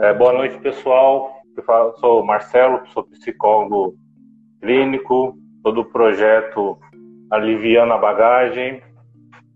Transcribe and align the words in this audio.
É, 0.00 0.14
boa 0.14 0.32
noite, 0.32 0.56
pessoal. 0.58 1.42
Eu 1.56 1.96
sou 1.96 2.24
Marcelo, 2.24 2.86
sou 2.86 3.02
psicólogo 3.02 3.96
clínico, 4.60 5.36
sou 5.60 5.72
do 5.72 5.84
projeto 5.84 6.78
Aliviando 7.32 7.92
a 7.92 7.98
Bagagem, 7.98 8.80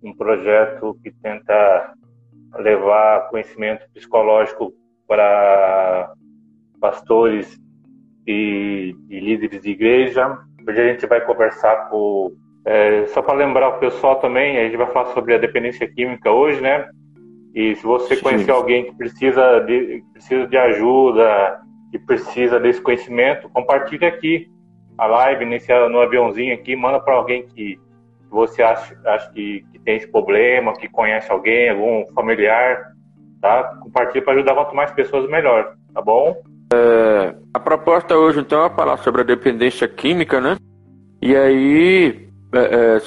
um 0.02 0.12
projeto 0.12 0.98
que 1.00 1.12
tenta 1.12 1.94
levar 2.56 3.28
conhecimento 3.28 3.86
psicológico 3.94 4.72
para 5.06 6.12
pastores 6.80 7.56
e, 8.26 8.96
e 9.08 9.20
líderes 9.20 9.62
de 9.62 9.70
igreja. 9.70 10.38
Hoje 10.66 10.80
a 10.80 10.92
gente 10.92 11.06
vai 11.06 11.20
conversar 11.20 11.88
com. 11.88 12.32
É, 12.66 13.06
só 13.06 13.22
para 13.22 13.34
lembrar 13.34 13.68
o 13.68 13.78
pessoal 13.78 14.16
também, 14.16 14.58
a 14.58 14.64
gente 14.64 14.76
vai 14.76 14.88
falar 14.88 15.12
sobre 15.12 15.34
a 15.34 15.38
dependência 15.38 15.86
química 15.86 16.32
hoje, 16.32 16.60
né? 16.60 16.88
E 17.54 17.74
se 17.76 17.82
você 17.82 18.16
Sim. 18.16 18.22
conhecer 18.22 18.50
alguém 18.50 18.84
que 18.84 18.96
precisa 18.96 19.60
de, 19.60 20.02
precisa 20.12 20.46
de 20.46 20.56
ajuda, 20.56 21.60
que 21.90 21.98
precisa 21.98 22.58
desse 22.58 22.80
conhecimento, 22.80 23.48
compartilhe 23.50 24.06
aqui 24.06 24.50
a 24.96 25.06
live 25.06 25.44
nesse, 25.44 25.72
no 25.88 26.00
aviãozinho 26.00 26.54
aqui, 26.54 26.74
manda 26.74 27.00
para 27.00 27.14
alguém 27.14 27.46
que 27.46 27.78
você 28.30 28.62
acha, 28.62 28.98
acha 29.04 29.30
que, 29.32 29.64
que, 29.70 29.78
tem 29.78 29.96
esse 29.96 30.10
problema, 30.10 30.72
que 30.72 30.88
conhece 30.88 31.30
alguém, 31.30 31.68
algum 31.68 32.06
familiar, 32.14 32.92
tá? 33.40 33.78
Compartilhe 33.82 34.24
para 34.24 34.34
ajudar 34.34 34.54
quanto 34.54 34.74
mais 34.74 34.90
pessoas, 34.92 35.28
melhor, 35.28 35.74
tá 35.92 36.00
bom? 36.00 36.34
É, 36.72 37.34
a 37.52 37.60
proposta 37.60 38.16
hoje, 38.16 38.40
então, 38.40 38.64
é 38.64 38.70
falar 38.70 38.96
sobre 38.98 39.20
a 39.20 39.24
dependência 39.24 39.86
química, 39.86 40.40
né? 40.40 40.56
E 41.20 41.36
aí, 41.36 42.28
é, 42.54 42.58
é, 42.58 43.02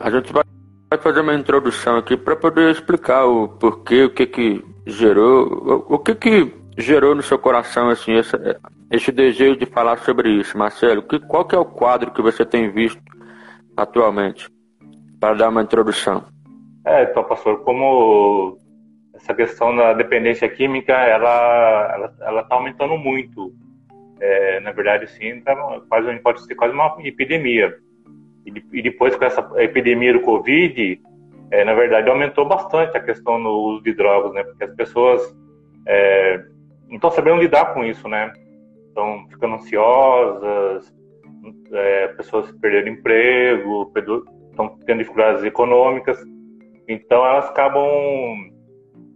a 0.00 0.10
gente 0.10 0.32
vai 0.32 0.42
fazer 0.98 1.20
uma 1.20 1.34
introdução 1.34 1.96
aqui 1.96 2.16
para 2.16 2.36
poder 2.36 2.70
explicar 2.70 3.24
o 3.24 3.48
porquê, 3.48 4.04
o 4.04 4.10
que 4.10 4.26
que 4.26 4.64
gerou, 4.86 5.84
o, 5.88 5.94
o 5.94 5.98
que 5.98 6.14
que 6.14 6.54
gerou 6.78 7.14
no 7.14 7.22
seu 7.22 7.38
coração, 7.38 7.88
assim, 7.88 8.14
esse, 8.90 9.12
desejo 9.12 9.56
de 9.56 9.66
falar 9.66 9.98
sobre 9.98 10.30
isso, 10.30 10.56
Marcelo. 10.56 11.02
Que, 11.02 11.18
qual 11.20 11.44
que 11.44 11.54
é 11.54 11.58
o 11.58 11.64
quadro 11.64 12.12
que 12.12 12.22
você 12.22 12.44
tem 12.44 12.70
visto 12.70 13.00
atualmente? 13.76 14.48
Para 15.18 15.34
dar 15.34 15.48
uma 15.48 15.62
introdução. 15.62 16.24
É, 16.84 17.04
então, 17.04 17.24
pastor, 17.24 17.64
como 17.64 18.58
essa 19.14 19.34
questão 19.34 19.74
da 19.74 19.94
dependência 19.94 20.48
química, 20.48 20.92
ela 20.92 21.90
ela 21.94 22.14
ela 22.20 22.40
está 22.42 22.54
aumentando 22.54 22.96
muito. 22.96 23.52
É, 24.20 24.60
na 24.60 24.72
verdade, 24.72 25.06
sim, 25.08 25.40
tá, 25.40 25.54
quase 25.88 26.14
pode 26.20 26.42
ser 26.42 26.54
quase 26.54 26.74
uma 26.74 26.96
epidemia. 27.00 27.74
E, 28.46 28.82
depois 28.82 29.16
com 29.16 29.24
essa 29.24 29.46
epidemia 29.56 30.12
do 30.12 30.20
Covid, 30.20 31.00
é, 31.50 31.64
na 31.64 31.74
verdade, 31.74 32.08
aumentou 32.08 32.46
bastante 32.46 32.96
a 32.96 33.02
questão 33.02 33.42
do 33.42 33.50
uso 33.50 33.82
de 33.82 33.92
drogas, 33.92 34.32
né? 34.32 34.44
Porque 34.44 34.64
as 34.64 34.74
pessoas 34.74 35.36
é, 35.86 36.44
não 36.88 36.96
estão 36.96 37.10
sabendo 37.10 37.40
lidar 37.40 37.74
com 37.74 37.84
isso, 37.84 38.08
né? 38.08 38.32
Estão 38.88 39.26
ficando 39.28 39.56
ansiosas, 39.56 40.94
é, 41.72 42.08
pessoas 42.08 42.50
perderam 42.60 42.92
emprego, 42.92 43.92
estão 44.50 44.78
tendo 44.86 44.98
dificuldades 44.98 45.44
econômicas, 45.44 46.18
então 46.88 47.24
elas 47.26 47.48
acabam 47.50 47.84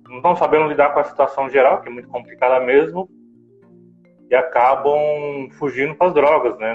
não 0.09 0.17
estão 0.17 0.34
sabendo 0.34 0.67
lidar 0.67 0.92
com 0.92 0.98
a 0.98 1.05
situação 1.05 1.48
geral, 1.48 1.81
que 1.81 1.89
é 1.89 1.92
muito 1.92 2.09
complicada 2.09 2.59
mesmo, 2.65 3.09
e 4.28 4.34
acabam 4.34 5.48
fugindo 5.53 5.94
para 5.94 6.09
as 6.09 6.15
drogas, 6.15 6.59
né? 6.59 6.75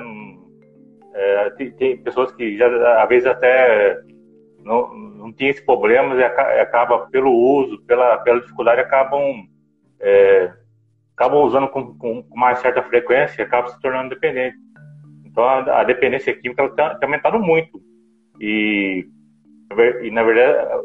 É, 1.17 1.49
tem, 1.51 1.71
tem, 1.71 1.97
pessoas 2.03 2.29
que 2.33 2.57
já, 2.57 3.01
às 3.01 3.07
vezes 3.07 3.25
até 3.25 3.97
não, 4.59 4.93
não 4.93 5.31
tinham 5.31 5.49
esse 5.49 5.65
problema 5.65 6.13
e 6.13 6.23
acaba 6.25 7.07
pelo 7.07 7.31
uso, 7.31 7.81
pela, 7.83 8.17
pela 8.17 8.41
dificuldade, 8.41 8.81
acabam, 8.81 9.47
é, 10.01 10.51
acabam 11.15 11.41
usando 11.41 11.69
com, 11.69 11.97
com, 11.97 12.25
mais 12.35 12.59
certa 12.59 12.83
frequência 12.83 13.41
e 13.41 13.45
acabam 13.45 13.71
se 13.71 13.79
tornando 13.79 14.09
dependentes. 14.09 14.59
Então 15.25 15.45
a, 15.45 15.79
a 15.79 15.83
dependência 15.85 16.35
química 16.35 16.67
tem, 16.69 16.85
tem 16.99 17.07
aumentado 17.07 17.39
muito. 17.39 17.81
E, 18.41 19.07
e 20.01 20.11
na 20.11 20.21
verdade, 20.21 20.83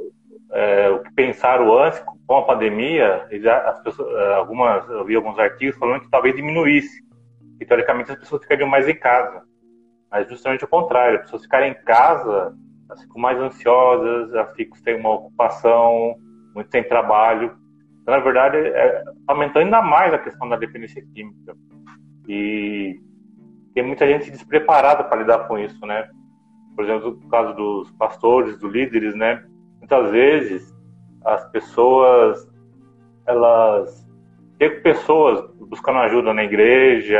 é, 0.52 0.90
o 0.90 1.02
que 1.02 1.12
pensaram 1.12 1.76
antes 1.76 2.00
com 2.24 2.36
a 2.36 2.44
pandemia, 2.44 3.26
as 3.66 3.82
pessoas, 3.82 4.14
é, 4.14 4.34
algumas, 4.34 4.88
eu 4.88 5.04
vi 5.04 5.16
alguns 5.16 5.40
artigos 5.40 5.76
falando 5.76 6.02
que 6.02 6.10
talvez 6.10 6.36
diminuísse, 6.36 7.02
que 7.58 7.66
teoricamente 7.66 8.12
as 8.12 8.18
pessoas 8.18 8.42
ficariam 8.42 8.68
mais 8.68 8.88
em 8.88 8.94
casa. 8.94 9.49
Mas 10.10 10.28
justamente 10.28 10.64
o 10.64 10.68
contrário, 10.68 11.18
as 11.18 11.22
pessoas 11.22 11.42
ficarem 11.42 11.72
em 11.72 11.84
casa, 11.84 12.54
elas 12.88 13.02
ficam 13.02 13.20
mais 13.20 13.38
ansiosas, 13.38 14.34
elas 14.34 14.54
ficam 14.56 14.76
sem 14.78 14.96
uma 14.96 15.14
ocupação, 15.14 16.16
muito 16.54 16.70
sem 16.70 16.82
trabalho. 16.82 17.56
Então, 18.02 18.14
na 18.14 18.20
verdade, 18.20 18.56
é, 18.56 19.04
aumentando 19.28 19.64
ainda 19.64 19.82
mais 19.82 20.12
a 20.12 20.18
questão 20.18 20.48
da 20.48 20.56
dependência 20.56 21.04
química. 21.14 21.54
E 22.28 22.98
tem 23.74 23.84
muita 23.84 24.06
gente 24.06 24.30
despreparada 24.30 25.04
para 25.04 25.20
lidar 25.20 25.46
com 25.46 25.58
isso, 25.58 25.84
né? 25.86 26.08
Por 26.74 26.84
exemplo, 26.84 27.18
no 27.22 27.28
caso 27.28 27.54
dos 27.54 27.90
pastores, 27.92 28.58
dos 28.58 28.72
líderes, 28.72 29.14
né? 29.14 29.44
Muitas 29.78 30.10
vezes 30.10 30.74
as 31.24 31.44
pessoas, 31.50 32.48
elas 33.26 34.08
tem 34.58 34.82
pessoas 34.82 35.48
buscando 35.68 36.00
ajuda 36.00 36.34
na 36.34 36.44
igreja, 36.44 37.18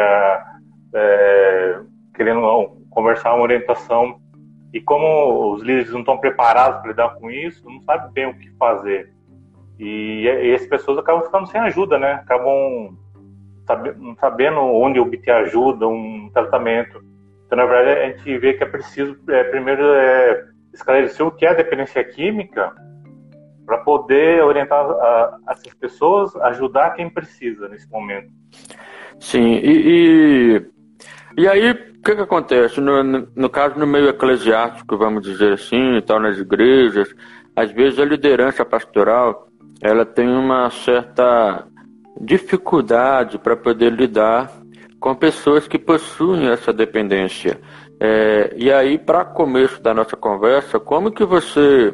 é, 0.94 1.80
querendo 2.14 2.40
conversar 3.00 3.34
uma 3.34 3.42
orientação. 3.42 4.20
E 4.72 4.80
como 4.80 5.54
os 5.54 5.62
líderes 5.62 5.90
não 5.90 6.00
estão 6.00 6.18
preparados 6.18 6.80
para 6.80 6.90
lidar 6.90 7.14
com 7.16 7.30
isso, 7.30 7.68
não 7.68 7.80
sabem 7.80 8.12
bem 8.12 8.26
o 8.26 8.38
que 8.38 8.50
fazer. 8.52 9.12
E, 9.78 10.24
e 10.24 10.54
as 10.54 10.66
pessoas 10.66 10.98
acabam 10.98 11.24
ficando 11.24 11.46
sem 11.46 11.60
ajuda, 11.60 11.98
né? 11.98 12.12
Acabam 12.12 12.96
não 13.96 14.16
sabendo 14.16 14.60
onde 14.60 15.00
obter 15.00 15.30
ajuda, 15.30 15.88
um 15.88 16.30
tratamento. 16.32 17.02
Então, 17.46 17.56
na 17.56 17.64
verdade, 17.64 18.00
a 18.00 18.06
gente 18.08 18.38
vê 18.38 18.52
que 18.52 18.62
é 18.62 18.66
preciso, 18.66 19.16
é, 19.28 19.44
primeiro, 19.44 19.82
é, 19.82 20.44
esclarecer 20.72 21.26
o 21.26 21.30
que 21.30 21.46
é 21.46 21.54
dependência 21.54 22.02
química 22.04 22.72
para 23.64 23.78
poder 23.78 24.42
orientar 24.42 24.84
a, 24.84 25.38
essas 25.48 25.72
pessoas, 25.74 26.34
ajudar 26.36 26.90
quem 26.90 27.08
precisa 27.08 27.68
nesse 27.68 27.88
momento. 27.90 28.30
Sim, 29.18 29.54
e, 29.54 30.56
e, 30.56 30.70
e 31.36 31.48
aí 31.48 31.70
o 31.70 32.02
que, 32.02 32.14
que 32.14 32.22
acontece? 32.22 32.80
No, 32.80 33.02
no, 33.02 33.28
no, 33.34 33.50
caso, 33.50 33.78
no 33.78 33.86
meio 33.86 34.08
eclesiástico, 34.08 34.96
vamos 34.96 35.22
dizer 35.22 35.52
assim, 35.52 35.96
e 35.96 36.02
tal, 36.02 36.18
nas 36.18 36.38
igrejas, 36.38 37.14
às 37.54 37.70
vezes 37.72 37.98
a 37.98 38.04
liderança 38.04 38.64
pastoral 38.64 39.48
ela 39.80 40.04
tem 40.04 40.28
uma 40.28 40.70
certa 40.70 41.66
dificuldade 42.20 43.38
para 43.38 43.56
poder 43.56 43.92
lidar 43.92 44.50
com 44.98 45.14
pessoas 45.14 45.66
que 45.66 45.78
possuem 45.78 46.48
essa 46.48 46.72
dependência. 46.72 47.58
É, 47.98 48.54
e 48.56 48.70
aí, 48.70 48.98
para 48.98 49.24
começo 49.24 49.82
da 49.82 49.94
nossa 49.94 50.16
conversa, 50.16 50.78
como 50.78 51.10
que 51.10 51.24
você 51.24 51.92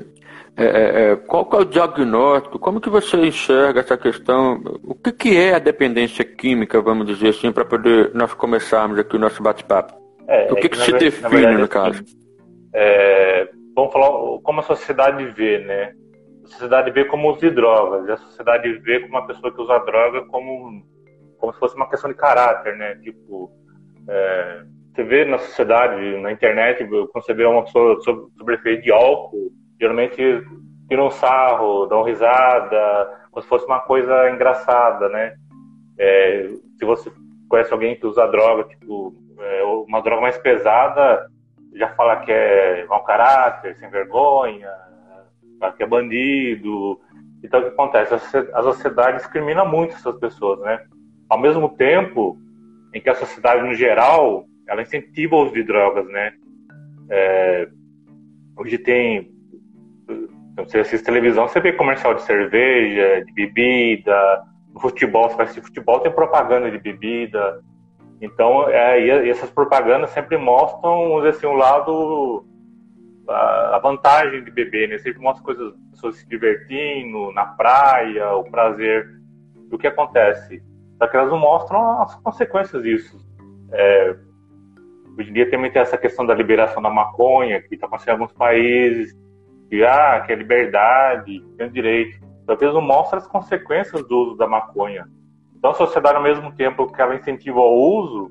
é, 0.57 0.65
é, 0.65 1.13
é 1.13 1.17
qual 1.17 1.49
é 1.53 1.57
o 1.57 1.65
diagnóstico? 1.65 2.59
Como 2.59 2.81
que 2.81 2.89
você 2.89 3.17
enxerga 3.19 3.81
essa 3.81 3.97
questão? 3.97 4.63
O 4.83 4.95
que, 4.95 5.13
que 5.13 5.37
é 5.37 5.55
a 5.55 5.59
dependência 5.59 6.25
química, 6.25 6.81
vamos 6.81 7.07
dizer 7.07 7.29
assim, 7.29 7.53
para 7.53 7.65
poder 7.65 8.13
nós 8.15 8.33
começarmos 8.35 8.99
aqui 8.99 9.17
o 9.17 9.19
nosso 9.19 9.43
bate-papo? 9.43 9.95
É, 10.27 10.51
o 10.53 10.57
que, 10.57 10.67
é 10.67 10.69
que, 10.69 10.69
que 10.71 10.79
se 10.79 10.93
define 10.93 11.29
verdade, 11.29 11.61
no 11.61 11.69
caso? 11.69 12.03
É, 12.75 13.49
vamos 13.75 13.93
falar 13.93 14.09
como 14.43 14.61
a 14.61 14.63
sociedade 14.63 15.25
vê, 15.27 15.59
né? 15.59 15.93
A 16.45 16.49
sociedade 16.49 16.91
vê 16.91 17.05
como 17.05 17.31
uso 17.31 17.41
de 17.41 17.51
drogas, 17.51 18.09
a 18.09 18.17
sociedade 18.17 18.73
vê 18.79 19.01
como 19.01 19.13
uma 19.13 19.27
pessoa 19.27 19.53
que 19.53 19.61
usa 19.61 19.79
droga 19.81 20.25
como, 20.27 20.83
como 21.39 21.53
se 21.53 21.59
fosse 21.59 21.77
uma 21.77 21.89
questão 21.89 22.11
de 22.11 22.17
caráter, 22.17 22.77
né? 22.77 22.95
Tipo, 22.97 23.51
você 24.95 25.05
vê 25.05 25.25
na 25.27 25.39
sociedade, 25.39 26.19
na 26.21 26.33
internet, 26.33 26.87
quando 26.89 27.11
você 27.13 27.35
vê 27.35 27.45
uma 27.45 27.65
pessoa 27.65 28.01
sobre, 28.01 28.31
sobre 28.39 28.55
efeito 28.55 28.83
de 28.83 28.93
álcool, 28.93 29.53
geralmente 29.81 30.43
tiram 30.89 31.11
sarro, 31.11 31.87
dão 31.87 32.03
risada, 32.03 33.11
como 33.31 33.43
se 33.43 33.49
fosse 33.49 33.67
uma 33.67 33.81
coisa 33.81 34.31
engraçada, 34.31 35.09
né? 35.09 35.37
É, 35.99 36.49
se 36.79 36.85
você 36.85 37.11
conhece 37.49 37.73
alguém 37.73 37.97
que 37.97 38.07
usa 38.07 38.27
droga, 38.27 38.65
tipo, 38.65 39.15
é, 39.39 39.65
uma 39.65 40.01
droga 40.01 40.23
mais 40.23 40.39
pesada, 40.39 41.27
já 41.75 41.89
fala 41.95 42.17
que 42.17 42.33
é 42.33 42.87
mau 42.87 43.05
caráter, 43.05 43.77
sem 43.77 43.91
vergonha, 43.91 44.71
que 45.77 45.83
é 45.83 45.87
bandido. 45.87 47.01
Então, 47.43 47.61
o 47.61 47.63
que 47.65 47.69
acontece? 47.69 48.15
A 48.55 48.63
sociedade 48.63 49.19
discrimina 49.19 49.65
muito 49.65 49.95
essas 49.95 50.19
pessoas, 50.19 50.61
né? 50.61 50.85
Ao 51.29 51.39
mesmo 51.39 51.69
tempo 51.69 52.39
em 52.95 53.01
que 53.01 53.11
a 53.11 53.15
sociedade, 53.15 53.63
no 53.63 53.75
geral, 53.75 54.47
ela 54.67 54.83
incentiva 54.83 55.37
o 55.37 55.43
uso 55.43 55.53
de 55.53 55.63
drogas, 55.63 56.07
né? 56.09 56.33
É, 57.11 57.69
hoje 58.57 58.79
tem 58.79 59.36
então, 60.57 60.65
você 60.65 60.79
assiste 60.79 61.05
televisão, 61.05 61.47
você 61.47 61.61
vê 61.61 61.71
comercial 61.75 62.15
de 62.15 62.23
cerveja, 62.23 63.23
de 63.27 63.33
bebida, 63.35 64.43
no 64.73 64.81
futebol, 64.81 65.29
você 65.29 65.37
vai 65.37 65.45
assistir 65.45 65.63
futebol, 65.63 66.01
tem 66.01 66.11
propaganda 66.11 66.71
de 66.71 66.79
bebida. 66.79 67.61
Então, 68.23 68.67
é, 68.71 68.99
e 68.99 69.29
essas 69.29 69.51
propagandas 69.51 70.09
sempre 70.11 70.39
mostram, 70.39 71.19
assim, 71.19 71.47
um 71.47 71.53
lado, 71.53 72.47
a, 73.29 73.77
a 73.77 73.79
vantagem 73.81 74.43
de 74.45 74.51
beber, 74.51 74.89
né? 74.89 74.97
Sempre 74.97 75.21
mostra 75.21 75.45
coisas, 75.45 75.75
pessoas 75.91 76.17
se 76.17 76.27
divertindo, 76.27 77.31
na 77.33 77.45
praia, 77.45 78.35
o 78.35 78.45
prazer. 78.45 79.07
O 79.71 79.77
que 79.77 79.87
acontece? 79.87 80.63
só 80.97 81.07
que 81.07 81.17
elas 81.19 81.31
não 81.31 81.39
mostram 81.39 82.01
as 82.01 82.15
consequências 82.15 82.83
disso. 82.83 83.19
É, 83.71 84.17
hoje 85.19 85.29
em 85.29 85.35
dia 85.35 85.51
também 85.51 85.71
tem 85.71 85.83
essa 85.83 85.99
questão 85.99 86.25
da 86.25 86.33
liberação 86.33 86.83
da 86.83 86.89
maconha, 86.89 87.61
que 87.61 87.75
está 87.75 87.87
acontecendo 87.87 88.15
em 88.15 88.21
alguns 88.21 88.33
países, 88.33 89.15
que, 89.69 89.85
ah, 89.85 90.23
que 90.25 90.33
é 90.33 90.37
liberdade, 90.37 91.41
tem 91.57 91.71
direito. 91.71 92.19
Só 92.45 92.55
que 92.55 92.65
eles 92.65 92.75
não 92.75 92.83
mostram 92.83 93.19
as 93.19 93.27
consequências 93.27 94.07
do 94.07 94.19
uso 94.19 94.37
da 94.37 94.47
maconha. 94.47 95.07
Então 95.57 95.71
a 95.71 95.75
sociedade, 95.75 96.17
ao 96.17 96.23
mesmo 96.23 96.53
tempo 96.53 96.91
que 96.93 97.01
ela 97.01 97.15
incentiva 97.15 97.59
o 97.59 98.01
uso, 98.01 98.31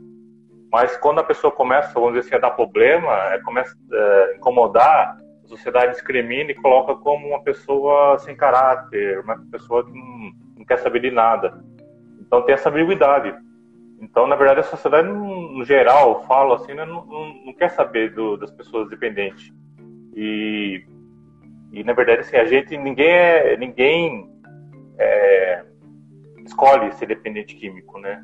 mas 0.71 0.95
quando 0.97 1.19
a 1.19 1.23
pessoa 1.23 1.51
começa, 1.51 1.93
vamos 1.93 2.13
dizer 2.13 2.27
assim, 2.27 2.35
a 2.35 2.39
dar 2.39 2.51
problema, 2.51 3.11
é, 3.33 3.39
começa 3.39 3.75
a 3.91 3.95
é, 3.95 4.35
incomodar, 4.35 5.17
a 5.43 5.47
sociedade 5.47 5.93
discrimina 5.93 6.51
e 6.51 6.55
coloca 6.55 6.95
como 6.95 7.27
uma 7.27 7.43
pessoa 7.43 8.17
sem 8.19 8.35
caráter, 8.35 9.19
uma 9.19 9.37
pessoa 9.51 9.85
que 9.85 9.91
não, 9.91 10.31
não 10.57 10.65
quer 10.65 10.77
saber 10.79 10.99
de 10.99 11.11
nada. 11.11 11.63
Então 12.19 12.41
tem 12.41 12.55
essa 12.55 12.69
ambiguidade. 12.69 13.33
Então, 14.01 14.27
na 14.27 14.35
verdade, 14.35 14.59
a 14.59 14.63
sociedade, 14.63 15.07
no, 15.07 15.63
geral, 15.63 16.25
fala 16.25 16.55
assim, 16.55 16.73
né, 16.73 16.85
não, 16.85 17.05
não, 17.05 17.45
não, 17.45 17.53
quer 17.53 17.69
saber 17.69 18.13
do, 18.13 18.37
das 18.37 18.51
pessoas 18.51 18.89
dependentes. 18.89 19.53
E, 20.13 20.83
e, 21.71 21.83
na 21.83 21.93
verdade, 21.93 22.21
assim, 22.21 22.37
a 22.37 22.45
gente, 22.45 22.77
ninguém, 22.77 23.09
é, 23.09 23.57
ninguém 23.57 24.29
é, 24.97 25.63
escolhe 26.45 26.91
ser 26.93 27.05
dependente 27.05 27.55
químico, 27.55 27.99
né? 27.99 28.23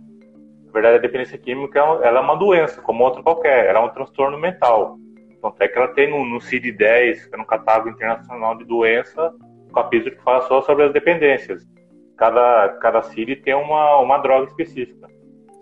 Na 0.65 0.71
verdade, 0.71 0.95
a 0.95 1.01
dependência 1.01 1.37
química 1.37 1.79
ela 1.79 2.19
é 2.19 2.21
uma 2.21 2.35
doença, 2.35 2.81
como 2.81 3.03
outra 3.03 3.21
qualquer, 3.21 3.65
ela 3.65 3.79
é 3.79 3.81
um 3.81 3.89
transtorno 3.89 4.39
mental. 4.39 4.97
Então, 5.29 5.49
até 5.49 5.67
que 5.67 5.77
ela 5.77 5.89
tem 5.89 6.09
no, 6.09 6.23
no 6.23 6.39
CID-10, 6.39 7.29
que 7.29 7.35
é 7.35 7.37
no 7.37 7.45
Catálogo 7.45 7.89
Internacional 7.89 8.55
de 8.57 8.63
Doença, 8.63 9.33
um 9.69 9.73
capítulo 9.73 10.15
que 10.15 10.23
fala 10.23 10.41
só 10.43 10.61
sobre 10.61 10.85
as 10.85 10.93
dependências. 10.93 11.67
Cada, 12.15 12.69
cada 12.79 13.01
CID 13.01 13.37
tem 13.37 13.55
uma, 13.55 13.97
uma 13.97 14.17
droga 14.19 14.45
específica. 14.45 15.07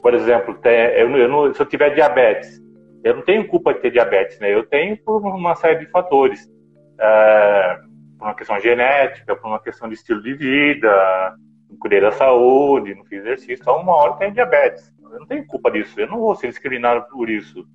Por 0.02 0.14
exemplo, 0.14 0.54
tem, 0.56 0.74
eu, 0.74 1.10
eu 1.18 1.54
se 1.54 1.62
eu 1.62 1.66
tiver 1.66 1.96
diabetes, 1.96 2.62
eu 3.04 3.16
não 3.16 3.22
tenho 3.24 3.48
culpa 3.48 3.74
de 3.74 3.80
ter 3.80 3.92
diabetes, 3.92 4.40
né? 4.40 4.54
Eu 4.54 4.66
tenho 4.66 4.98
por 4.98 5.26
uma 5.26 5.56
série 5.56 5.80
de 5.80 5.92
fatores. 5.92 6.52
É, 7.00 7.80
por 8.18 8.26
uma 8.26 8.36
questão 8.36 8.60
genética, 8.60 9.36
por 9.36 9.48
uma 9.48 9.62
questão 9.62 9.88
de 9.88 9.96
estilo 9.96 10.22
de 10.22 10.34
vida, 10.34 11.36
não 11.70 11.78
cuidei 11.78 12.02
da 12.02 12.12
saúde, 12.12 12.94
não 12.94 13.06
fiz 13.06 13.22
exercício, 13.22 13.62
então 13.62 13.82
uma 13.82 13.96
hora 13.96 14.14
tem 14.14 14.34
diabetes. 14.34 14.94
Eu 15.02 15.20
não 15.20 15.26
tenho 15.26 15.46
culpa 15.48 15.72
disso, 15.72 16.00
eu 16.00 16.08
não 16.08 16.20
vou 16.20 16.36
ser 16.36 16.50
discriminado 16.50 17.08
por 17.10 17.30
isso. 17.30 17.66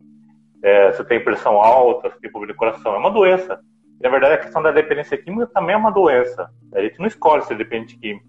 É, 0.63 0.93
se 0.93 1.01
eu 1.01 1.05
tenho 1.05 1.25
pressão 1.25 1.55
alta, 1.61 2.11
se 2.11 2.17
eu 2.17 2.21
tenho 2.21 2.33
problema 2.33 2.53
de 2.53 2.59
coração, 2.59 2.95
é 2.95 2.99
uma 2.99 3.11
doença. 3.11 3.59
Na 4.01 4.11
verdade, 4.11 4.35
a 4.35 4.39
questão 4.39 4.63
da 4.63 4.71
dependência 4.71 5.17
química 5.17 5.47
também 5.47 5.75
é 5.75 5.79
uma 5.79 5.91
doença. 5.91 6.51
A 6.75 6.81
gente 6.81 6.99
não 6.99 7.07
escolhe 7.07 7.43
ser 7.43 7.57
dependente 7.57 7.97
químico. 7.99 8.27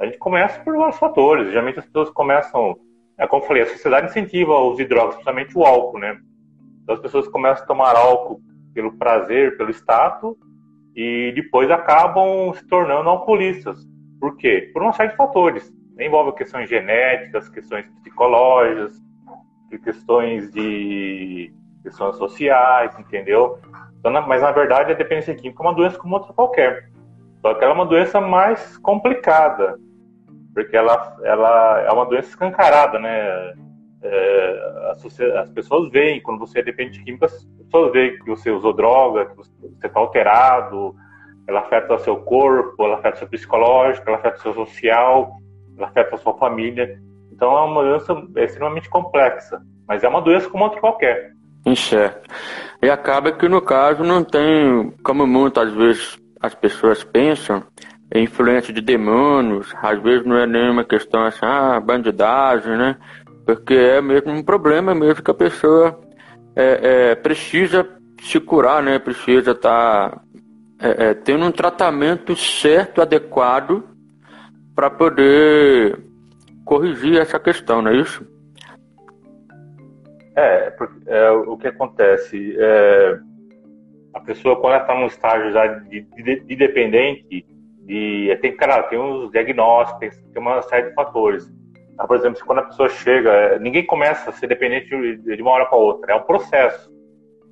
A 0.00 0.06
gente 0.06 0.18
começa 0.18 0.60
por 0.60 0.76
vários 0.76 0.98
fatores. 0.98 1.48
Geralmente 1.48 1.78
as 1.78 1.84
pessoas 1.84 2.10
começam, 2.10 2.76
é, 3.18 3.26
como 3.26 3.42
eu 3.42 3.46
falei, 3.46 3.62
a 3.62 3.66
sociedade 3.66 4.08
incentiva 4.08 4.52
o 4.52 4.68
uso 4.68 4.78
de 4.78 4.86
drogas, 4.86 5.14
principalmente 5.14 5.56
o 5.56 5.64
álcool, 5.64 5.98
né? 5.98 6.18
Então 6.82 6.94
as 6.94 7.00
pessoas 7.00 7.28
começam 7.28 7.64
a 7.64 7.66
tomar 7.66 7.96
álcool 7.96 8.40
pelo 8.74 8.96
prazer, 8.96 9.56
pelo 9.56 9.70
status, 9.70 10.36
e 10.94 11.32
depois 11.34 11.70
acabam 11.70 12.52
se 12.54 12.66
tornando 12.66 13.08
alcoolistas. 13.08 13.78
Por 14.20 14.36
quê? 14.36 14.70
Por 14.72 14.82
uma 14.82 14.92
série 14.92 15.10
de 15.10 15.16
fatores. 15.16 15.72
Envolve 15.98 16.32
questões 16.32 16.68
genéticas, 16.68 17.48
questões 17.48 17.86
psicológicas, 18.00 19.00
questões 19.84 20.50
de 20.52 21.52
questões 21.82 22.16
sociais, 22.16 22.98
entendeu? 22.98 23.58
Então, 23.98 24.12
mas 24.26 24.42
na 24.42 24.50
verdade 24.50 24.92
a 24.92 24.96
dependência 24.96 25.34
química 25.34 25.62
é 25.62 25.66
uma 25.66 25.74
doença 25.74 25.98
como 25.98 26.14
outra 26.14 26.32
qualquer. 26.32 26.90
Só 27.40 27.54
que 27.54 27.64
ela 27.64 27.72
é 27.72 27.76
uma 27.76 27.86
doença 27.86 28.20
mais 28.20 28.76
complicada, 28.78 29.78
porque 30.54 30.76
ela, 30.76 31.16
ela 31.22 31.80
é 31.80 31.90
uma 31.90 32.04
doença 32.04 32.28
escancarada, 32.28 32.98
né? 32.98 33.54
É, 34.02 34.90
as, 34.90 35.20
as, 35.20 35.50
pessoas 35.50 35.90
veem, 35.90 36.22
quando 36.22 36.38
você 36.38 36.60
é 36.60 36.62
dependente 36.62 37.04
química, 37.04 37.26
as 37.26 37.44
pessoas 37.64 37.92
veem 37.92 38.18
que 38.18 38.26
você 38.26 38.50
usou 38.50 38.72
droga, 38.72 39.26
que 39.26 39.36
você 39.36 39.50
está 39.86 40.00
alterado, 40.00 40.94
ela 41.46 41.60
afeta 41.60 41.94
o 41.94 41.98
seu 41.98 42.16
corpo, 42.16 42.82
ela 42.84 42.96
afeta 42.96 43.16
o 43.16 43.18
seu 43.18 43.28
psicológico, 43.28 44.08
ela 44.08 44.18
afeta 44.18 44.38
o 44.38 44.42
seu 44.42 44.54
social, 44.54 45.36
ela 45.76 45.88
afeta 45.88 46.14
a 46.14 46.18
sua 46.18 46.34
família. 46.38 46.98
Então 47.32 47.56
é 47.56 47.62
uma 47.62 47.82
doença 47.82 48.14
extremamente 48.36 48.88
complexa, 48.88 49.60
mas 49.86 50.02
é 50.02 50.08
uma 50.08 50.22
doença 50.22 50.48
como 50.48 50.64
outra 50.64 50.80
qualquer. 50.80 51.32
Certo. 51.74 52.28
E 52.82 52.88
acaba 52.88 53.32
que 53.32 53.48
no 53.48 53.60
caso 53.60 54.02
não 54.02 54.24
tem, 54.24 54.90
como 55.02 55.26
muitas 55.26 55.72
vezes 55.74 56.18
as 56.40 56.54
pessoas 56.54 57.04
pensam, 57.04 57.62
é 58.12 58.20
influência 58.20 58.72
de 58.72 58.80
demônios, 58.80 59.72
às 59.80 60.00
vezes 60.02 60.26
não 60.26 60.36
é 60.36 60.46
nenhuma 60.46 60.84
questão 60.84 61.24
assim, 61.24 61.44
ah, 61.44 61.78
bandidagem, 61.78 62.76
né? 62.76 62.96
Porque 63.56 63.74
é 63.74 64.00
mesmo 64.00 64.32
um 64.32 64.42
problema 64.42 64.94
mesmo 64.94 65.22
que 65.22 65.30
a 65.30 65.34
pessoa 65.34 66.00
é, 66.56 67.10
é, 67.10 67.14
precisa 67.14 67.88
se 68.20 68.40
curar, 68.40 68.82
né? 68.82 68.98
Precisa 68.98 69.52
estar 69.52 70.10
tá 70.10 70.22
é, 70.80 71.10
é, 71.10 71.14
tendo 71.14 71.44
um 71.44 71.52
tratamento 71.52 72.34
certo, 72.36 73.02
adequado, 73.02 73.84
para 74.74 74.88
poder 74.88 75.98
corrigir 76.64 77.18
essa 77.18 77.38
questão, 77.38 77.82
não 77.82 77.90
é 77.90 77.96
isso? 77.96 78.26
É, 80.36 80.72
é 81.06 81.30
o 81.30 81.56
que 81.58 81.66
acontece, 81.66 82.56
é, 82.58 83.18
a 84.14 84.20
pessoa 84.20 84.58
quando 84.60 84.74
ela 84.74 84.82
está 84.82 84.94
num 84.94 85.06
estágio 85.06 85.52
já 85.52 85.66
de, 85.66 86.00
de, 86.02 86.40
de 86.40 86.56
dependente, 86.56 87.44
de, 87.82 88.38
tem, 88.40 88.56
cara, 88.56 88.84
tem 88.84 88.98
uns 88.98 89.30
diagnósticos, 89.32 90.16
tem 90.32 90.40
uma 90.40 90.62
série 90.62 90.88
de 90.88 90.94
fatores. 90.94 91.50
Ah, 91.98 92.06
por 92.06 92.16
exemplo, 92.16 92.40
quando 92.46 92.60
a 92.60 92.64
pessoa 92.64 92.88
chega, 92.88 93.30
é, 93.30 93.58
ninguém 93.58 93.84
começa 93.84 94.30
a 94.30 94.32
ser 94.32 94.46
dependente 94.46 94.88
de, 94.88 95.42
uma 95.42 95.50
hora 95.50 95.66
para 95.66 95.78
outra, 95.78 96.12
é 96.12 96.16
um 96.16 96.22
processo. 96.22 96.90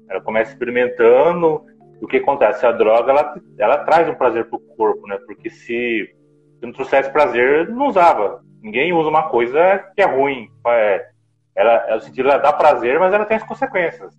Ela 0.08 0.20
começa 0.20 0.52
experimentando, 0.52 1.64
o 2.00 2.06
que 2.06 2.18
acontece? 2.18 2.64
A 2.64 2.72
droga, 2.72 3.10
ela, 3.10 3.34
ela 3.58 3.78
traz 3.84 4.08
um 4.08 4.14
prazer 4.14 4.46
pro 4.48 4.58
corpo, 4.58 5.06
né? 5.06 5.18
Porque 5.26 5.50
se, 5.50 6.10
se 6.58 6.62
não 6.62 6.72
trouxesse 6.72 7.10
prazer, 7.10 7.68
não 7.68 7.88
usava. 7.88 8.42
Ninguém 8.62 8.92
usa 8.92 9.08
uma 9.08 9.28
coisa 9.28 9.78
que 9.94 10.02
é 10.02 10.06
ruim. 10.06 10.48
É, 10.66 11.08
ela, 11.54 11.72
ela, 11.88 12.00
sentido, 12.00 12.28
ela 12.28 12.38
dá 12.38 12.52
prazer, 12.52 12.98
mas 12.98 13.12
ela 13.12 13.24
tem 13.24 13.36
as 13.36 13.42
consequências. 13.42 14.14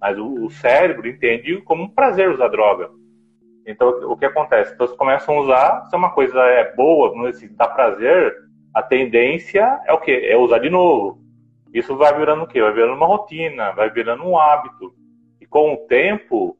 Mas 0.00 0.18
o, 0.18 0.44
o 0.44 0.50
cérebro 0.50 1.08
entende 1.08 1.60
como 1.62 1.84
um 1.84 1.88
prazer 1.88 2.30
usar 2.30 2.48
droga. 2.48 2.90
Então, 3.66 3.88
o 4.10 4.16
que 4.16 4.26
acontece? 4.26 4.72
As 4.72 4.78
pessoas 4.78 4.96
começam 4.96 5.36
a 5.36 5.40
usar, 5.40 5.86
se 5.86 5.96
uma 5.96 6.10
coisa 6.10 6.38
é 6.40 6.74
boa, 6.74 7.14
não 7.14 7.30
dá 7.56 7.66
prazer, 7.66 8.34
a 8.74 8.82
tendência 8.82 9.80
é 9.86 9.92
o 9.92 10.00
quê? 10.00 10.26
É 10.28 10.36
usar 10.36 10.58
de 10.58 10.68
novo. 10.68 11.18
Isso 11.72 11.96
vai 11.96 12.16
virando 12.16 12.44
o 12.44 12.46
quê? 12.46 12.60
Vai 12.60 12.72
virando 12.72 12.94
uma 12.94 13.06
rotina, 13.06 13.72
vai 13.72 13.90
virando 13.90 14.24
um 14.24 14.38
hábito. 14.38 14.94
E 15.40 15.46
com 15.46 15.74
o 15.74 15.76
tempo, 15.86 16.56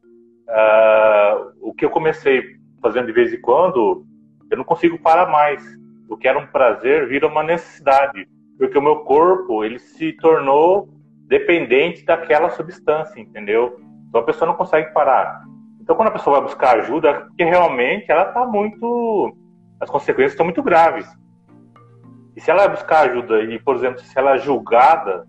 Uh, 0.48 1.52
o 1.62 1.72
que 1.72 1.84
eu 1.84 1.90
comecei 1.90 2.42
fazendo 2.82 3.06
de 3.06 3.12
vez 3.12 3.32
em 3.32 3.40
quando, 3.40 4.04
eu 4.50 4.56
não 4.58 4.64
consigo 4.64 4.98
parar 4.98 5.26
mais. 5.26 5.62
O 6.08 6.16
que 6.16 6.28
era 6.28 6.38
um 6.38 6.46
prazer 6.46 7.08
vira 7.08 7.26
uma 7.26 7.42
necessidade, 7.42 8.28
porque 8.58 8.76
o 8.76 8.82
meu 8.82 8.96
corpo 9.00 9.64
ele 9.64 9.78
se 9.78 10.12
tornou 10.12 10.88
dependente 11.26 12.04
daquela 12.04 12.50
substância, 12.50 13.18
entendeu? 13.18 13.80
Então 14.08 14.20
a 14.20 14.24
pessoa 14.24 14.48
não 14.48 14.56
consegue 14.56 14.92
parar. 14.92 15.42
Então 15.80 15.96
quando 15.96 16.08
a 16.08 16.12
pessoa 16.12 16.40
vai 16.40 16.48
buscar 16.48 16.78
ajuda, 16.78 17.08
é 17.08 17.14
porque 17.14 17.44
realmente 17.44 18.10
ela 18.10 18.28
está 18.28 18.44
muito, 18.44 19.34
as 19.80 19.88
consequências 19.88 20.32
estão 20.32 20.44
muito 20.44 20.62
graves. 20.62 21.08
E 22.36 22.40
se 22.40 22.50
ela 22.50 22.66
vai 22.66 22.76
buscar 22.76 23.10
ajuda 23.10 23.42
e, 23.42 23.58
por 23.58 23.76
exemplo, 23.76 24.00
se 24.00 24.18
ela 24.18 24.34
é 24.34 24.38
julgada, 24.38 25.26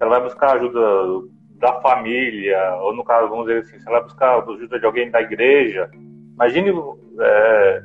ela 0.00 0.10
vai 0.18 0.22
buscar 0.22 0.56
ajuda 0.56 0.80
da 1.58 1.80
família, 1.80 2.74
ou 2.76 2.94
no 2.94 3.04
caso, 3.04 3.28
vamos 3.28 3.46
dizer 3.46 3.60
assim, 3.60 3.78
se 3.78 3.88
ela 3.88 4.00
buscar 4.00 4.42
ajuda 4.42 4.80
de 4.80 4.86
alguém 4.86 5.10
da 5.10 5.20
igreja, 5.20 5.88
imagine, 6.34 6.72
é, 7.20 7.82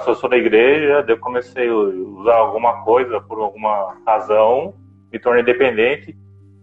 se 0.00 0.08
eu 0.08 0.14
sou 0.14 0.30
da 0.30 0.36
igreja, 0.36 1.04
eu 1.06 1.18
comecei 1.18 1.68
a 1.68 1.74
usar 1.74 2.36
alguma 2.36 2.84
coisa 2.84 3.20
por 3.20 3.38
alguma 3.40 3.96
razão, 4.06 4.74
me 5.12 5.18
tornei 5.18 5.42
dependente, 5.42 6.16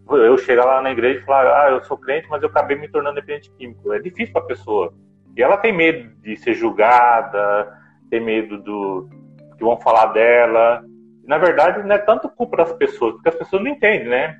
eu 0.09 0.37
chegar 0.37 0.65
lá 0.65 0.81
na 0.81 0.91
igreja 0.91 1.19
e 1.19 1.23
falar, 1.23 1.65
ah, 1.65 1.71
eu 1.71 1.83
sou 1.83 1.97
crente, 1.97 2.27
mas 2.29 2.41
eu 2.41 2.49
acabei 2.49 2.77
me 2.77 2.87
tornando 2.87 3.15
dependente 3.15 3.51
químico. 3.57 3.91
É 3.91 3.99
difícil 3.99 4.31
para 4.33 4.43
a 4.43 4.45
pessoa. 4.45 4.93
E 5.35 5.41
ela 5.41 5.57
tem 5.57 5.73
medo 5.73 6.09
de 6.21 6.37
ser 6.37 6.53
julgada, 6.53 7.73
tem 8.09 8.19
medo 8.19 8.61
do 8.61 9.09
que 9.57 9.63
vão 9.63 9.77
falar 9.77 10.07
dela. 10.07 10.83
Na 11.27 11.37
verdade, 11.37 11.83
não 11.83 11.95
é 11.95 11.97
tanto 11.97 12.29
culpa 12.29 12.57
das 12.57 12.73
pessoas, 12.73 13.13
porque 13.15 13.29
as 13.29 13.35
pessoas 13.35 13.63
não 13.63 13.71
entendem, 13.71 14.07
né? 14.07 14.37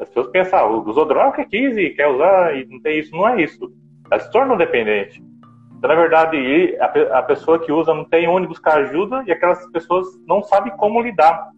As 0.00 0.08
pessoas 0.08 0.28
pensam, 0.28 0.58
ah, 0.58 0.66
usou 0.66 1.06
droga 1.06 1.44
quis 1.44 1.76
e 1.76 1.90
quer 1.90 2.06
usar 2.08 2.54
e 2.56 2.66
não 2.66 2.80
tem 2.80 2.98
isso. 2.98 3.14
Não 3.14 3.28
é 3.28 3.42
isso. 3.42 3.72
Ela 4.10 4.20
se 4.20 4.30
torna 4.30 4.56
dependente. 4.56 5.22
Então, 5.76 5.88
na 5.88 5.94
verdade, 5.94 6.76
a, 6.80 7.22
pessoa 7.22 7.58
que 7.58 7.70
usa 7.70 7.94
não 7.94 8.04
tem 8.04 8.28
onde 8.28 8.46
buscar 8.46 8.78
ajuda 8.78 9.22
e 9.26 9.32
aquelas 9.32 9.64
pessoas 9.70 10.06
não 10.26 10.42
sabem 10.42 10.76
como 10.76 11.00
lidar. 11.00 11.50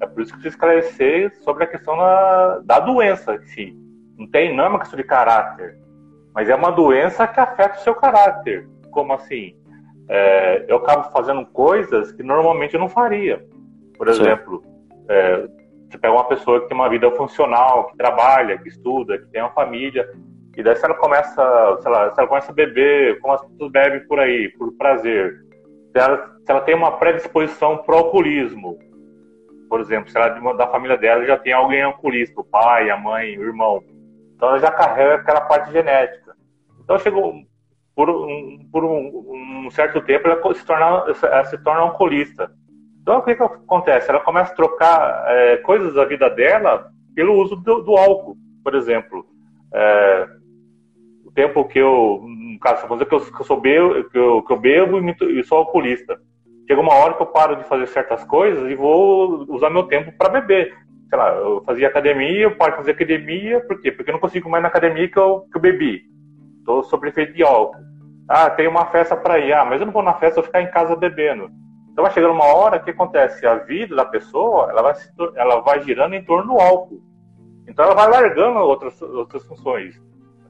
É 0.00 0.06
por 0.06 0.20
isso 0.20 0.32
que 0.32 0.40
precisa 0.40 0.54
esclarecer 0.54 1.34
sobre 1.42 1.64
a 1.64 1.66
questão 1.66 1.96
da, 1.96 2.58
da 2.64 2.80
doença 2.80 3.34
em 3.34 3.42
si. 3.46 3.76
Não, 4.16 4.26
tem, 4.26 4.54
não 4.54 4.64
é 4.64 4.68
uma 4.68 4.78
questão 4.80 4.96
de 4.96 5.04
caráter, 5.04 5.76
mas 6.34 6.48
é 6.48 6.54
uma 6.54 6.70
doença 6.70 7.26
que 7.26 7.38
afeta 7.38 7.78
o 7.78 7.82
seu 7.82 7.94
caráter. 7.94 8.68
Como 8.90 9.12
assim? 9.12 9.56
É, 10.08 10.64
eu 10.68 10.78
acabo 10.78 11.10
fazendo 11.12 11.44
coisas 11.46 12.10
que 12.12 12.22
normalmente 12.22 12.74
eu 12.74 12.80
não 12.80 12.88
faria. 12.88 13.44
Por 13.98 14.08
exemplo, 14.08 14.62
é, 15.08 15.48
você 15.90 15.98
pega 15.98 16.14
uma 16.14 16.28
pessoa 16.28 16.60
que 16.60 16.68
tem 16.68 16.76
uma 16.76 16.88
vida 16.88 17.10
funcional, 17.10 17.88
que 17.88 17.96
trabalha, 17.96 18.56
que 18.58 18.68
estuda, 18.68 19.18
que 19.18 19.26
tem 19.26 19.42
uma 19.42 19.52
família, 19.52 20.08
e 20.56 20.62
daí 20.62 20.76
se 20.76 20.84
ela 20.84 20.94
começa, 20.94 21.78
sei 21.80 21.90
lá, 21.90 22.10
se 22.10 22.18
ela 22.18 22.28
começa 22.28 22.50
a 22.50 22.54
beber, 22.54 23.20
como 23.20 23.34
as 23.34 23.42
pessoas 23.42 23.70
bebem 23.70 24.06
por 24.06 24.18
aí, 24.18 24.48
por 24.56 24.72
prazer, 24.72 25.34
se 25.92 25.98
ela, 25.98 26.36
se 26.44 26.50
ela 26.50 26.60
tem 26.60 26.74
uma 26.74 26.92
predisposição 26.92 27.78
pro 27.78 27.96
alcoolismo, 27.96 28.78
por 29.68 29.80
exemplo, 29.80 30.10
se 30.10 30.16
ela 30.16 30.28
da 30.54 30.66
família 30.68 30.96
dela 30.96 31.24
já 31.26 31.36
tem 31.36 31.52
alguém 31.52 31.82
alcoolista, 31.82 32.40
o 32.40 32.44
pai, 32.44 32.90
a 32.90 32.96
mãe, 32.96 33.38
o 33.38 33.42
irmão, 33.42 33.82
então 34.34 34.48
ela 34.48 34.58
já 34.58 34.70
carrega 34.70 35.16
aquela 35.16 35.40
parte 35.42 35.72
genética. 35.72 36.34
Então 36.82 36.98
chegou 36.98 37.34
por 37.94 38.08
um, 38.08 38.58
por 38.70 38.84
um, 38.84 39.66
um 39.66 39.70
certo 39.70 40.00
tempo 40.00 40.28
ela 40.28 40.54
se 40.54 40.64
torna, 40.64 41.04
ela 41.22 41.44
se 41.44 41.58
torna 41.58 41.80
alcoolista. 41.80 42.50
Então 43.08 43.20
o 43.20 43.22
que, 43.22 43.34
que 43.34 43.42
acontece? 43.42 44.10
Ela 44.10 44.20
começa 44.20 44.52
a 44.52 44.54
trocar 44.54 45.24
é, 45.28 45.56
coisas 45.56 45.94
da 45.94 46.04
vida 46.04 46.28
dela 46.28 46.90
pelo 47.14 47.40
uso 47.40 47.56
do, 47.56 47.80
do 47.80 47.96
álcool, 47.96 48.36
por 48.62 48.74
exemplo. 48.74 49.24
É, 49.72 50.28
o 51.24 51.32
tempo 51.32 51.64
que 51.64 51.78
eu, 51.78 52.22
no 52.22 52.58
caso, 52.60 52.86
dizer 52.86 53.06
que 53.06 53.14
eu, 53.14 53.20
que 53.20 53.40
eu 53.40 53.46
sou 53.46 53.58
bebo, 53.58 54.10
que 54.10 54.18
eu, 54.18 54.42
que 54.42 54.52
eu 54.52 54.58
bebo 54.58 54.98
e, 55.24 55.42
sou 55.42 55.56
alcoolista. 55.56 56.20
Chega 56.68 56.82
uma 56.82 56.92
hora 56.96 57.14
que 57.14 57.22
eu 57.22 57.26
paro 57.28 57.56
de 57.56 57.64
fazer 57.64 57.86
certas 57.86 58.24
coisas 58.24 58.70
e 58.70 58.74
vou 58.74 59.46
usar 59.48 59.70
meu 59.70 59.84
tempo 59.84 60.12
para 60.12 60.28
beber. 60.28 60.76
Sei 61.08 61.18
lá, 61.18 61.30
eu 61.30 61.62
fazia 61.64 61.88
academia, 61.88 62.42
eu 62.42 62.56
paro 62.56 62.72
de 62.72 62.76
fazer 62.76 62.90
academia, 62.90 63.58
por 63.60 63.80
quê? 63.80 63.90
Porque 63.90 64.10
eu 64.10 64.12
não 64.12 64.20
consigo 64.20 64.50
mais 64.50 64.62
na 64.62 64.68
academia 64.68 65.08
que 65.08 65.18
eu, 65.18 65.46
que 65.50 65.56
eu 65.56 65.62
bebi. 65.62 66.02
Estou 66.58 66.82
sob 66.82 67.08
efeito 67.08 67.32
de 67.32 67.42
álcool. 67.42 67.80
Ah, 68.28 68.50
tem 68.50 68.68
uma 68.68 68.84
festa 68.84 69.16
para 69.16 69.38
ir. 69.38 69.54
Ah, 69.54 69.64
mas 69.64 69.80
eu 69.80 69.86
não 69.86 69.94
vou 69.94 70.02
na 70.02 70.12
festa, 70.12 70.40
eu 70.40 70.42
vou 70.42 70.44
ficar 70.44 70.60
em 70.60 70.70
casa 70.70 70.94
bebendo. 70.94 71.48
Então 71.98 72.04
vai 72.04 72.14
chegando 72.14 72.34
uma 72.34 72.44
hora 72.44 72.78
que 72.78 72.90
acontece, 72.90 73.44
a 73.44 73.56
vida 73.56 73.96
da 73.96 74.04
pessoa, 74.04 74.70
ela 74.70 74.82
vai, 74.82 74.94
ela 75.34 75.60
vai 75.62 75.82
girando 75.82 76.14
em 76.14 76.22
torno 76.22 76.54
do 76.54 76.60
álcool. 76.60 77.02
Então 77.66 77.84
ela 77.84 77.94
vai 77.96 78.08
largando 78.08 78.60
outras, 78.60 79.02
outras 79.02 79.44
funções. 79.44 80.00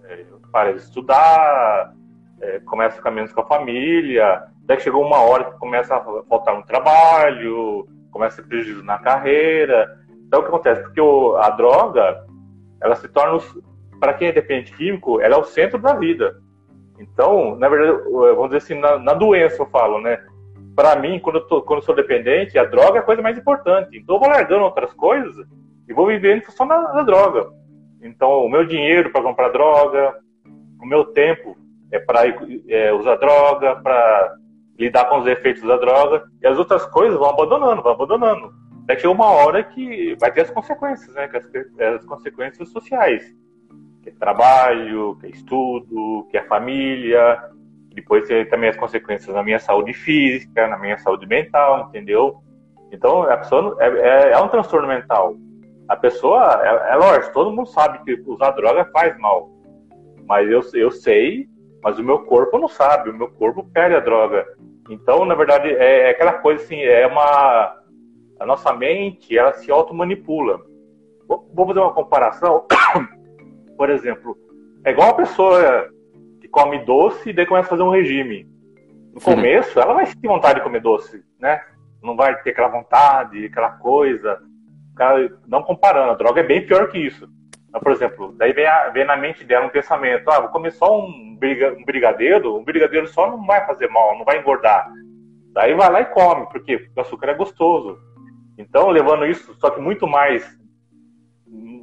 É, 0.05 0.27
para 0.53 0.75
de 0.75 0.81
estudar, 0.81 1.95
é, 2.43 2.61
começa 2.61 2.97
a 2.97 2.99
ficar 2.99 3.11
menos 3.13 3.33
com 3.33 3.41
a 3.41 3.47
família, 3.47 4.43
daí 4.61 4.79
chegou 4.79 5.03
uma 5.03 5.23
hora 5.23 5.45
que 5.45 5.59
começa 5.59 5.97
a 5.97 6.23
faltar 6.29 6.55
no 6.55 6.67
trabalho, 6.67 7.89
começa 8.11 8.43
a 8.43 8.45
prejuízo 8.45 8.85
na 8.85 8.99
carreira. 8.99 9.99
Então 10.27 10.41
o 10.41 10.43
que 10.43 10.51
acontece? 10.51 10.83
Porque 10.83 11.01
o, 11.01 11.35
a 11.39 11.49
droga, 11.49 12.27
ela 12.83 12.95
se 12.95 13.09
torna, 13.09 13.43
para 13.99 14.13
quem 14.13 14.29
é 14.29 14.33
dependente 14.33 14.77
químico, 14.77 15.19
ela 15.19 15.37
é 15.37 15.39
o 15.39 15.45
centro 15.45 15.79
da 15.79 15.95
vida. 15.95 16.43
Então, 16.99 17.57
na 17.57 17.71
verdade, 17.71 18.03
vamos 18.11 18.51
dizer 18.51 18.59
assim, 18.59 18.75
na, 18.79 18.99
na 18.99 19.15
doença 19.15 19.63
eu 19.63 19.67
falo, 19.67 19.99
né? 19.99 20.23
Para 20.79 20.95
mim, 20.95 21.19
quando 21.19 21.41
eu, 21.41 21.47
tô, 21.49 21.61
quando 21.61 21.81
eu 21.81 21.85
sou 21.85 21.93
dependente, 21.93 22.57
a 22.57 22.65
droga 22.65 22.99
é 22.99 23.01
a 23.01 23.05
coisa 23.05 23.21
mais 23.21 23.37
importante. 23.37 23.99
Então 23.99 24.15
eu 24.15 24.21
vou 24.21 24.29
largando 24.29 24.63
outras 24.63 24.93
coisas 24.95 25.35
e 25.89 25.93
vou 25.93 26.07
vivendo 26.07 26.49
só 26.53 26.65
na, 26.65 26.95
na 26.95 27.03
droga. 27.03 27.49
Então, 28.01 28.45
o 28.45 28.49
meu 28.49 28.65
dinheiro 28.65 29.11
para 29.11 29.25
comprar 29.25 29.49
droga, 29.49 30.15
o 30.81 30.87
meu 30.87 31.07
tempo 31.07 31.57
é 31.91 31.99
para 31.99 32.29
é, 32.69 32.93
usar 32.93 33.17
droga, 33.17 33.75
para 33.75 34.37
lidar 34.79 35.07
com 35.07 35.19
os 35.19 35.27
efeitos 35.27 35.65
da 35.65 35.77
droga, 35.77 36.23
e 36.41 36.47
as 36.47 36.57
outras 36.57 36.87
coisas 36.87 37.19
vão 37.19 37.29
abandonando, 37.29 37.83
vão 37.83 37.91
abandonando. 37.91 38.53
Daqui 38.87 39.05
a 39.05 39.11
uma 39.11 39.27
hora 39.27 39.65
que 39.65 40.17
vai 40.21 40.31
ter 40.31 40.43
as 40.43 40.51
consequências, 40.53 41.13
né? 41.13 41.29
As, 41.35 41.97
as 41.97 42.07
consequências 42.07 42.69
sociais 42.69 43.35
que 44.05 44.11
é 44.11 44.13
trabalho, 44.13 45.17
que 45.21 45.27
é 45.27 45.31
estudo, 45.31 46.29
que 46.31 46.37
é 46.37 46.45
família. 46.45 47.37
Depois 48.01 48.27
tem 48.27 48.47
também 48.47 48.71
as 48.71 48.77
consequências 48.77 49.35
na 49.35 49.43
minha 49.43 49.59
saúde 49.59 49.93
física, 49.93 50.67
na 50.69 50.79
minha 50.79 50.99
saúde 50.99 51.27
mental, 51.27 51.89
entendeu? 51.89 52.37
Então, 52.93 53.23
a 53.23 53.37
pessoa 53.37 53.77
é, 53.81 53.89
é, 53.89 54.33
é 54.33 54.39
um 54.39 54.49
transtorno 54.49 54.89
mental. 54.89 55.35
A 55.89 55.97
pessoa, 55.97 56.61
é, 56.63 56.93
é, 56.93 56.97
lógico, 56.97 57.33
todo 57.33 57.53
mundo 57.53 57.69
sabe 57.69 58.03
que 58.05 58.23
usar 58.31 58.53
droga 58.53 58.85
faz 58.93 59.19
mal. 59.19 59.51
Mas 60.27 60.49
eu, 60.49 60.61
eu 60.75 60.91
sei, 60.91 61.49
mas 61.83 61.99
o 61.99 62.05
meu 62.05 62.21
corpo 62.21 62.59
não 62.59 62.69
sabe, 62.69 63.11
o 63.11 63.15
meu 63.15 63.29
corpo 63.29 63.65
perde 63.73 63.97
a 63.97 64.01
droga. 64.01 64.47
Então, 64.91 65.25
na 65.25 65.35
verdade, 65.35 65.69
é, 65.69 66.09
é 66.09 66.11
aquela 66.11 66.35
coisa 66.35 66.63
assim, 66.63 66.81
é 66.81 67.07
uma. 67.07 67.77
A 68.41 68.47
nossa 68.47 68.73
mente, 68.73 69.37
ela 69.37 69.53
se 69.53 69.71
automanipula. 69.71 70.61
Vou, 71.27 71.51
vou 71.53 71.67
fazer 71.67 71.81
uma 71.81 71.93
comparação 71.93 72.65
por 73.79 73.91
exemplo, 73.91 74.37
é 74.85 74.91
igual 74.91 75.09
uma 75.09 75.17
pessoa 75.17 75.89
que 76.49 76.51
come 76.51 76.79
doce 76.85 77.31
e 77.31 77.33
daí 77.33 77.47
começa 77.47 77.67
a 77.67 77.71
fazer 77.71 77.83
um 77.83 77.91
regime. 77.91 78.49
No 79.15 79.21
começo, 79.21 79.79
ela 79.79 79.95
vai 79.95 80.07
sentir 80.07 80.27
vontade 80.27 80.59
de 80.59 80.65
comer 80.65 80.81
doce, 80.81 81.23
né? 81.39 81.61
Não 82.03 82.17
vai 82.17 82.41
ter 82.43 82.51
aquela 82.51 82.69
vontade, 82.69 83.45
aquela 83.45 83.71
coisa. 83.73 84.41
Não 85.47 85.63
comparando, 85.63 86.13
a 86.13 86.17
droga 86.17 86.41
é 86.41 86.45
bem 86.45 86.67
pior 86.67 86.89
que 86.89 86.99
isso. 86.99 87.29
Então, 87.69 87.81
por 87.81 87.93
exemplo, 87.93 88.35
daí 88.37 88.53
vem, 88.53 88.67
a, 88.67 88.89
vem, 88.89 89.05
na 89.05 89.17
mente 89.17 89.45
dela 89.45 89.67
um 89.67 89.71
pensamento: 89.71 90.29
ah, 90.31 90.41
vou 90.41 90.51
comer 90.51 90.73
só 90.73 90.99
um, 90.99 91.39
brigadeiro, 91.85 92.57
um 92.57 92.65
brigadeiro 92.65 93.07
só 93.09 93.31
não 93.31 93.45
vai 93.45 93.65
fazer 93.67 93.89
mal, 93.89 94.17
não 94.17 94.25
vai 94.25 94.39
engordar. 94.39 94.91
Daí 95.53 95.75
vai 95.75 95.91
lá 95.91 96.01
e 96.01 96.07
come? 96.07 96.47
Porque 96.47 96.89
o 96.97 97.01
açúcar 97.01 97.29
é 97.29 97.35
gostoso. 97.35 97.99
Então, 98.57 98.89
levando 98.89 99.27
isso, 99.27 99.55
só 99.55 99.71
que 99.71 99.81
muito 99.81 100.07
mais 100.07 100.59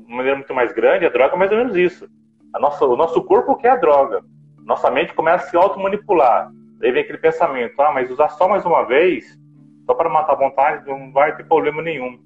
uma 0.08 0.18
maneira 0.18 0.38
muito 0.38 0.54
mais 0.54 0.72
grande, 0.72 1.06
a 1.06 1.10
droga 1.10 1.36
é 1.36 1.38
mais 1.38 1.52
ou 1.52 1.58
menos 1.58 1.76
isso. 1.76 2.08
A 2.54 2.60
nossa, 2.60 2.86
o 2.86 2.96
nosso 2.96 3.22
corpo 3.24 3.56
quer 3.56 3.72
a 3.72 3.76
droga. 3.76 4.24
Nossa 4.66 4.90
mente 4.90 5.14
começa 5.14 5.46
a 5.46 5.50
se 5.50 5.56
automanipular. 5.56 6.52
Daí 6.80 6.92
vem 6.92 7.04
aquele 7.04 7.20
pensamento, 7.20 7.80
ah, 7.80 7.92
mas 7.94 8.12
usar 8.12 8.30
só 8.30 8.50
mais 8.50 8.66
uma 8.66 8.84
vez, 8.84 9.40
só 9.86 9.94
para 9.94 10.10
matar 10.10 10.34
a 10.34 10.38
vontade, 10.38 10.90
não 10.90 11.12
vai 11.12 11.36
ter 11.36 11.46
problema 11.46 11.82
nenhum. 11.82 12.20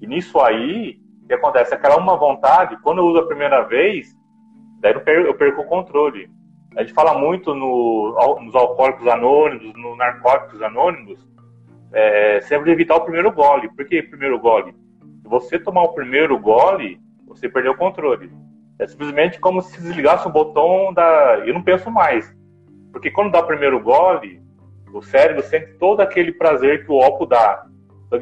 E 0.00 0.06
nisso 0.06 0.40
aí, 0.40 0.98
o 1.22 1.26
que 1.28 1.34
acontece? 1.34 1.74
Aquela 1.74 1.96
uma 1.96 2.16
vontade, 2.16 2.78
quando 2.82 2.98
eu 2.98 3.04
uso 3.04 3.18
a 3.18 3.26
primeira 3.26 3.62
vez, 3.62 4.16
daí 4.80 4.94
eu 4.94 5.00
perco, 5.02 5.28
eu 5.28 5.34
perco 5.34 5.60
o 5.60 5.66
controle. 5.66 6.28
A 6.76 6.82
gente 6.82 6.94
fala 6.94 7.16
muito 7.16 7.54
no, 7.54 8.38
nos 8.40 8.54
alcoólicos 8.54 9.06
anônimos, 9.06 9.74
nos 9.74 9.96
narcóticos 9.98 10.62
anônimos, 10.62 11.24
é, 11.92 12.40
sempre 12.40 12.72
evitar 12.72 12.96
o 12.96 13.02
primeiro 13.02 13.30
gole. 13.30 13.68
Por 13.68 13.84
que 13.84 14.02
primeiro 14.02 14.38
gole? 14.38 14.74
Se 15.20 15.28
você 15.28 15.58
tomar 15.58 15.82
o 15.82 15.92
primeiro 15.92 16.38
gole, 16.38 16.98
você 17.26 17.48
perdeu 17.48 17.72
o 17.72 17.76
controle. 17.76 18.32
É 18.78 18.86
simplesmente 18.86 19.38
como 19.38 19.60
se 19.62 19.80
desligasse 19.80 20.26
o 20.26 20.30
botão 20.30 20.92
da. 20.92 21.42
Eu 21.46 21.54
não 21.54 21.62
penso 21.62 21.90
mais. 21.90 22.34
Porque 22.92 23.10
quando 23.10 23.32
dá 23.32 23.40
o 23.40 23.46
primeiro 23.46 23.80
gole, 23.80 24.40
o 24.92 25.02
cérebro 25.02 25.42
sente 25.42 25.74
todo 25.78 26.00
aquele 26.00 26.32
prazer 26.32 26.84
que 26.84 26.92
o 26.92 27.00
álcool 27.00 27.26
dá. 27.26 27.64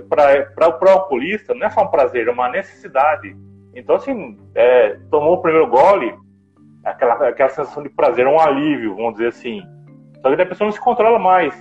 Para 0.09 0.87
o 0.87 0.89
alcoolista, 0.89 1.53
não 1.55 1.67
é 1.67 1.71
só 1.71 1.83
um 1.83 1.89
prazer, 1.89 2.29
é 2.29 2.31
uma 2.31 2.49
necessidade. 2.49 3.37
Então, 3.75 3.97
assim, 3.97 4.39
é, 4.55 4.97
tomou 5.11 5.35
o 5.35 5.43
primeiro 5.43 5.67
gole, 5.67 6.15
aquela, 6.85 7.29
aquela 7.29 7.49
sensação 7.49 7.83
de 7.83 7.89
prazer, 7.89 8.27
um 8.27 8.39
alívio, 8.39 8.95
vamos 8.95 9.15
dizer 9.15 9.29
assim. 9.29 9.63
Só 10.23 10.35
que 10.35 10.43
a 10.43 10.47
pessoa 10.47 10.67
não 10.67 10.73
se 10.73 10.81
controla 10.81 11.19
mais. 11.19 11.55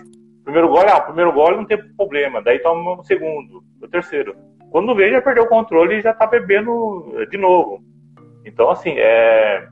Primeiro 0.44 0.70
gole, 0.70 0.90
ah, 0.90 1.02
primeiro 1.02 1.32
gole 1.32 1.58
não 1.58 1.66
tem 1.66 1.78
problema. 1.96 2.42
Daí 2.42 2.60
toma 2.60 3.00
o 3.00 3.04
segundo, 3.04 3.64
o 3.82 3.88
terceiro. 3.88 4.36
Quando 4.72 4.96
vê, 4.96 5.12
já 5.12 5.22
perdeu 5.22 5.46
o 5.46 5.50
controle 5.50 5.96
e 5.96 6.02
já 6.02 6.12
está 6.12 6.28
bebendo 6.28 7.26
de 7.30 7.38
novo. 7.38 7.82
Então, 8.46 8.70
assim, 8.70 8.94
é, 8.98 9.68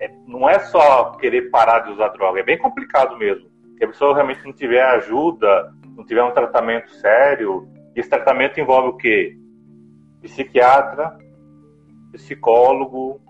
é, 0.00 0.10
não 0.26 0.48
é 0.48 0.58
só 0.58 1.12
querer 1.12 1.50
parar 1.50 1.80
de 1.80 1.92
usar 1.92 2.08
droga, 2.08 2.40
é 2.40 2.44
bem 2.44 2.58
complicado 2.58 3.16
mesmo. 3.16 3.48
Se 3.76 3.84
a 3.84 3.88
pessoa 3.88 4.14
realmente 4.14 4.44
não 4.44 4.52
tiver 4.52 4.82
ajuda, 4.82 5.72
não 5.96 6.04
tiver 6.04 6.22
um 6.22 6.32
tratamento 6.32 6.90
sério, 6.94 7.68
esse 7.94 8.08
tratamento 8.08 8.60
envolve 8.60 8.88
o 8.88 8.96
quê? 8.96 9.36
Psiquiatra, 10.22 11.16
psicólogo, 12.12 13.20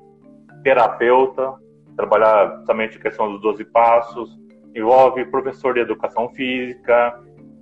terapeuta, 0.62 1.54
trabalhar 1.96 2.62
somente 2.64 2.96
a 2.96 3.00
questão 3.00 3.30
dos 3.32 3.40
12 3.40 3.64
passos, 3.66 4.38
envolve 4.74 5.24
professor 5.26 5.74
de 5.74 5.80
educação 5.80 6.28
física, 6.30 7.20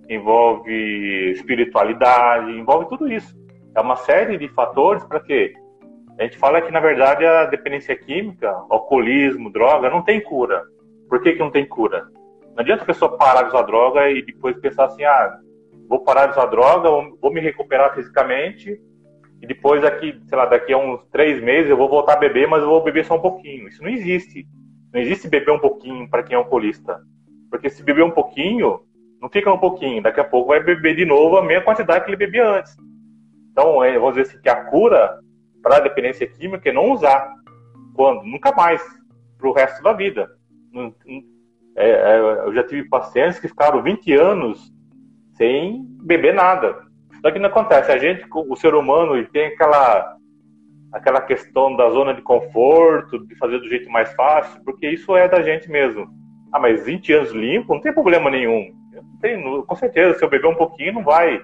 envolve 0.09 1.33
espiritualidade, 1.33 2.53
envolve 2.53 2.89
tudo 2.89 3.11
isso. 3.11 3.37
É 3.75 3.81
uma 3.81 3.97
série 3.97 4.37
de 4.37 4.49
fatores 4.49 5.05
para 5.05 5.21
quê? 5.21 5.55
A 6.19 6.23
gente 6.23 6.39
fala 6.39 6.63
que, 6.63 6.73
na 6.73 6.81
verdade, 6.81 7.27
a 7.27 7.45
dependência 7.45 7.95
química, 7.95 8.51
alcoolismo, 8.71 9.53
droga, 9.53 9.91
não 9.91 10.03
tem 10.03 10.21
cura. 10.21 10.65
Por 11.09 11.21
que, 11.21 11.33
que 11.33 11.39
não 11.39 11.51
tem 11.51 11.67
cura? 11.67 12.07
Não 12.55 12.63
adianta 12.63 12.83
a 12.83 12.87
pessoa 12.87 13.17
parar 13.19 13.43
de 13.43 13.49
usar 13.49 13.63
droga 13.63 14.11
e 14.11 14.25
depois 14.25 14.59
pensar 14.59 14.87
assim, 14.87 15.05
ah, 15.05 15.39
vou 15.89 16.03
parar 16.03 16.27
de 16.27 16.33
usar 16.33 16.47
droga, 16.47 16.89
vou 17.21 17.33
me 17.33 17.41
recuperar 17.41 17.95
fisicamente 17.95 18.81
e 19.43 19.47
depois 19.47 19.83
daqui, 19.83 20.19
sei 20.27 20.39
lá, 20.39 20.47
daqui 20.47 20.73
a 20.73 20.79
uns 20.79 21.05
três 21.13 21.43
meses 21.43 21.71
eu 21.71 21.77
vou 21.77 21.89
voltar 21.89 22.15
a 22.15 22.19
beber, 22.19 22.49
mas 22.49 22.63
eu 22.63 22.69
vou 22.69 22.83
beber 22.83 23.05
só 23.05 23.17
um 23.17 23.21
pouquinho. 23.21 23.69
Isso 23.69 23.83
não 23.83 23.91
existe. 23.91 24.47
Não 24.93 25.01
existe 25.01 25.29
beber 25.29 25.53
um 25.53 25.59
pouquinho 25.59 26.09
para 26.09 26.23
quem 26.23 26.35
é 26.35 26.39
alcoolista. 26.39 26.99
Porque 27.51 27.69
se 27.69 27.83
beber 27.83 28.03
um 28.03 28.11
pouquinho, 28.11 28.81
não 29.21 29.29
fica 29.29 29.53
um 29.53 29.59
pouquinho, 29.59 30.03
daqui 30.03 30.21
a 30.21 30.25
pouco 30.25 30.49
vai 30.49 30.63
beber 30.63 30.97
de 30.97 31.05
novo 31.05 31.37
a 31.37 31.45
mesma 31.45 31.65
quantidade 31.65 32.05
que 32.05 32.11
ele 32.11 32.17
bebia 32.17 32.49
antes. 32.49 32.75
Então, 33.53 33.85
é, 33.85 33.99
vamos 33.99 34.15
dizer 34.15 34.31
assim, 34.31 34.43
que 34.43 34.49
a 34.49 34.65
cura 34.65 35.19
para 35.67 35.81
dependência 35.81 36.25
química 36.29 36.69
é 36.69 36.73
não 36.73 36.93
usar. 36.93 37.35
Quando? 37.93 38.23
Nunca 38.23 38.53
mais, 38.53 38.81
para 39.37 39.49
o 39.49 39.53
resto 39.53 39.83
da 39.83 39.93
vida. 39.93 40.31
É, 41.77 41.91
é, 41.91 42.21
eu 42.47 42.55
já 42.55 42.63
tive 42.63 42.89
pacientes 42.89 43.41
que 43.41 43.49
ficaram 43.49 43.83
20 43.83 44.15
anos 44.15 44.73
sem 45.35 45.85
beber 46.05 46.33
nada. 46.35 46.87
Só 47.21 47.33
que 47.33 47.41
não 47.41 47.49
acontece, 47.49 47.91
a 47.91 47.99
gente, 47.99 48.25
o 48.33 48.55
ser 48.55 48.77
humano, 48.77 49.17
ele 49.17 49.27
tem 49.27 49.47
aquela, 49.47 50.17
aquela 50.93 51.21
questão 51.21 51.75
da 51.75 51.91
zona 51.91 52.15
de 52.15 52.23
conforto, 52.23 53.27
de 53.27 53.35
fazer 53.35 53.59
do 53.59 53.69
jeito 53.69 53.91
mais 53.91 54.13
fácil, 54.15 54.63
porque 54.65 54.89
isso 54.89 55.17
é 55.17 55.27
da 55.27 55.43
gente 55.43 55.69
mesmo. 55.69 56.07
Ah, 56.53 56.61
mas 56.61 56.87
20 56.87 57.13
anos 57.13 57.33
limpo, 57.33 57.75
não 57.75 57.81
tem 57.81 57.93
problema 57.93 58.31
nenhum. 58.31 58.73
Tem, 59.21 59.43
com 59.65 59.75
certeza, 59.75 60.17
se 60.17 60.25
eu 60.25 60.31
beber 60.31 60.47
um 60.47 60.55
pouquinho, 60.55 60.93
não 60.93 61.03
vai, 61.03 61.41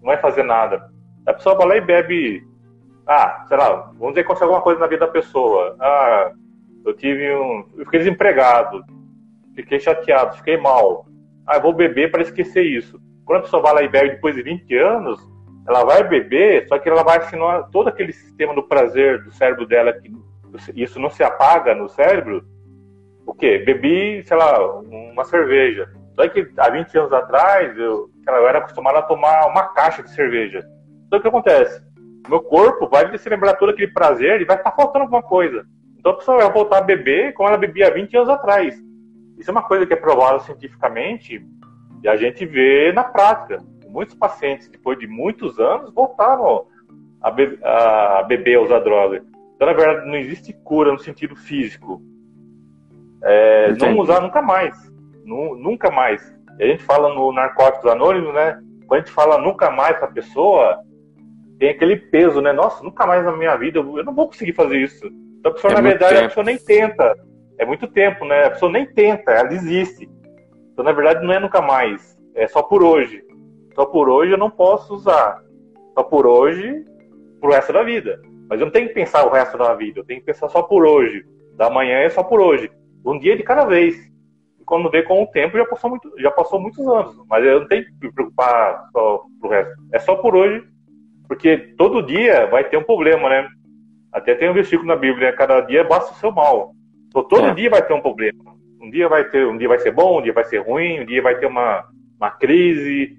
não 0.00 0.06
vai 0.06 0.16
fazer 0.16 0.44
nada. 0.44 0.90
A 1.26 1.34
pessoa 1.34 1.56
vai 1.56 1.66
lá 1.66 1.76
e 1.76 1.80
bebe, 1.82 2.42
ah, 3.06 3.44
sei 3.46 3.56
lá, 3.56 3.92
vamos 3.98 4.08
dizer 4.08 4.14
que 4.14 4.20
aconteceu 4.22 4.46
alguma 4.48 4.62
coisa 4.62 4.80
na 4.80 4.88
vida 4.88 5.06
da 5.06 5.12
pessoa. 5.12 5.76
Ah, 5.80 6.32
eu 6.84 6.92
tive 6.94 7.34
um. 7.34 7.64
Eu 7.76 7.84
fiquei 7.84 8.00
desempregado, 8.00 8.82
fiquei 9.54 9.78
chateado, 9.78 10.36
fiquei 10.36 10.56
mal. 10.56 11.06
Ah, 11.46 11.56
eu 11.56 11.62
vou 11.62 11.72
beber 11.72 12.10
para 12.10 12.22
esquecer 12.22 12.64
isso. 12.64 13.00
Quando 13.24 13.38
a 13.38 13.42
pessoa 13.42 13.62
vai 13.62 13.74
lá 13.74 13.82
e 13.82 13.88
bebe 13.88 14.10
depois 14.10 14.34
de 14.34 14.42
20 14.42 14.76
anos, 14.76 15.20
ela 15.68 15.84
vai 15.84 16.02
beber, 16.02 16.66
só 16.68 16.78
que 16.78 16.88
ela 16.88 17.04
vai 17.04 17.18
assinar 17.18 17.68
todo 17.70 17.88
aquele 17.88 18.12
sistema 18.12 18.54
do 18.54 18.62
prazer 18.62 19.22
do 19.22 19.32
cérebro 19.32 19.66
dela, 19.66 19.92
que 19.92 20.12
isso 20.74 20.98
não 20.98 21.10
se 21.10 21.22
apaga 21.22 21.74
no 21.74 21.88
cérebro. 21.88 22.44
O 23.24 23.34
quê? 23.34 23.58
Bebi, 23.58 24.22
sei 24.24 24.36
lá, 24.36 24.80
uma 24.80 25.24
cerveja. 25.24 25.88
Só 26.14 26.26
que 26.28 26.48
há 26.56 26.70
20 26.70 26.98
anos 26.98 27.12
atrás, 27.12 27.76
eu, 27.76 28.08
eu 28.26 28.48
era 28.48 28.58
acostumado 28.58 28.96
a 28.96 29.02
tomar 29.02 29.46
uma 29.46 29.68
caixa 29.74 30.02
de 30.02 30.10
cerveja. 30.10 30.64
Então 31.06 31.18
o 31.18 31.22
que 31.22 31.28
acontece? 31.28 31.85
Meu 32.28 32.40
corpo 32.40 32.88
vai 32.88 33.16
se 33.16 33.28
lembrar 33.28 33.54
todo 33.54 33.70
aquele 33.70 33.92
prazer 33.92 34.40
e 34.40 34.44
vai 34.44 34.56
estar 34.56 34.72
faltando 34.72 35.04
alguma 35.04 35.22
coisa. 35.22 35.66
Então 35.98 36.12
a 36.12 36.16
pessoa 36.16 36.38
vai 36.38 36.52
voltar 36.52 36.78
a 36.78 36.82
beber 36.82 37.32
como 37.34 37.48
ela 37.48 37.58
bebia 37.58 37.92
20 37.92 38.16
anos 38.16 38.28
atrás. 38.28 38.76
Isso 39.38 39.50
é 39.50 39.52
uma 39.52 39.62
coisa 39.62 39.86
que 39.86 39.92
é 39.92 39.96
provada 39.96 40.40
cientificamente 40.40 41.44
e 42.02 42.08
a 42.08 42.16
gente 42.16 42.44
vê 42.46 42.92
na 42.92 43.04
prática. 43.04 43.62
Muitos 43.88 44.14
pacientes, 44.14 44.68
depois 44.68 44.98
de 44.98 45.06
muitos 45.06 45.58
anos, 45.58 45.92
voltaram 45.92 46.66
a, 47.22 47.30
be 47.30 47.58
a 47.62 48.22
beber, 48.24 48.56
a 48.56 48.62
usar 48.62 48.80
droga. 48.80 49.24
Então, 49.54 49.66
na 49.66 49.72
verdade, 49.72 50.06
não 50.06 50.16
existe 50.16 50.52
cura 50.52 50.92
no 50.92 50.98
sentido 50.98 51.34
físico. 51.34 52.02
É, 53.22 53.72
não 53.72 53.98
usar 53.98 54.20
nunca 54.20 54.42
mais. 54.42 54.74
nunca 55.24 55.90
mais. 55.90 56.22
E 56.58 56.64
a 56.64 56.66
gente 56.66 56.84
fala 56.84 57.12
no 57.14 57.32
Narcóticos 57.32 57.90
Anônimos, 57.90 58.34
né? 58.34 58.60
Quando 58.86 59.00
a 59.00 59.04
gente 59.04 59.12
fala 59.12 59.38
nunca 59.38 59.70
mais 59.70 59.96
para 59.96 60.08
a 60.08 60.12
pessoa, 60.12 60.78
tem 61.58 61.70
aquele 61.70 61.96
peso, 61.96 62.40
né? 62.40 62.52
Nossa, 62.52 62.82
nunca 62.82 63.06
mais 63.06 63.24
na 63.24 63.36
minha 63.36 63.56
vida, 63.56 63.78
eu 63.78 64.04
não 64.04 64.14
vou 64.14 64.26
conseguir 64.26 64.52
fazer 64.52 64.78
isso. 64.78 65.06
Então 65.38 65.52
a 65.52 65.54
pessoa, 65.54 65.72
é 65.72 65.74
na 65.76 65.80
verdade, 65.80 66.14
tempo. 66.14 66.24
a 66.24 66.28
pessoa 66.28 66.44
nem 66.44 66.58
tenta. 66.58 67.26
É 67.58 67.64
muito 67.64 67.86
tempo, 67.88 68.24
né? 68.24 68.44
A 68.44 68.50
pessoa 68.50 68.70
nem 68.70 68.86
tenta, 68.86 69.32
ela 69.32 69.48
desiste. 69.48 70.08
Então, 70.72 70.84
na 70.84 70.92
verdade, 70.92 71.24
não 71.24 71.32
é 71.32 71.40
nunca 71.40 71.62
mais. 71.62 72.18
É 72.34 72.46
só 72.46 72.62
por 72.62 72.82
hoje. 72.82 73.22
Só 73.74 73.86
por 73.86 74.08
hoje 74.08 74.32
eu 74.32 74.38
não 74.38 74.50
posso 74.50 74.94
usar. 74.94 75.42
Só 75.94 76.02
por 76.02 76.26
hoje, 76.26 76.84
pro 77.40 77.50
resto 77.50 77.72
da 77.72 77.82
vida. 77.82 78.20
Mas 78.48 78.60
eu 78.60 78.66
não 78.66 78.72
tenho 78.72 78.88
que 78.88 78.94
pensar 78.94 79.24
o 79.24 79.30
resto 79.30 79.56
da 79.56 79.74
vida. 79.74 80.00
Eu 80.00 80.04
tenho 80.04 80.20
que 80.20 80.26
pensar 80.26 80.48
só 80.50 80.62
por 80.62 80.84
hoje. 80.86 81.24
Da 81.56 81.70
manhã 81.70 81.98
é 82.00 82.10
só 82.10 82.22
por 82.22 82.40
hoje. 82.40 82.70
Um 83.04 83.18
dia 83.18 83.36
de 83.36 83.42
cada 83.42 83.64
vez. 83.64 83.96
E 84.60 84.64
quando 84.64 84.90
vê 84.90 85.02
com 85.02 85.22
o 85.22 85.26
tempo, 85.28 85.56
já 85.56 85.64
passou, 85.64 85.90
muito, 85.90 86.12
já 86.18 86.30
passou 86.30 86.60
muitos 86.60 86.86
anos. 86.86 87.16
Mas 87.28 87.44
eu 87.44 87.60
não 87.60 87.68
tenho 87.68 87.84
que 87.86 88.06
me 88.06 88.12
preocupar 88.12 88.88
só 88.92 89.22
pro 89.40 89.50
resto. 89.50 89.72
É 89.92 89.98
só 89.98 90.16
por 90.16 90.36
hoje. 90.36 90.62
Porque 91.28 91.56
todo 91.76 92.02
dia 92.02 92.46
vai 92.46 92.64
ter 92.64 92.76
um 92.76 92.82
problema, 92.82 93.28
né? 93.28 93.48
Até 94.12 94.34
tem 94.34 94.48
um 94.48 94.54
versículo 94.54 94.88
na 94.88 94.96
Bíblia, 94.96 95.32
cada 95.32 95.60
dia 95.60 95.84
basta 95.84 96.12
o 96.12 96.16
seu 96.16 96.32
mal. 96.32 96.72
Então, 97.08 97.22
todo 97.24 97.48
é. 97.48 97.54
dia 97.54 97.70
vai 97.70 97.82
ter 97.82 97.94
um 97.94 98.00
problema. 98.00 98.56
Um 98.80 98.90
dia 98.90 99.08
vai 99.08 99.24
ter, 99.24 99.46
um 99.46 99.56
dia 99.58 99.68
vai 99.68 99.78
ser 99.78 99.90
bom, 99.90 100.20
um 100.20 100.22
dia 100.22 100.32
vai 100.32 100.44
ser 100.44 100.58
ruim, 100.58 101.00
um 101.00 101.06
dia 101.06 101.20
vai 101.20 101.36
ter 101.38 101.46
uma, 101.46 101.84
uma 102.18 102.30
crise, 102.30 103.16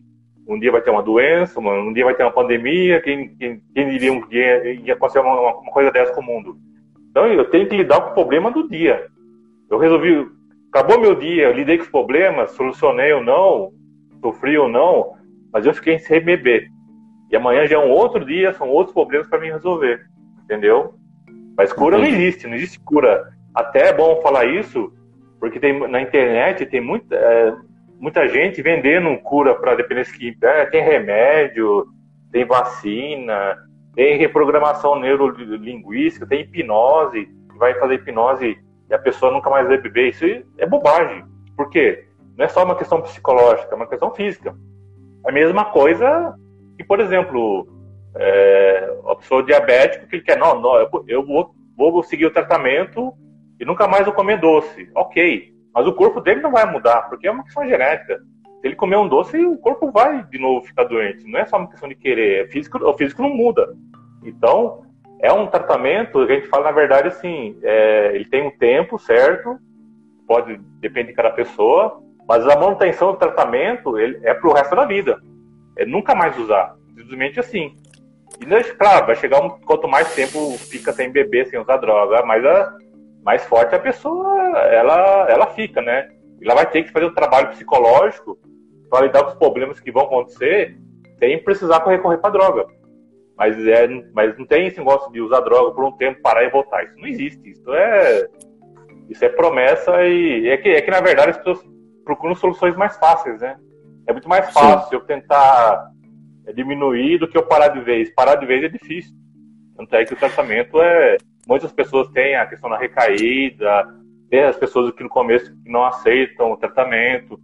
um 0.47 0.57
dia 0.57 0.71
vai 0.71 0.81
ter 0.81 0.89
uma 0.89 1.03
doença, 1.03 1.59
um 1.59 1.91
dia 1.91 2.05
vai 2.05 2.15
ter 2.15 2.23
uma 2.23 2.31
pandemia. 2.31 3.01
Quem, 3.01 3.35
quem, 3.35 3.61
quem 3.73 3.89
diria 3.89 4.13
um 4.13 4.25
dia 4.27 4.63
ia 4.73 4.93
acontecer 4.93 5.19
uma, 5.19 5.39
uma, 5.39 5.71
coisa 5.71 5.91
dessa 5.91 6.13
com 6.13 6.21
o 6.21 6.25
mundo? 6.25 6.57
Então 7.11 7.27
eu 7.27 7.45
tenho 7.49 7.67
que 7.67 7.75
lidar 7.75 8.01
com 8.01 8.11
o 8.11 8.13
problema 8.13 8.49
do 8.49 8.67
dia. 8.67 9.07
Eu 9.69 9.77
resolvi, 9.77 10.25
acabou 10.71 10.99
meu 10.99 11.15
dia, 11.15 11.45
eu 11.45 11.53
lidei 11.53 11.77
com 11.77 11.83
os 11.83 11.89
problemas, 11.89 12.51
solucionei 12.51 13.11
ou 13.11 13.23
não, 13.23 13.71
sofri 14.21 14.57
ou 14.57 14.69
não, 14.69 15.13
mas 15.51 15.65
eu 15.65 15.73
fiquei 15.73 15.99
sem 15.99 16.21
beber. 16.21 16.69
E 17.29 17.35
amanhã 17.35 17.65
já 17.67 17.75
é 17.75 17.79
um 17.79 17.91
outro 17.91 18.25
dia, 18.25 18.53
são 18.53 18.69
outros 18.69 18.93
problemas 18.93 19.27
para 19.27 19.39
mim 19.39 19.49
resolver 19.49 20.05
entendeu? 20.47 20.95
Mas 21.57 21.73
cura 21.73 21.97
Entendi. 21.97 22.11
não 22.11 22.19
existe, 22.19 22.47
não 22.47 22.55
existe 22.55 22.79
cura. 22.79 23.33
Até 23.53 23.89
é 23.89 23.93
bom 23.93 24.21
falar 24.21 24.45
isso, 24.45 24.93
porque 25.39 25.59
tem, 25.59 25.87
na 25.87 26.01
internet 26.01 26.65
tem 26.65 26.79
muita, 26.79 27.15
é, 27.15 27.53
muita 27.99 28.27
gente 28.27 28.61
vendendo 28.61 29.15
cura 29.19 29.53
para 29.55 29.75
dependência 29.75 30.17
química. 30.17 30.47
É, 30.47 30.65
tem 30.65 30.81
remédio, 30.81 31.85
tem 32.31 32.45
vacina, 32.45 33.57
tem 33.93 34.17
reprogramação 34.17 34.99
neurolinguística, 34.99 36.25
tem 36.25 36.41
hipnose, 36.41 37.27
vai 37.57 37.73
fazer 37.75 37.95
hipnose 37.95 38.57
e 38.89 38.93
a 38.93 38.99
pessoa 38.99 39.31
nunca 39.31 39.49
mais 39.49 39.67
vai 39.67 39.77
beber. 39.77 40.09
Isso 40.09 40.25
é 40.57 40.65
bobagem. 40.65 41.25
Por 41.55 41.69
quê? 41.69 42.05
Não 42.37 42.45
é 42.45 42.47
só 42.47 42.63
uma 42.63 42.75
questão 42.75 43.01
psicológica, 43.01 43.69
é 43.71 43.75
uma 43.75 43.87
questão 43.87 44.13
física. 44.13 44.55
A 45.25 45.31
mesma 45.31 45.65
coisa 45.65 46.35
que, 46.77 46.83
por 46.83 46.99
exemplo, 46.99 47.67
é, 48.15 48.97
a 49.07 49.15
pessoa 49.15 49.43
diabética 49.43 50.05
que 50.07 50.15
ele 50.17 50.23
quer, 50.23 50.37
não, 50.37 50.59
não 50.59 50.75
eu, 51.07 51.25
vou, 51.25 51.53
vou 51.75 52.03
seguir 52.03 52.25
o 52.25 52.31
tratamento 52.31 53.13
e 53.59 53.65
nunca 53.65 53.87
mais 53.87 54.05
vou 54.05 54.13
comer 54.13 54.39
doce. 54.39 54.89
Ok, 54.95 55.51
mas 55.73 55.87
o 55.87 55.93
corpo 55.93 56.21
dele 56.21 56.41
não 56.41 56.51
vai 56.51 56.69
mudar, 56.71 57.03
porque 57.09 57.27
é 57.27 57.31
uma 57.31 57.43
questão 57.43 57.67
genética. 57.67 58.19
Se 58.61 58.67
ele 58.67 58.75
comer 58.75 58.97
um 58.97 59.07
doce, 59.07 59.37
o 59.45 59.57
corpo 59.57 59.91
vai 59.91 60.23
de 60.25 60.39
novo 60.39 60.65
ficar 60.65 60.85
doente. 60.85 61.29
Não 61.29 61.39
é 61.39 61.45
só 61.45 61.57
uma 61.57 61.69
questão 61.69 61.89
de 61.89 61.95
querer, 61.95 62.45
é 62.45 62.47
físico, 62.47 62.77
o 62.83 62.97
físico 62.97 63.21
não 63.21 63.29
muda. 63.29 63.75
Então, 64.23 64.81
é 65.21 65.31
um 65.31 65.47
tratamento, 65.47 66.19
a 66.19 66.27
gente 66.27 66.47
fala 66.47 66.65
na 66.65 66.71
verdade 66.71 67.07
assim, 67.07 67.57
é, 67.63 68.11
ele 68.13 68.25
tem 68.25 68.45
um 68.45 68.57
tempo 68.57 68.99
certo, 68.99 69.57
pode 70.27 70.57
depender 70.79 71.09
de 71.09 71.15
cada 71.15 71.31
pessoa, 71.31 72.01
mas 72.27 72.45
a 72.47 72.59
manutenção 72.59 73.11
do 73.11 73.17
tratamento 73.17 73.97
ele, 73.97 74.19
é 74.23 74.33
o 74.33 74.53
resto 74.53 74.75
da 74.75 74.85
vida. 74.85 75.19
É 75.77 75.85
nunca 75.85 76.15
mais 76.15 76.37
usar. 76.37 76.75
Simplesmente 76.95 77.39
assim. 77.39 77.75
E, 78.41 78.45
né, 78.45 78.61
claro, 78.63 79.07
vai 79.07 79.15
chegar 79.15 79.41
um, 79.41 79.49
quanto 79.49 79.87
mais 79.87 80.13
tempo 80.13 80.57
fica 80.57 80.91
sem 80.91 81.11
beber, 81.11 81.47
sem 81.47 81.59
usar 81.59 81.77
droga, 81.77 82.23
mais, 82.25 82.45
a, 82.45 82.73
mais 83.23 83.45
forte 83.45 83.73
a 83.73 83.79
pessoa 83.79 84.37
ela, 84.59 85.27
ela 85.29 85.47
fica, 85.47 85.81
né? 85.81 86.09
Ela 86.41 86.55
vai 86.55 86.69
ter 86.69 86.83
que 86.83 86.91
fazer 86.91 87.05
um 87.05 87.13
trabalho 87.13 87.49
psicológico 87.49 88.37
para 88.89 89.05
lidar 89.05 89.23
com 89.23 89.31
os 89.31 89.37
problemas 89.37 89.79
que 89.79 89.91
vão 89.91 90.03
acontecer 90.03 90.77
sem 91.19 91.43
precisar 91.43 91.83
recorrer 91.83 92.19
para 92.19 92.29
droga. 92.29 92.67
Mas, 93.35 93.55
é, 93.67 93.87
mas 94.13 94.37
não 94.37 94.45
tem 94.45 94.67
esse 94.67 94.79
negócio 94.79 95.11
de 95.11 95.21
usar 95.21 95.41
droga 95.41 95.71
por 95.73 95.83
um 95.83 95.91
tempo, 95.91 96.21
parar 96.21 96.43
e 96.43 96.49
voltar. 96.49 96.83
Isso 96.83 96.97
não 96.97 97.07
existe. 97.07 97.51
Isso 97.51 97.73
é, 97.73 98.27
isso 99.09 99.23
é 99.23 99.29
promessa 99.29 100.03
e 100.03 100.47
é 100.47 100.57
que, 100.57 100.69
é 100.69 100.81
que, 100.81 100.91
na 100.91 101.01
verdade, 101.01 101.31
as 101.31 101.37
pessoas 101.37 101.59
procuram 102.03 102.35
soluções 102.35 102.75
mais 102.75 102.97
fáceis, 102.97 103.41
né? 103.41 103.57
É 104.07 104.13
muito 104.13 104.29
mais 104.29 104.51
fácil 104.51 104.89
Sim. 104.89 104.95
eu 104.95 105.01
tentar 105.01 105.91
é 106.47 106.53
diminuir 106.53 107.17
do 107.17 107.27
que 107.27 107.37
eu 107.37 107.43
parar 107.43 107.67
de 107.67 107.81
vez. 107.81 108.09
Parar 108.15 108.35
de 108.35 108.45
vez 108.45 108.63
é 108.63 108.69
difícil. 108.69 109.13
Tanto 109.75 109.93
é 109.95 110.05
que 110.05 110.13
o 110.13 110.17
tratamento 110.17 110.81
é. 110.81 111.17
Muitas 111.45 111.71
pessoas 111.73 112.07
têm 112.09 112.35
a 112.35 112.45
questão 112.45 112.69
da 112.69 112.77
recaída, 112.77 113.85
tem 114.29 114.43
as 114.43 114.57
pessoas 114.57 114.91
que 114.93 115.03
no 115.03 115.09
começo 115.09 115.53
não 115.65 115.85
aceitam 115.85 116.51
o 116.51 116.57
tratamento. 116.57 117.39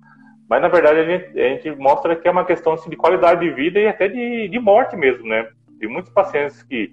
Mas 0.49 0.61
na 0.61 0.67
verdade 0.69 0.99
a 0.99 1.05
gente, 1.05 1.39
a 1.39 1.49
gente 1.49 1.71
mostra 1.75 2.15
que 2.15 2.27
é 2.27 2.31
uma 2.31 2.45
questão 2.45 2.73
assim, 2.73 2.89
de 2.89 2.95
qualidade 2.95 3.41
de 3.41 3.53
vida 3.53 3.79
e 3.79 3.87
até 3.87 4.07
de, 4.07 4.47
de 4.47 4.59
morte 4.59 4.95
mesmo, 4.95 5.27
né? 5.27 5.47
Tem 5.79 5.89
muitos 5.89 6.11
pacientes 6.11 6.63
que, 6.63 6.87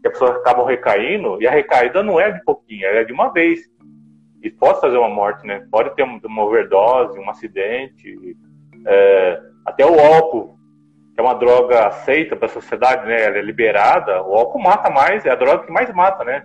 que 0.00 0.06
as 0.06 0.12
pessoas 0.12 0.36
acabam 0.36 0.66
recaindo 0.66 1.40
e 1.40 1.46
a 1.46 1.50
recaída 1.50 2.02
não 2.02 2.20
é 2.20 2.30
de 2.30 2.42
pouquinho, 2.44 2.86
é 2.86 3.04
de 3.04 3.12
uma 3.12 3.32
vez. 3.32 3.60
E 4.42 4.50
pode 4.50 4.80
fazer 4.80 4.96
uma 4.96 5.08
morte, 5.08 5.46
né? 5.46 5.64
Pode 5.70 5.94
ter 5.94 6.02
uma 6.02 6.44
overdose, 6.44 7.18
um 7.18 7.30
acidente, 7.30 8.36
é, 8.86 9.40
até 9.64 9.86
o 9.86 9.98
álcool 9.98 10.52
que 11.14 11.20
é 11.20 11.22
uma 11.22 11.34
droga 11.34 11.86
aceita 11.86 12.34
para 12.34 12.46
a 12.46 12.50
sociedade, 12.50 13.06
né? 13.06 13.22
Ela 13.22 13.36
é 13.36 13.42
liberada. 13.42 14.22
O 14.22 14.34
álcool 14.34 14.62
mata 14.62 14.90
mais, 14.90 15.26
é 15.26 15.30
a 15.30 15.34
droga 15.34 15.66
que 15.66 15.72
mais 15.72 15.92
mata, 15.92 16.24
né? 16.24 16.42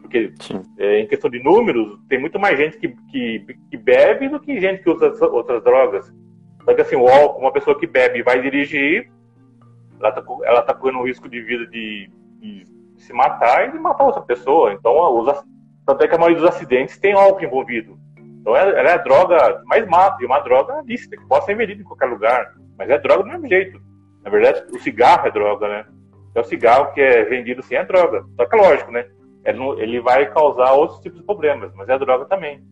Porque 0.00 0.32
é, 0.78 1.00
em 1.00 1.06
questão 1.08 1.28
de 1.28 1.42
números, 1.42 1.98
tem 2.08 2.20
muito 2.20 2.38
mais 2.38 2.56
gente 2.56 2.78
que, 2.78 2.88
que, 3.10 3.44
que, 3.70 3.76
bebe 3.76 4.28
do 4.28 4.38
que 4.38 4.60
gente 4.60 4.82
que 4.82 4.90
usa 4.90 5.12
outras 5.26 5.62
drogas. 5.64 6.12
Só 6.64 6.74
que 6.74 6.80
assim, 6.80 6.96
o 6.96 7.08
álcool, 7.08 7.40
uma 7.40 7.52
pessoa 7.52 7.78
que 7.78 7.86
bebe 7.86 8.20
e 8.20 8.22
vai 8.22 8.40
dirigir, 8.40 9.10
ela 9.98 10.10
está 10.10 10.22
ela 10.44 10.62
tá 10.62 10.74
correndo 10.74 11.00
um 11.00 11.06
risco 11.06 11.28
de 11.28 11.40
vida 11.42 11.66
de, 11.66 12.08
de, 12.38 12.64
se 12.98 13.12
matar 13.12 13.68
e 13.68 13.72
de 13.72 13.78
matar 13.78 14.04
outra 14.04 14.22
pessoa. 14.22 14.72
Então, 14.72 14.94
usa, 15.14 15.42
tanto 15.84 16.04
é 16.04 16.08
que 16.08 16.14
a 16.14 16.18
maioria 16.18 16.40
dos 16.40 16.54
acidentes 16.54 16.98
tem 16.98 17.14
álcool 17.14 17.44
envolvido. 17.44 17.98
Então, 18.44 18.54
ela, 18.54 18.72
é 18.72 18.92
a 18.92 18.98
droga 18.98 19.58
que 19.60 19.66
mais 19.66 19.88
mata, 19.88 20.22
e 20.22 20.26
uma 20.26 20.38
droga 20.40 20.82
lícita, 20.86 21.16
que 21.16 21.26
pode 21.26 21.46
ser 21.46 21.56
vendida 21.56 21.80
em 21.80 21.84
qualquer 21.84 22.04
lugar. 22.04 22.52
Mas 22.76 22.90
é 22.90 22.98
droga 22.98 23.22
do 23.22 23.30
mesmo 23.30 23.48
jeito. 23.48 23.80
Na 24.22 24.30
verdade, 24.30 24.64
o 24.70 24.78
cigarro 24.78 25.26
é 25.26 25.30
droga, 25.30 25.66
né? 25.66 25.86
É 26.34 26.40
o 26.40 26.44
cigarro 26.44 26.92
que 26.92 27.00
é 27.00 27.24
vendido 27.24 27.60
assim 27.60 27.74
é 27.74 27.84
droga. 27.86 28.22
Só 28.36 28.44
que 28.44 28.54
é 28.54 28.60
lógico, 28.60 28.92
né? 28.92 29.06
Ele 29.46 29.98
vai 30.02 30.30
causar 30.30 30.72
outros 30.72 31.00
tipos 31.00 31.20
de 31.20 31.24
problemas, 31.24 31.72
mas 31.74 31.88
é 31.88 31.98
droga 31.98 32.26
também. 32.26 32.62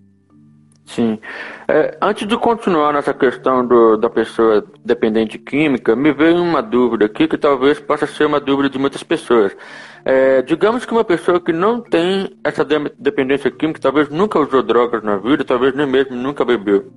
Sim. 0.84 1.18
É, 1.66 1.96
antes 2.02 2.26
de 2.26 2.36
continuar 2.36 2.92
nessa 2.92 3.14
questão 3.14 3.66
do, 3.66 3.96
da 3.96 4.10
pessoa 4.10 4.62
dependente 4.84 5.38
química, 5.38 5.96
me 5.96 6.12
veio 6.12 6.42
uma 6.42 6.60
dúvida 6.60 7.06
aqui 7.06 7.26
que 7.26 7.38
talvez 7.38 7.80
possa 7.80 8.06
ser 8.06 8.26
uma 8.26 8.40
dúvida 8.40 8.68
de 8.68 8.78
muitas 8.78 9.02
pessoas. 9.02 9.56
É, 10.04 10.42
digamos 10.42 10.84
que 10.84 10.92
uma 10.92 11.04
pessoa 11.04 11.40
que 11.40 11.52
não 11.52 11.80
tem 11.80 12.36
essa 12.42 12.64
dependência 12.98 13.50
química, 13.50 13.80
talvez 13.80 14.08
nunca 14.08 14.38
usou 14.38 14.62
drogas 14.62 15.02
na 15.02 15.16
vida, 15.16 15.44
talvez 15.44 15.74
nem 15.74 15.86
mesmo 15.86 16.16
nunca 16.16 16.44
bebeu. 16.44 16.92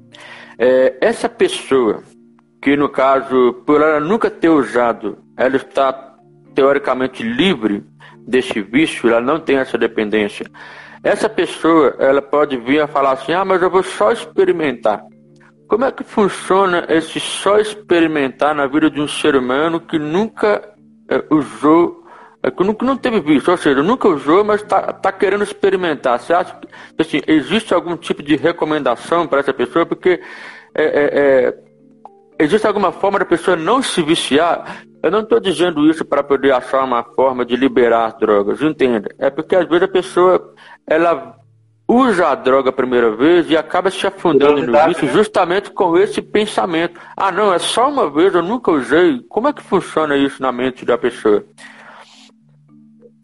É, 0.58 0.98
essa 1.02 1.30
pessoa, 1.30 2.02
que 2.62 2.76
no 2.76 2.90
caso, 2.90 3.62
por 3.66 3.82
ela 3.82 4.00
nunca 4.00 4.30
ter 4.30 4.50
usado, 4.50 5.18
ela 5.38 5.56
está 5.56 6.16
teoricamente 6.56 7.22
livre 7.22 7.84
desse 8.28 8.62
vício, 8.62 9.10
ela 9.10 9.22
não 9.22 9.40
tem 9.40 9.58
essa 9.58 9.78
dependência. 9.78 10.50
Essa 11.04 11.30
pessoa, 11.30 11.96
ela 12.00 12.22
pode 12.22 12.58
vir 12.58 12.82
a 12.82 12.88
falar 12.88 13.12
assim: 13.12 13.34
ah, 13.34 13.46
mas 13.46 13.62
eu 13.62 13.70
vou 13.70 13.84
só 13.84 14.12
experimentar. 14.12 15.04
Como 15.68 15.86
é 15.86 15.92
que 15.92 16.04
funciona 16.04 16.86
esse 16.90 17.20
só 17.20 17.60
experimentar 17.60 18.56
na 18.56 18.66
vida 18.66 18.90
de 18.90 19.02
um 19.02 19.08
ser 19.08 19.36
humano 19.36 19.80
que 19.80 20.00
nunca 20.00 20.62
é, 21.10 21.24
usou, 21.30 22.05
é, 22.46 22.52
que 22.52 22.64
nunca 22.64 22.86
não 22.86 22.96
teve 22.96 23.20
visto, 23.20 23.50
ou 23.50 23.58
seja, 23.58 23.82
nunca 23.82 24.08
usou, 24.08 24.44
mas 24.44 24.62
está 24.62 24.94
tá 24.94 25.12
querendo 25.12 25.44
experimentar? 25.44 26.20
Você 26.20 26.34
acha 26.34 26.56
que 26.56 27.02
assim, 27.02 27.22
existe 27.28 27.74
algum 27.74 27.98
tipo 27.98 28.22
de 28.22 28.36
recomendação 28.36 29.28
para 29.28 29.40
essa 29.40 29.54
pessoa? 29.54 29.86
Porque 29.86 30.22
é, 30.76 31.56
existe 32.38 32.68
alguma 32.68 32.92
forma 32.92 33.20
da 33.20 33.26
pessoa 33.26 33.58
não 33.58 33.82
se 33.82 34.02
viciar? 34.02 34.84
Eu 35.02 35.10
não 35.10 35.22
estou 35.22 35.40
dizendo 35.40 35.90
isso 35.90 36.06
para 36.06 36.24
poder 36.24 36.52
achar 36.52 36.84
uma 36.84 37.04
forma 37.04 37.46
de 37.46 37.56
liberar 37.56 38.08
as 38.08 38.18
drogas, 38.20 38.62
entenda. 38.62 39.10
É 39.18 39.30
porque 39.30 39.56
às 39.56 39.68
vezes 39.68 39.84
a 39.84 39.88
pessoa 39.88 40.54
ela 40.88 41.36
usa 41.88 42.28
a 42.28 42.36
droga 42.36 42.70
a 42.70 42.74
primeira 42.74 43.12
vez 43.12 43.50
e 43.50 43.56
acaba 43.56 43.92
se 43.92 44.06
afundando 44.06 44.66
no 44.66 44.86
vício 44.88 45.06
né? 45.06 45.14
justamente 45.14 45.72
com 45.72 45.98
esse 45.98 46.22
pensamento. 46.22 47.00
Ah, 47.16 47.32
não, 47.32 47.54
é 47.54 47.60
só 47.60 47.90
uma 47.90 48.10
vez, 48.10 48.34
eu 48.34 48.42
nunca 48.42 48.72
usei. 48.72 49.20
Como 49.30 49.48
é 49.48 49.54
que 49.54 49.62
funciona 49.62 50.18
isso 50.18 50.42
na 50.42 50.52
mente 50.52 50.84
da 50.84 50.98
pessoa? 50.98 51.44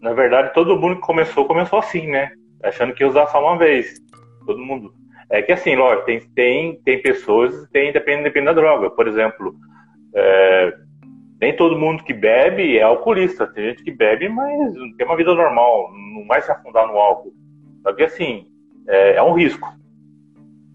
Na 0.02 0.14
verdade, 0.14 0.54
todo 0.54 0.80
mundo 0.80 0.96
que 0.96 1.02
começou, 1.02 1.46
começou 1.46 1.80
assim, 1.80 2.08
né? 2.08 2.32
Achando 2.64 2.94
que 2.94 3.04
ia 3.04 3.10
usar 3.10 3.28
só 3.28 3.40
uma 3.40 3.58
vez. 3.58 4.00
Todo 4.46 4.60
mundo. 4.60 4.92
É 5.30 5.42
que 5.42 5.52
assim, 5.52 5.76
lógico, 5.76 6.06
tem, 6.06 6.20
tem, 6.36 6.82
tem 6.84 7.02
pessoas 7.02 7.70
tem, 7.72 7.94
depende, 7.94 8.24
depende 8.24 8.48
da 8.48 8.54
droga. 8.54 8.90
Por 8.90 9.08
exemplo, 9.08 9.54
é, 10.14 10.74
nem 11.40 11.56
todo 11.56 11.80
mundo 11.80 12.04
que 12.04 12.14
bebe 12.14 12.78
é 12.78 12.82
alcoolista. 12.82 13.48
Tem 13.48 13.70
gente 13.70 13.84
que 13.84 13.92
bebe, 13.92 14.28
mas 14.28 14.74
tem 14.98 15.06
uma 15.06 15.16
vida 15.16 15.34
normal, 15.34 15.92
não 16.16 16.26
vai 16.28 16.42
se 16.42 16.52
afundar 16.52 16.88
no 16.88 16.98
álcool. 16.98 17.34
Só 17.84 17.94
que 17.94 18.04
assim, 18.04 18.48
é, 18.88 19.16
é 19.16 19.24
um 19.24 19.34
risco. 19.34 19.72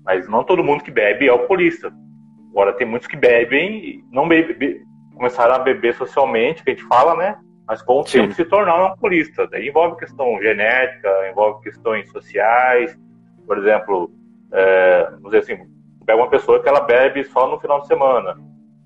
Mas 0.05 0.29
não 0.29 0.45
todo 0.45 0.65
mundo 0.65 0.85
que 0.85 0.91
bebe 0.91 1.27
é 1.27 1.31
alcoolista. 1.31 1.93
Agora, 2.51 2.73
tem 2.73 2.87
muitos 2.87 3.09
que 3.09 3.17
bebem, 3.17 4.03
não 4.11 4.27
bebe, 4.27 4.81
começaram 5.15 5.57
a 5.57 5.59
beber 5.59 5.95
socialmente, 5.95 6.63
que 6.63 6.71
a 6.71 6.75
gente 6.75 6.87
fala, 6.87 7.15
né? 7.15 7.37
Mas 7.67 7.83
com 7.83 8.01
o 8.01 8.07
Sim. 8.07 8.23
tempo 8.23 8.35
se 8.35 8.45
tornaram 8.45 8.87
alcoolistas. 8.87 9.51
Daí 9.51 9.69
envolve 9.69 9.97
questão 9.97 10.41
genética, 10.41 11.09
envolve 11.31 11.63
questões 11.63 12.11
sociais. 12.11 12.97
Por 13.47 13.59
exemplo, 13.59 14.11
é, 14.53 15.05
vamos 15.11 15.33
dizer 15.33 15.39
assim, 15.39 15.71
pega 16.05 16.19
uma 16.19 16.31
pessoa 16.31 16.63
que 16.63 16.69
ela 16.69 16.81
bebe 16.81 17.25
só 17.25 17.49
no 17.49 17.59
final 17.59 17.81
de 17.81 17.89
semana 17.89 18.37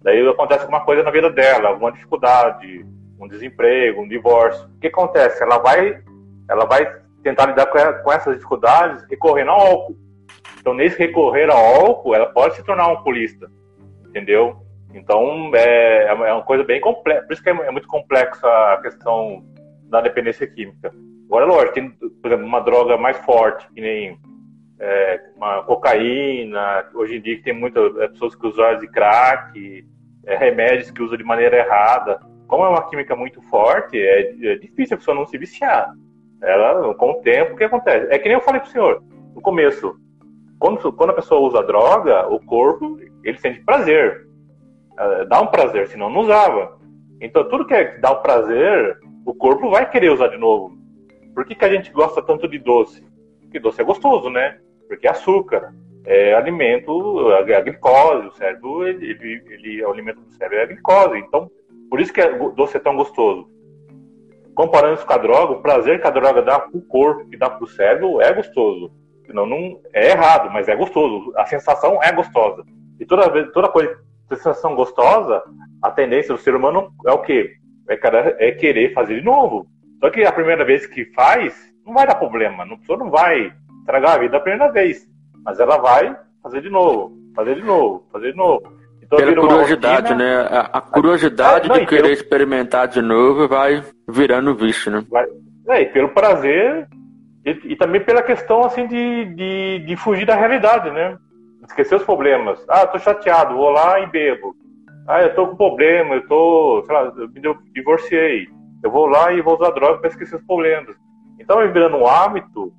Daí 0.02 0.26
acontece 0.26 0.62
alguma 0.62 0.80
coisa 0.84 1.02
na 1.02 1.10
vida 1.10 1.30
dela, 1.30 1.68
alguma 1.68 1.92
dificuldade, 1.92 2.86
um 3.20 3.28
desemprego, 3.28 4.00
um 4.00 4.08
divórcio. 4.08 4.66
O 4.66 4.80
que 4.80 4.86
acontece? 4.86 5.42
Ela 5.42 5.58
vai, 5.58 6.02
ela 6.48 6.64
vai 6.64 7.00
tentar 7.22 7.46
lidar 7.46 7.66
com 7.66 8.10
essas 8.10 8.34
dificuldades 8.34 9.04
recorrendo 9.10 9.50
ao 9.50 9.60
álcool. 9.60 9.96
Então, 10.58 10.72
nesse 10.72 10.98
recorrer 10.98 11.50
ao 11.50 11.58
álcool, 11.58 12.14
ela 12.14 12.26
pode 12.26 12.56
se 12.56 12.64
tornar 12.64 12.86
um 12.86 12.90
alcoolista, 12.90 13.50
entendeu? 14.06 14.56
Então, 14.94 15.50
é, 15.54 16.06
é 16.06 16.32
uma 16.32 16.42
coisa 16.42 16.64
bem 16.64 16.80
complexa. 16.80 17.22
Por 17.22 17.32
isso 17.32 17.42
que 17.42 17.50
é, 17.50 17.52
é 17.52 17.70
muito 17.70 17.88
complexa 17.88 18.46
a 18.46 18.80
questão 18.82 19.44
da 19.84 20.00
dependência 20.00 20.46
química. 20.46 20.92
Agora, 21.26 21.46
lógico, 21.46 21.74
tem, 21.74 21.90
por 21.90 22.26
exemplo, 22.26 22.46
uma 22.46 22.60
droga 22.60 22.96
mais 22.96 23.16
forte, 23.18 23.68
que 23.72 23.80
nem 23.80 24.18
é, 24.80 25.20
uma 25.36 25.62
cocaína, 25.62 26.88
hoje 26.94 27.16
em 27.16 27.20
dia 27.20 27.40
tem 27.42 27.52
muitas 27.52 27.96
é, 27.98 28.08
pessoas 28.08 28.34
que 28.34 28.46
usam 28.46 28.78
de 28.78 28.88
crack, 28.88 29.86
é, 30.26 30.36
remédios 30.36 30.90
que 30.90 31.02
usam 31.02 31.16
de 31.16 31.24
maneira 31.24 31.58
errada. 31.58 32.20
Como 32.48 32.64
é 32.64 32.68
uma 32.68 32.88
química 32.88 33.14
muito 33.14 33.40
forte, 33.42 33.96
é, 33.96 34.34
é, 34.42 34.56
difícil 34.56 34.94
a 34.94 34.98
pessoa 34.98 35.14
não 35.14 35.26
se 35.26 35.38
viciar. 35.38 35.92
Ela, 36.42 36.94
com 36.94 37.12
o 37.12 37.20
tempo, 37.20 37.52
o 37.52 37.56
que 37.56 37.64
acontece? 37.64 38.08
É 38.10 38.18
que 38.18 38.24
nem 38.24 38.38
eu 38.38 38.40
falei 38.40 38.60
pro 38.60 38.70
senhor, 38.70 39.02
no 39.34 39.42
começo, 39.42 39.94
quando, 40.58 40.92
quando 40.92 41.10
a 41.10 41.14
pessoa 41.14 41.40
usa 41.40 41.62
droga, 41.62 42.26
o 42.28 42.40
corpo, 42.40 42.98
ele 43.22 43.38
sente 43.38 43.60
prazer. 43.60 44.26
É, 44.98 45.24
dá 45.24 45.40
um 45.40 45.46
prazer, 45.46 45.88
senão 45.88 46.10
não 46.10 46.20
usava. 46.20 46.78
Então, 47.20 47.48
tudo 47.48 47.66
que 47.66 47.74
é, 47.74 47.98
dá 47.98 48.12
o 48.12 48.18
um 48.18 48.22
prazer, 48.22 48.98
o 49.24 49.34
corpo 49.34 49.70
vai 49.70 49.88
querer 49.90 50.10
usar 50.10 50.28
de 50.28 50.38
novo. 50.38 50.78
Por 51.34 51.44
que, 51.44 51.54
que 51.54 51.64
a 51.64 51.72
gente 51.72 51.90
gosta 51.92 52.22
tanto 52.22 52.48
de 52.48 52.58
doce? 52.58 53.04
Porque 53.40 53.60
doce 53.60 53.80
é 53.80 53.84
gostoso, 53.84 54.28
né? 54.30 54.58
porque 54.90 55.06
açúcar 55.06 55.72
é 56.04 56.34
alimento, 56.34 57.28
a 57.30 57.42
glicose, 57.42 58.26
o 58.26 58.32
cérebro, 58.32 58.84
ele, 58.88 59.08
ele, 59.12 59.42
ele, 59.48 59.84
o 59.84 59.90
alimento 59.92 60.20
do 60.20 60.32
cérebro 60.32 60.58
é 60.58 60.62
a 60.62 60.66
glicose. 60.66 61.18
Então, 61.18 61.48
por 61.88 62.00
isso 62.00 62.12
que 62.12 62.20
o 62.20 62.50
doce 62.50 62.76
é 62.76 62.80
tão 62.80 62.96
gostoso. 62.96 63.48
Comparando 64.52 64.94
isso 64.94 65.06
com 65.06 65.12
a 65.12 65.18
droga, 65.18 65.52
o 65.52 65.62
prazer 65.62 66.00
que 66.00 66.08
a 66.08 66.10
droga 66.10 66.42
dá 66.42 66.58
para 66.58 66.76
o 66.76 66.82
corpo 66.82 67.28
e 67.32 67.36
dá 67.36 67.48
para 67.48 67.62
o 67.62 67.68
cérebro 67.68 68.20
é 68.20 68.32
gostoso. 68.32 68.90
Senão, 69.24 69.46
não, 69.46 69.80
é 69.94 70.10
errado, 70.10 70.50
mas 70.52 70.66
é 70.66 70.74
gostoso. 70.74 71.32
A 71.36 71.46
sensação 71.46 72.02
é 72.02 72.10
gostosa. 72.10 72.64
E 72.98 73.06
toda, 73.06 73.30
vez, 73.30 73.48
toda 73.52 73.68
coisa, 73.68 73.96
sensação 74.36 74.74
gostosa, 74.74 75.42
a 75.82 75.90
tendência 75.90 76.34
do 76.34 76.40
ser 76.40 76.54
humano 76.54 76.92
é 77.06 77.12
o 77.12 77.22
quê? 77.22 77.52
É, 77.88 78.48
é 78.48 78.52
querer 78.52 78.92
fazer 78.92 79.16
de 79.16 79.24
novo. 79.24 79.66
Só 79.98 80.10
que 80.10 80.24
a 80.24 80.32
primeira 80.32 80.64
vez 80.64 80.86
que 80.86 81.04
faz, 81.12 81.54
não 81.84 81.94
vai 81.94 82.06
dar 82.06 82.14
problema. 82.14 82.64
A 82.64 82.76
pessoa 82.78 82.98
não 82.98 83.10
vai 83.10 83.52
estragar 83.80 84.14
a 84.14 84.18
vida 84.18 84.36
a 84.36 84.40
primeira 84.40 84.72
vez. 84.72 85.06
Mas 85.44 85.58
ela 85.58 85.78
vai 85.78 86.16
fazer 86.42 86.62
de 86.62 86.70
novo, 86.70 87.12
fazer 87.34 87.56
de 87.56 87.62
novo, 87.62 88.06
fazer 88.12 88.32
de 88.32 88.36
novo. 88.36 88.62
Então, 89.02 89.18
Pela 89.18 89.34
curiosidade, 89.34 90.12
rotina, 90.12 90.16
né? 90.16 90.48
A, 90.50 90.60
a 90.78 90.80
curiosidade 90.80 91.66
é, 91.66 91.68
não, 91.68 91.78
de 91.78 91.86
querer 91.86 92.02
pelo... 92.02 92.12
experimentar 92.12 92.86
de 92.86 93.02
novo 93.02 93.48
vai 93.48 93.82
virando 94.08 94.54
vício, 94.54 94.90
né? 94.90 95.04
Vai, 95.10 95.26
é, 95.68 95.82
e 95.82 95.86
pelo 95.86 96.10
prazer 96.10 96.86
e, 97.44 97.72
e, 97.72 97.76
também 97.76 98.04
pela 98.04 98.22
questão, 98.22 98.64
assim, 98.64 98.86
de, 98.86 99.24
de, 99.34 99.78
de, 99.86 99.96
fugir 99.96 100.26
da 100.26 100.36
realidade, 100.36 100.90
né? 100.90 101.16
Esquecer 101.70 101.94
os 101.94 102.04
problemas. 102.04 102.64
Ah, 102.68 102.84
tô 102.84 102.98
chateado, 102.98 103.54
vou 103.54 103.70
lá 103.70 104.00
e 104.00 104.06
bebo. 104.08 104.56
Ah, 105.06 105.22
eu 105.22 105.34
tô 105.36 105.46
com 105.46 105.56
problema, 105.56 106.16
eu 106.16 106.26
tô, 106.26 106.82
sei 106.84 106.94
lá, 106.94 107.12
eu 107.16 107.28
me 107.28 107.40
divorciei. 107.72 108.48
Eu 108.82 108.90
vou 108.90 109.06
lá 109.06 109.32
e 109.32 109.40
vou 109.40 109.54
usar 109.54 109.70
droga 109.70 109.98
para 109.98 110.08
esquecer 110.08 110.34
os 110.34 110.42
problemas. 110.42 110.96
Então 111.38 111.58
vai 111.58 111.68
virando 111.68 111.96
um 111.96 112.08
hábito 112.08 112.72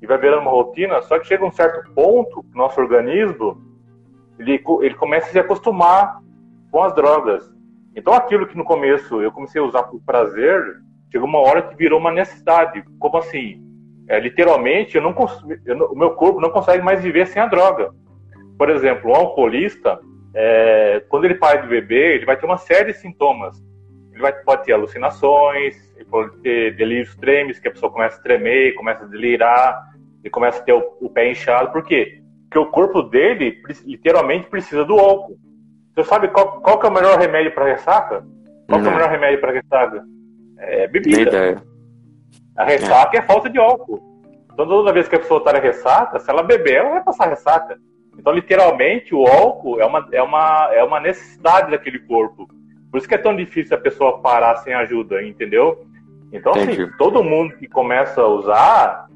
e 0.00 0.06
vai 0.06 0.16
virando 0.16 0.42
uma 0.42 0.50
rotina, 0.50 1.02
só 1.02 1.18
que 1.18 1.26
chega 1.26 1.44
um 1.44 1.52
certo 1.52 1.92
ponto 1.92 2.42
que 2.42 2.56
nosso 2.56 2.80
organismo 2.80 3.60
ele, 4.38 4.64
ele 4.80 4.94
começa 4.94 5.28
a 5.28 5.32
se 5.32 5.38
acostumar 5.38 6.18
com 6.70 6.82
as 6.82 6.94
drogas. 6.94 7.54
Então 7.94 8.14
aquilo 8.14 8.46
que 8.46 8.56
no 8.56 8.64
começo 8.64 9.20
eu 9.20 9.30
comecei 9.30 9.60
a 9.60 9.64
usar 9.64 9.82
por 9.82 10.00
prazer, 10.06 10.78
chegou 11.12 11.28
uma 11.28 11.40
hora 11.40 11.60
que 11.60 11.76
virou 11.76 12.00
uma 12.00 12.10
necessidade. 12.10 12.82
Como 12.98 13.18
assim? 13.18 13.62
É, 14.08 14.18
literalmente, 14.18 14.96
eu 14.96 15.02
não, 15.02 15.14
eu 15.66 15.76
não, 15.76 15.86
o 15.92 15.98
meu 15.98 16.12
corpo 16.12 16.40
não 16.40 16.48
consegue 16.48 16.82
mais 16.82 17.02
viver 17.02 17.26
sem 17.26 17.42
a 17.42 17.46
droga. 17.46 17.92
Por 18.58 18.68
exemplo, 18.70 19.12
um 19.12 19.14
alcoolista, 19.14 20.00
é, 20.34 21.02
quando 21.08 21.24
ele 21.24 21.36
para 21.36 21.60
de 21.60 21.68
beber, 21.68 22.16
ele 22.16 22.26
vai 22.26 22.36
ter 22.36 22.44
uma 22.44 22.58
série 22.58 22.92
de 22.92 22.98
sintomas. 22.98 23.56
Ele 24.12 24.20
vai, 24.20 24.32
pode 24.32 24.64
ter 24.64 24.72
alucinações, 24.72 25.76
pode 26.10 26.36
ter 26.38 26.74
delírios 26.74 27.14
tremes, 27.16 27.58
que 27.58 27.68
a 27.68 27.70
pessoa 27.70 27.92
começa 27.92 28.18
a 28.18 28.22
tremer, 28.22 28.74
começa 28.74 29.04
a 29.04 29.06
delirar, 29.06 29.88
e 30.24 30.30
começa 30.30 30.60
a 30.60 30.62
ter 30.62 30.72
o, 30.72 30.96
o 31.00 31.08
pé 31.08 31.30
inchado. 31.30 31.72
Por 31.72 31.84
quê? 31.84 32.20
Porque 32.44 32.58
o 32.58 32.70
corpo 32.70 33.02
dele 33.02 33.60
literalmente 33.84 34.48
precisa 34.48 34.84
do 34.84 34.98
álcool. 34.98 35.38
Você 35.94 36.04
sabe 36.04 36.28
qual, 36.28 36.60
qual 36.60 36.82
é 36.82 36.86
o 36.86 36.92
melhor 36.92 37.18
remédio 37.18 37.54
para 37.54 37.66
ressaca? 37.66 38.24
Qual 38.68 38.80
é 38.80 38.88
o 38.88 38.92
melhor 38.92 39.10
remédio 39.10 39.40
para 39.40 39.52
ressaca? 39.52 40.02
É 40.58 40.88
bebida. 40.88 41.62
A 42.56 42.64
ressaca 42.64 43.16
é. 43.16 43.20
é 43.20 43.22
falta 43.22 43.48
de 43.48 43.58
álcool. 43.58 44.00
Então, 44.52 44.66
toda 44.66 44.92
vez 44.92 45.06
que 45.08 45.14
a 45.14 45.20
pessoa 45.20 45.38
está 45.38 45.52
na 45.52 45.60
ressaca, 45.60 46.18
se 46.18 46.30
ela 46.30 46.42
beber, 46.42 46.76
ela 46.76 46.90
vai 46.90 47.04
passar 47.04 47.28
ressaca. 47.28 47.78
Então, 48.18 48.32
literalmente, 48.32 49.14
o 49.14 49.26
álcool 49.26 49.80
é 49.80 49.86
uma, 49.86 50.08
é 50.12 50.22
uma, 50.22 50.68
é 50.72 50.82
uma 50.82 51.00
necessidade 51.00 51.70
daquele 51.70 52.00
corpo. 52.00 52.48
Por 52.90 52.98
isso 52.98 53.08
que 53.08 53.14
é 53.14 53.18
tão 53.18 53.36
difícil 53.36 53.76
a 53.76 53.80
pessoa 53.80 54.20
parar 54.20 54.56
sem 54.56 54.74
ajuda, 54.74 55.22
entendeu? 55.22 55.86
Então, 56.32 56.52
assim, 56.52 56.62
Entendi. 56.62 56.82
assim, 56.82 56.92
todo 56.98 57.22
mundo 57.22 57.56
que 57.56 57.68
começa 57.68 58.20
a 58.20 58.26
usar, 58.26 59.06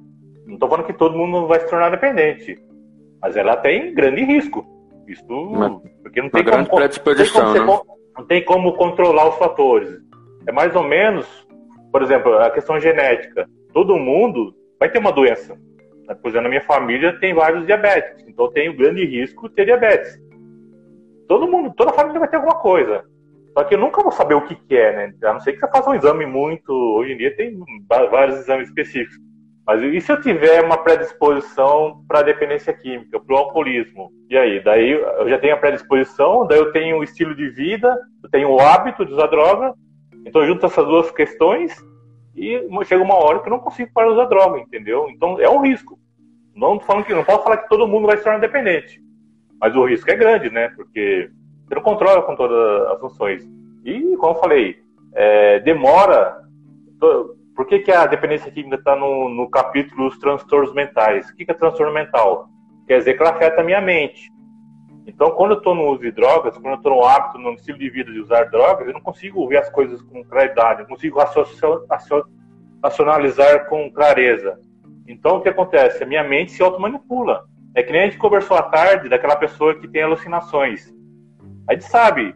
não 0.46 0.54
estou 0.54 0.68
falando 0.68 0.86
que 0.86 0.92
todo 0.92 1.16
mundo 1.16 1.46
vai 1.46 1.60
se 1.60 1.68
tornar 1.68 1.90
dependente, 1.90 2.58
mas 3.20 3.36
ela 3.36 3.56
tem 3.56 3.92
grande 3.92 4.22
risco. 4.22 4.66
Isso, 5.06 5.24
porque 6.02 6.22
não 6.22 6.30
tem, 6.30 6.44
como, 6.44 6.58
não, 6.58 6.64
tem 6.64 7.30
como, 7.32 7.72
né? 7.72 7.80
não 8.16 8.24
tem 8.24 8.44
como 8.44 8.72
controlar 8.74 9.28
os 9.28 9.36
fatores. 9.36 9.90
É 10.46 10.52
mais 10.52 10.74
ou 10.76 10.84
menos, 10.84 11.26
por 11.90 12.02
exemplo, 12.02 12.38
a 12.38 12.50
questão 12.50 12.78
genética. 12.78 13.48
Todo 13.72 13.98
mundo 13.98 14.54
vai 14.78 14.88
ter 14.88 14.98
uma 14.98 15.12
doença. 15.12 15.58
Por 16.06 16.28
exemplo, 16.28 16.42
na 16.42 16.48
minha 16.48 16.62
família 16.62 17.18
tem 17.20 17.34
vários 17.34 17.64
diabéticos, 17.66 18.24
então 18.26 18.46
eu 18.46 18.50
tenho 18.50 18.76
grande 18.76 19.04
risco 19.04 19.48
de 19.48 19.54
ter 19.54 19.64
diabetes. 19.64 20.20
Todo 21.28 21.48
mundo, 21.48 21.72
toda 21.76 21.92
família 21.92 22.20
vai 22.20 22.28
ter 22.28 22.36
alguma 22.36 22.58
coisa. 22.60 23.04
Só 23.56 23.64
que 23.64 23.74
eu 23.74 23.78
nunca 23.78 24.02
vou 24.02 24.12
saber 24.12 24.34
o 24.34 24.46
que, 24.46 24.54
que 24.54 24.76
é, 24.76 24.96
né? 24.96 25.14
A 25.24 25.32
não 25.34 25.40
ser 25.40 25.52
que 25.52 25.58
você 25.58 25.68
faça 25.68 25.90
um 25.90 25.94
exame 25.94 26.26
muito. 26.26 26.72
Hoje 26.72 27.12
em 27.12 27.16
dia 27.16 27.36
tem 27.36 27.58
vários 27.86 28.38
exames 28.38 28.68
específicos. 28.68 29.16
Mas 29.66 29.80
e 29.82 30.00
se 30.00 30.10
eu 30.10 30.20
tiver 30.20 30.64
uma 30.64 30.78
predisposição 30.78 32.02
para 32.08 32.22
dependência 32.22 32.72
química, 32.72 33.20
para 33.20 33.34
o 33.34 33.38
alcoolismo? 33.38 34.10
E 34.28 34.36
aí? 34.36 34.62
Daí 34.62 34.90
eu 34.90 35.28
já 35.28 35.38
tenho 35.38 35.54
a 35.54 35.58
predisposição, 35.58 36.46
daí 36.46 36.58
eu 36.58 36.72
tenho 36.72 36.98
o 36.98 37.04
estilo 37.04 37.34
de 37.34 37.48
vida, 37.50 37.96
eu 38.24 38.30
tenho 38.30 38.50
o 38.50 38.60
hábito 38.60 39.04
de 39.04 39.12
usar 39.12 39.26
droga. 39.28 39.74
Então 40.26 40.44
junto 40.46 40.66
essas 40.66 40.84
duas 40.86 41.10
questões 41.12 41.72
e 42.34 42.60
chega 42.84 43.02
uma 43.02 43.14
hora 43.14 43.40
que 43.40 43.48
eu 43.48 43.50
não 43.50 43.58
consigo 43.58 43.90
parar 43.92 44.08
de 44.08 44.14
usar 44.14 44.24
droga, 44.26 44.58
entendeu? 44.58 45.08
Então 45.10 45.40
é 45.40 45.48
um 45.48 45.60
risco. 45.60 45.98
Não 46.54 46.78
falando 46.80 47.04
que 47.04 47.14
não 47.14 47.24
posso 47.24 47.44
falar 47.44 47.58
que 47.58 47.68
todo 47.68 47.88
mundo 47.88 48.06
vai 48.06 48.16
se 48.16 48.24
tornar 48.24 48.38
dependente, 48.38 49.00
mas 49.60 49.74
o 49.74 49.84
risco 49.84 50.10
é 50.10 50.16
grande, 50.16 50.50
né? 50.50 50.68
Porque 50.76 51.30
você 51.66 51.74
não 51.74 51.82
controla 51.82 52.22
com 52.22 52.36
todas 52.36 52.88
as 52.88 53.00
funções. 53.00 53.42
E 53.84 54.16
como 54.16 54.34
eu 54.34 54.40
falei, 54.40 54.82
é, 55.14 55.60
demora. 55.60 56.40
Por 57.54 57.66
que, 57.66 57.80
que 57.80 57.92
a 57.92 58.06
dependência 58.06 58.50
química 58.50 58.76
está 58.76 58.96
no, 58.96 59.28
no 59.28 59.48
capítulo 59.50 60.08
dos 60.08 60.18
transtornos 60.18 60.72
mentais? 60.72 61.28
O 61.28 61.36
que, 61.36 61.44
que 61.44 61.50
é 61.50 61.54
transtorno 61.54 61.92
mental? 61.92 62.48
Quer 62.86 62.98
dizer 62.98 63.14
que 63.14 63.22
ela 63.22 63.32
afeta 63.32 63.60
a 63.60 63.64
minha 63.64 63.80
mente. 63.80 64.30
Então, 65.06 65.30
quando 65.32 65.52
eu 65.52 65.58
estou 65.58 65.74
no 65.74 65.88
uso 65.88 66.02
de 66.02 66.12
drogas, 66.12 66.54
quando 66.54 66.74
eu 66.74 66.76
estou 66.76 66.94
no 66.94 67.04
hábito, 67.04 67.38
no 67.38 67.52
estilo 67.54 67.78
de 67.78 67.90
vida 67.90 68.12
de 68.12 68.20
usar 68.20 68.44
drogas, 68.44 68.86
eu 68.86 68.94
não 68.94 69.00
consigo 69.00 69.48
ver 69.48 69.58
as 69.58 69.70
coisas 69.70 70.00
com 70.02 70.22
claridade, 70.24 70.82
eu 70.82 70.86
consigo 70.86 71.18
racionalizar 72.82 73.68
com 73.68 73.90
clareza. 73.90 74.60
Então, 75.06 75.36
o 75.36 75.40
que 75.40 75.48
acontece? 75.48 76.02
A 76.02 76.06
minha 76.06 76.22
mente 76.22 76.52
se 76.52 76.62
automanipula. 76.62 77.44
É 77.74 77.82
que 77.82 77.90
nem 77.90 78.02
a 78.02 78.04
gente 78.04 78.18
conversou 78.18 78.56
à 78.56 78.62
tarde 78.62 79.08
daquela 79.08 79.34
pessoa 79.34 79.74
que 79.74 79.88
tem 79.88 80.02
alucinações. 80.02 80.92
A 81.68 81.72
gente 81.72 81.84
sabe 81.84 82.34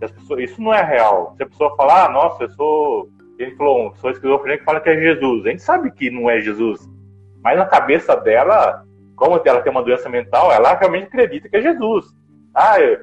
que 0.00 0.12
pessoas, 0.12 0.40
isso 0.40 0.60
não 0.60 0.72
é 0.72 0.82
real. 0.82 1.34
Se 1.36 1.42
a 1.42 1.46
pessoa 1.46 1.74
falar, 1.76 2.06
ah, 2.06 2.08
nossa, 2.10 2.44
eu 2.44 2.50
sou. 2.50 3.08
Gente 3.40 3.56
falou, 3.56 3.92
sou 3.96 4.10
esquizofrênico 4.10 4.60
que 4.60 4.64
fala 4.64 4.80
que 4.80 4.90
é 4.90 4.96
Jesus. 4.96 5.46
A 5.46 5.50
gente 5.50 5.62
sabe 5.62 5.90
que 5.90 6.10
não 6.10 6.30
é 6.30 6.40
Jesus. 6.40 6.88
Mas 7.42 7.58
na 7.58 7.66
cabeça 7.66 8.14
dela, 8.14 8.83
como 9.16 9.40
ela 9.44 9.62
tem 9.62 9.72
uma 9.72 9.82
doença 9.82 10.08
mental, 10.08 10.52
ela 10.52 10.74
realmente 10.74 11.06
acredita 11.06 11.48
que 11.48 11.56
é 11.56 11.62
Jesus. 11.62 12.06
Ah, 12.54 12.80
eu, 12.80 13.00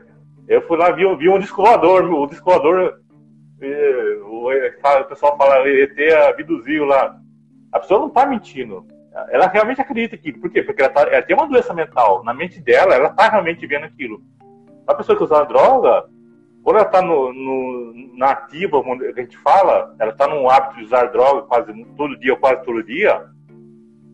eu 0.48 0.62
fui 0.64 0.78
lá, 0.78 0.92
vi, 0.92 1.04
vi 1.16 1.30
um 1.30 1.40
disco 1.40 1.62
voador, 1.62 2.04
o 2.06 2.28
disco 2.28 2.50
voador, 2.50 3.02
eh, 3.62 4.18
o, 4.24 4.50
o 4.50 5.06
pessoal 5.06 5.38
fala, 5.38 5.68
ET 5.68 5.98
abduziu 6.30 6.86
lá. 6.86 7.16
A 7.72 7.80
pessoa 7.80 8.00
não 8.02 8.08
está 8.08 8.26
mentindo. 8.26 8.86
Ela 9.30 9.48
realmente 9.48 9.82
acredita 9.82 10.16
aquilo. 10.16 10.40
Por 10.40 10.50
quê? 10.50 10.64
Porque 10.64 10.82
ela, 10.82 10.92
tá, 10.92 11.02
ela 11.02 11.22
tem 11.22 11.36
uma 11.36 11.48
doença 11.48 11.74
mental. 11.74 12.24
Na 12.24 12.34
mente 12.34 12.62
dela, 12.62 12.96
ela 12.96 13.10
está 13.10 13.30
realmente 13.30 13.66
vendo 13.68 13.86
aquilo. 13.86 14.22
A 14.88 14.94
pessoa 14.96 15.18
que 15.18 15.24
usa 15.24 15.44
droga, 15.44 16.06
quando 16.64 16.78
ela 16.78 16.86
está 16.86 17.02
no, 17.02 17.34
no, 17.34 18.18
na 18.18 18.32
ativa, 18.32 18.82
como 18.82 19.02
a 19.04 19.12
gente 19.12 19.38
fala, 19.38 19.96
ela 20.00 20.12
está 20.12 20.28
num 20.28 20.50
hábito 20.50 20.78
de 20.78 20.86
usar 20.86 21.06
droga 21.06 21.42
quase 21.44 21.86
todo 21.98 22.20
dia, 22.20 22.36
quase 22.36 22.64
todo 22.64 22.84
dia, 22.84 23.26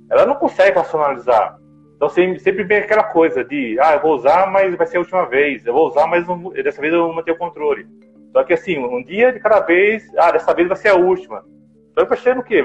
ela 0.10 0.26
não 0.26 0.36
consegue 0.36 0.78
racionalizar. 0.78 1.58
Então 1.98 2.10
sempre, 2.10 2.64
vem 2.64 2.78
aquela 2.78 3.06
coisa 3.06 3.44
de, 3.44 3.76
ah, 3.80 3.96
eu 3.96 4.02
vou 4.02 4.16
usar, 4.16 4.52
mas 4.52 4.76
vai 4.76 4.86
ser 4.86 4.98
a 4.98 5.00
última 5.00 5.26
vez. 5.26 5.66
Eu 5.66 5.74
vou 5.74 5.88
usar, 5.88 6.06
mas 6.06 6.28
não, 6.28 6.52
dessa 6.52 6.80
vez 6.80 6.94
eu 6.94 7.06
vou 7.06 7.16
manter 7.16 7.32
o 7.32 7.38
controle. 7.38 7.88
Só 8.32 8.44
que 8.44 8.54
assim, 8.54 8.78
um 8.78 9.04
dia 9.04 9.34
de 9.34 9.40
cada 9.40 9.60
vez, 9.62 10.08
ah, 10.16 10.32
dessa 10.32 10.54
vez 10.54 10.68
vai 10.68 10.78
ser 10.78 10.90
a 10.90 10.96
última. 10.96 11.44
Então 11.92 12.06
vai 12.06 12.18
achando 12.18 12.44
que 12.44 12.64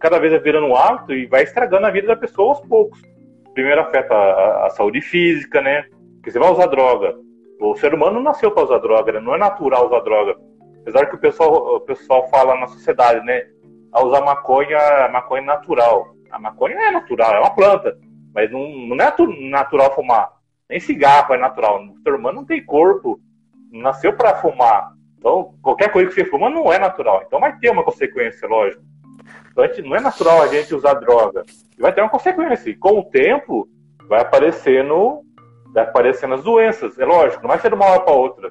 cada 0.00 0.18
vez 0.18 0.32
vai 0.32 0.40
virando 0.40 0.66
um 0.66 0.76
hábito 0.76 1.12
e 1.12 1.24
vai 1.26 1.44
estragando 1.44 1.86
a 1.86 1.90
vida 1.90 2.08
da 2.08 2.16
pessoa 2.16 2.48
aos 2.48 2.60
poucos. 2.62 3.00
Primeiro 3.54 3.80
afeta 3.80 4.12
a, 4.12 4.66
a 4.66 4.70
saúde 4.70 5.00
física, 5.00 5.62
né? 5.62 5.84
Porque 6.16 6.32
você 6.32 6.40
vai 6.40 6.50
usar 6.50 6.66
droga. 6.66 7.14
O 7.60 7.76
ser 7.76 7.94
humano 7.94 8.20
nasceu 8.20 8.50
para 8.50 8.64
usar 8.64 8.78
droga, 8.78 9.12
né? 9.12 9.20
não 9.20 9.36
é 9.36 9.38
natural 9.38 9.86
usar 9.86 10.00
droga. 10.00 10.36
Apesar 10.82 11.06
que 11.06 11.14
o 11.14 11.18
pessoal, 11.18 11.76
o 11.76 11.80
pessoal 11.80 12.28
fala 12.28 12.56
na 12.56 12.66
sociedade, 12.66 13.24
né? 13.24 13.46
A 13.92 14.04
usar 14.04 14.20
maconha, 14.22 15.08
maconha 15.12 15.42
é 15.42 15.46
natural. 15.46 16.08
A 16.32 16.40
maconha 16.40 16.74
é 16.74 16.90
natural, 16.90 17.36
é 17.36 17.38
uma 17.38 17.54
planta. 17.54 17.96
Mas 18.34 18.50
não, 18.50 18.68
não 18.68 18.96
é 18.96 19.48
natural 19.48 19.94
fumar. 19.94 20.32
Nem 20.68 20.80
cigarro 20.80 21.34
é 21.34 21.38
natural. 21.38 21.84
O 21.84 21.98
ser 22.02 22.14
humano 22.14 22.38
não 22.38 22.44
tem 22.44 22.64
corpo, 22.64 23.20
nasceu 23.70 24.12
para 24.14 24.34
fumar. 24.36 24.92
Então, 25.18 25.54
qualquer 25.62 25.90
coisa 25.90 26.08
que 26.08 26.14
você 26.14 26.24
fuma 26.24 26.50
não 26.50 26.72
é 26.72 26.78
natural. 26.78 27.22
Então 27.26 27.40
vai 27.40 27.56
ter 27.58 27.70
uma 27.70 27.84
consequência, 27.84 28.48
lógico. 28.48 28.82
Então, 29.50 29.64
gente, 29.66 29.82
não 29.82 29.96
é 29.96 30.00
natural 30.00 30.42
a 30.42 30.48
gente 30.48 30.74
usar 30.74 30.94
droga. 30.94 31.44
E 31.78 31.80
vai 31.80 31.92
ter 31.92 32.00
uma 32.00 32.10
consequência. 32.10 32.70
E 32.70 32.74
com 32.74 32.98
o 32.98 33.04
tempo, 33.04 33.68
vai 34.08 34.20
aparecendo, 34.20 35.22
vai 35.72 35.84
aparecendo 35.84 36.34
as 36.34 36.42
doenças. 36.42 36.98
É 36.98 37.04
lógico, 37.04 37.42
não 37.42 37.48
vai 37.48 37.58
ser 37.58 37.68
de 37.68 37.74
uma 37.74 37.86
hora 37.86 38.00
para 38.00 38.12
outra. 38.12 38.50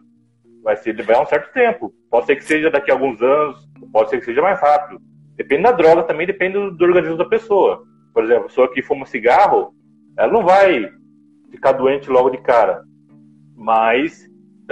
Vai 0.63 0.77
ser 0.77 0.99
vai 1.03 1.21
um 1.21 1.25
certo 1.25 1.51
tempo. 1.53 1.93
Pode 2.09 2.25
ser 2.25 2.37
que 2.37 2.43
seja 2.43 2.71
daqui 2.71 2.89
a 2.89 2.93
alguns 2.93 3.21
anos, 3.21 3.69
pode 3.91 4.09
ser 4.09 4.19
que 4.19 4.25
seja 4.25 4.41
mais 4.41 4.59
rápido. 4.59 4.99
Depende 5.35 5.63
da 5.63 5.71
droga 5.71 6.03
também, 6.03 6.25
depende 6.25 6.53
do 6.53 6.85
organismo 6.85 7.17
da 7.17 7.25
pessoa. 7.25 7.83
Por 8.13 8.23
exemplo, 8.23 8.43
a 8.43 8.47
pessoa 8.47 8.71
que 8.71 8.81
fuma 8.81 9.05
cigarro, 9.05 9.73
ela 10.17 10.31
não 10.31 10.43
vai 10.43 10.89
ficar 11.49 11.71
doente 11.73 12.09
logo 12.09 12.29
de 12.29 12.37
cara. 12.37 12.83
Mas 13.55 14.29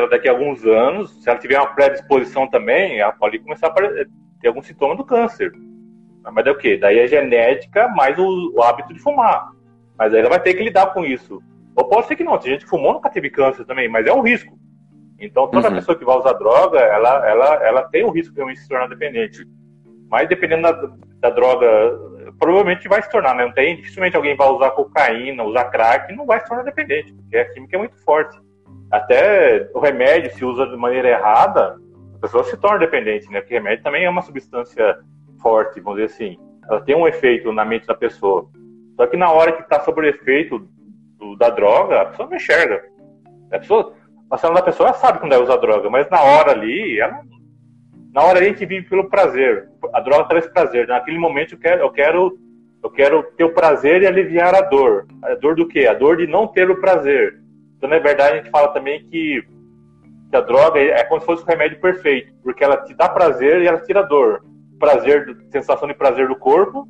daqui 0.09 0.27
a 0.27 0.31
alguns 0.31 0.65
anos, 0.65 1.21
se 1.21 1.29
ela 1.29 1.39
tiver 1.39 1.57
uma 1.57 1.73
predisposição 1.73 2.47
também, 2.47 2.99
ela 2.99 3.11
pode 3.11 3.39
começar 3.39 3.67
a 3.67 3.73
ter 3.73 4.47
algum 4.47 4.61
sintoma 4.61 4.95
do 4.95 5.05
câncer. 5.05 5.51
Mas 6.31 6.45
é 6.45 6.51
o 6.51 6.57
quê? 6.57 6.77
Daí 6.77 6.99
é 6.99 7.07
genética 7.07 7.87
mais 7.89 8.17
o, 8.17 8.53
o, 8.55 8.61
hábito 8.61 8.93
de 8.93 8.99
fumar. 8.99 9.51
Mas 9.97 10.13
aí 10.13 10.19
ela 10.19 10.29
vai 10.29 10.39
ter 10.39 10.53
que 10.53 10.63
lidar 10.63 10.93
com 10.93 11.03
isso. 11.03 11.41
Ou 11.75 11.87
pode 11.87 12.07
ser 12.07 12.15
que 12.15 12.23
não, 12.23 12.37
tem 12.37 12.51
gente 12.51 12.63
que 12.63 12.69
fumou 12.69 12.93
nunca 12.93 13.09
teve 13.09 13.29
câncer 13.29 13.65
também, 13.65 13.89
mas 13.89 14.05
é 14.05 14.13
um 14.13 14.21
risco. 14.21 14.57
Então 15.19 15.47
toda 15.47 15.69
uhum. 15.69 15.75
pessoa 15.75 15.97
que 15.97 16.05
vai 16.05 16.17
usar 16.17 16.33
droga, 16.33 16.79
ela, 16.79 17.27
ela, 17.27 17.55
ela 17.63 17.83
tem 17.83 18.03
o 18.03 18.11
risco 18.11 18.33
de 18.33 18.55
se 18.55 18.67
tornar 18.67 18.87
dependente. 18.87 19.45
Mas 20.09 20.27
dependendo 20.27 20.63
da, 20.63 20.91
da 21.21 21.29
droga, 21.29 21.67
provavelmente 22.41 22.89
vai 22.89 23.03
se 23.03 23.09
tornar, 23.11 23.35
né? 23.35 23.45
Não 23.45 23.53
tem, 23.53 23.75
dificilmente 23.75 24.15
alguém 24.15 24.35
vai 24.35 24.49
usar 24.49 24.71
cocaína, 24.71 25.43
usar 25.43 25.65
crack, 25.65 26.11
não 26.15 26.25
vai 26.25 26.39
se 26.39 26.47
tornar 26.47 26.63
dependente, 26.63 27.13
porque 27.13 27.37
a 27.37 27.45
química 27.53 27.75
é 27.75 27.79
muito 27.79 28.03
forte. 28.03 28.35
Até 28.91 29.69
o 29.75 29.79
remédio, 29.79 30.33
se 30.33 30.43
usa 30.43 30.65
de 30.65 30.75
maneira 30.75 31.09
errada, 31.09 31.77
a 32.15 32.19
pessoa 32.19 32.43
se 32.43 32.57
torna 32.57 32.79
dependente, 32.79 33.29
né? 33.29 33.41
Porque 33.41 33.53
remédio 33.53 33.83
também 33.83 34.05
é 34.05 34.09
uma 34.09 34.23
substância 34.23 34.97
forte, 35.39 35.79
vamos 35.79 36.01
dizer 36.01 36.15
assim. 36.15 36.39
Ela 36.67 36.81
tem 36.81 36.95
um 36.95 37.07
efeito 37.07 37.53
na 37.53 37.63
mente 37.63 37.85
da 37.85 37.93
pessoa. 37.93 38.49
Só 38.95 39.05
que 39.05 39.15
na 39.15 39.31
hora 39.31 39.51
que 39.51 39.61
está 39.61 39.79
sob 39.81 40.01
o 40.01 40.05
efeito 40.05 40.67
do, 41.19 41.35
da 41.37 41.51
droga, 41.51 42.01
a 42.01 42.05
pessoa 42.05 42.27
não 42.27 42.37
enxerga. 42.37 42.83
A 43.51 43.59
pessoa, 43.59 43.93
a 44.31 44.35
da 44.35 44.61
pessoa 44.63 44.93
sabe 44.93 45.19
quando 45.19 45.29
deve 45.29 45.43
usar 45.43 45.57
droga, 45.57 45.91
mas 45.91 46.09
na 46.09 46.23
hora 46.23 46.53
ali, 46.53 46.99
ela, 46.99 47.21
na 48.13 48.23
hora 48.23 48.39
a 48.39 48.43
gente 48.43 48.65
vive 48.65 48.87
pelo 48.89 49.09
prazer. 49.09 49.69
A 49.93 49.99
droga 49.99 50.29
traz 50.29 50.47
prazer. 50.47 50.87
Naquele 50.87 51.17
momento 51.17 51.55
eu 51.55 51.59
quero, 51.59 51.81
eu 51.81 51.91
quero, 51.91 52.39
eu 52.83 52.89
quero 52.89 53.23
ter 53.37 53.43
o 53.43 53.53
prazer 53.53 54.01
e 54.01 54.07
aliviar 54.07 54.53
a 54.53 54.61
dor. 54.61 55.07
A 55.23 55.35
dor 55.35 55.55
do 55.55 55.67
quê? 55.67 55.87
A 55.87 55.93
dor 55.93 56.17
de 56.17 56.27
não 56.27 56.47
ter 56.47 56.69
o 56.69 56.79
prazer. 56.79 57.39
Então, 57.77 57.89
na 57.89 57.99
verdade, 57.99 58.33
a 58.33 58.37
gente 58.37 58.49
fala 58.49 58.67
também 58.69 59.03
que, 59.05 59.43
que 60.29 60.35
a 60.35 60.41
droga 60.41 60.79
é 60.79 61.03
como 61.03 61.19
se 61.19 61.25
fosse 61.25 61.43
o 61.43 61.47
remédio 61.47 61.79
perfeito, 61.79 62.33
porque 62.43 62.63
ela 62.63 62.77
te 62.77 62.93
dá 62.93 63.09
prazer 63.09 63.61
e 63.61 63.67
ela 63.67 63.79
tira 63.79 64.03
dor 64.03 64.43
prazer, 64.81 65.37
sensação 65.51 65.87
de 65.87 65.93
prazer 65.93 66.27
do 66.27 66.35
corpo 66.35 66.87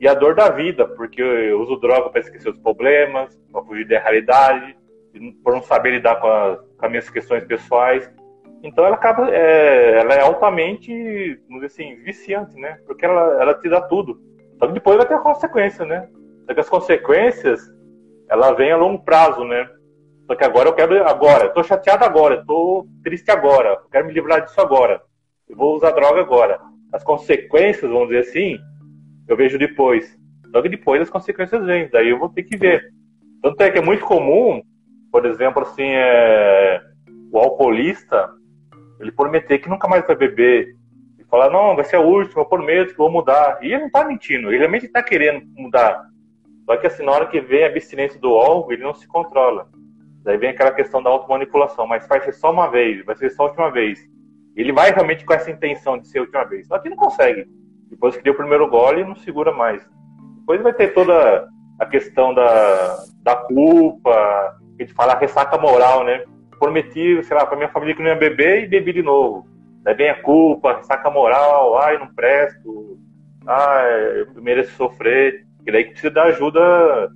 e 0.00 0.06
a 0.06 0.14
dor 0.14 0.34
da 0.34 0.48
vida, 0.48 0.86
porque 0.86 1.20
eu 1.20 1.60
uso 1.60 1.76
droga 1.80 2.08
para 2.08 2.20
esquecer 2.20 2.50
os 2.50 2.58
problemas, 2.58 3.36
para 3.50 3.64
fugir 3.64 3.86
da 3.88 3.98
realidade, 3.98 4.76
por 5.42 5.54
não 5.54 5.62
saber 5.62 5.90
lidar 5.90 6.20
com, 6.20 6.28
a, 6.28 6.56
com 6.56 6.86
as 6.86 6.90
minhas 6.90 7.10
questões 7.10 7.44
pessoais. 7.44 8.08
Então 8.66 8.84
ela 8.84 8.96
acaba, 8.96 9.30
é, 9.30 10.00
ela 10.00 10.14
é 10.14 10.20
altamente, 10.20 10.92
vamos 11.48 11.62
dizer 11.62 11.66
assim, 11.66 12.02
viciante, 12.02 12.54
né? 12.56 12.78
Porque 12.86 13.04
ela, 13.04 13.40
ela 13.40 13.54
te 13.54 13.68
dá 13.68 13.80
tudo. 13.80 14.20
Só 14.58 14.66
que 14.66 14.74
depois 14.74 14.96
vai 14.96 15.06
ter 15.06 15.14
a 15.14 15.20
consequência, 15.20 15.84
né? 15.84 16.08
Só 16.46 16.54
que 16.54 16.60
as 16.60 16.68
consequências, 16.68 17.60
ela 18.28 18.52
vem 18.52 18.72
a 18.72 18.76
longo 18.76 19.02
prazo, 19.04 19.44
né? 19.44 19.68
Só 20.26 20.34
que 20.34 20.44
agora 20.44 20.68
eu 20.68 20.74
quero 20.74 21.06
agora, 21.06 21.44
eu 21.44 21.52
tô 21.52 21.62
chateado 21.62 22.04
agora, 22.04 22.36
eu 22.36 22.44
tô 22.44 22.86
triste 23.04 23.30
agora, 23.30 23.70
eu 23.70 23.90
quero 23.90 24.06
me 24.06 24.12
livrar 24.12 24.44
disso 24.44 24.60
agora. 24.60 25.00
Eu 25.48 25.56
vou 25.56 25.76
usar 25.76 25.92
droga 25.92 26.20
agora 26.20 26.58
as 26.92 27.04
consequências, 27.04 27.90
vamos 27.90 28.08
dizer 28.08 28.20
assim, 28.20 28.58
eu 29.28 29.36
vejo 29.36 29.58
depois. 29.58 30.16
Só 30.50 30.62
que 30.62 30.68
depois 30.68 31.02
as 31.02 31.10
consequências 31.10 31.64
vêm, 31.64 31.88
daí 31.90 32.08
eu 32.08 32.18
vou 32.18 32.28
ter 32.28 32.42
que 32.42 32.56
ver. 32.56 32.82
Tanto 33.42 33.60
é 33.60 33.70
que 33.70 33.78
é 33.78 33.82
muito 33.82 34.04
comum, 34.04 34.62
por 35.12 35.26
exemplo, 35.26 35.62
assim, 35.62 35.86
é, 35.86 36.80
o 37.32 37.38
alcoolista, 37.38 38.30
ele 39.00 39.12
prometer 39.12 39.58
que 39.58 39.68
nunca 39.68 39.88
mais 39.88 40.06
vai 40.06 40.16
beber. 40.16 40.74
E 41.18 41.24
falar, 41.24 41.50
não, 41.50 41.74
vai 41.74 41.84
ser 41.84 41.96
a 41.96 42.00
última, 42.00 42.42
eu 42.42 42.46
prometo 42.46 42.92
que 42.92 42.98
vou 42.98 43.10
mudar. 43.10 43.58
E 43.62 43.66
ele 43.66 43.78
não 43.78 43.86
está 43.86 44.04
mentindo, 44.04 44.48
ele 44.48 44.58
realmente 44.58 44.86
está 44.86 45.02
querendo 45.02 45.46
mudar. 45.56 46.04
Só 46.64 46.76
que 46.76 46.86
assim, 46.86 47.04
na 47.04 47.12
hora 47.12 47.26
que 47.26 47.40
vem 47.40 47.64
a 47.64 47.68
abstinência 47.68 48.20
do 48.20 48.34
álcool, 48.34 48.72
ele 48.72 48.82
não 48.82 48.94
se 48.94 49.06
controla. 49.06 49.68
Daí 50.24 50.36
vem 50.36 50.50
aquela 50.50 50.72
questão 50.72 51.00
da 51.00 51.10
automanipulação, 51.10 51.86
mas 51.86 52.06
vai 52.08 52.20
ser 52.20 52.32
só 52.32 52.50
uma 52.50 52.68
vez, 52.68 53.04
vai 53.04 53.14
ser 53.14 53.30
só 53.30 53.44
a 53.44 53.46
última 53.46 53.70
vez. 53.70 54.00
Ele 54.56 54.72
vai 54.72 54.90
realmente 54.90 55.24
com 55.24 55.32
essa 55.32 55.50
intenção 55.50 55.98
de 55.98 56.08
ser 56.08 56.18
a 56.18 56.22
última 56.22 56.44
vez. 56.44 56.66
Só 56.66 56.78
que 56.78 56.88
não 56.88 56.96
consegue. 56.96 57.46
Depois 57.88 58.16
que 58.16 58.24
deu 58.24 58.32
o 58.32 58.36
primeiro 58.36 58.68
gole, 58.68 59.04
não 59.04 59.14
segura 59.14 59.52
mais. 59.52 59.88
Depois 60.40 60.60
vai 60.62 60.72
ter 60.72 60.92
toda 60.92 61.48
a 61.78 61.86
questão 61.86 62.34
da, 62.34 63.04
da 63.22 63.36
culpa, 63.36 64.10
a 64.10 64.82
gente 64.82 64.92
fala 64.94 65.18
ressaca 65.18 65.58
moral, 65.58 66.04
né? 66.04 66.24
Prometi, 66.58 67.22
sei 67.22 67.36
lá, 67.36 67.46
para 67.46 67.56
minha 67.56 67.68
família 67.68 67.94
que 67.94 68.02
não 68.02 68.10
ia 68.10 68.16
beber 68.16 68.64
e 68.64 68.68
bebi 68.68 68.92
de 68.92 69.02
novo. 69.02 69.46
Daí 69.82 69.94
vem 69.94 70.10
a 70.10 70.22
culpa, 70.22 70.76
ressaca 70.76 71.10
moral, 71.10 71.78
ai, 71.78 71.98
não 71.98 72.12
presto, 72.12 72.98
ai, 73.46 74.20
eu 74.20 74.42
mereço 74.42 74.72
sofrer. 74.76 75.46
E 75.66 75.70
daí 75.70 75.84
que 75.84 75.90
precisa 75.90 76.12
da 76.12 76.24
ajuda, 76.24 76.60
a 76.60 77.08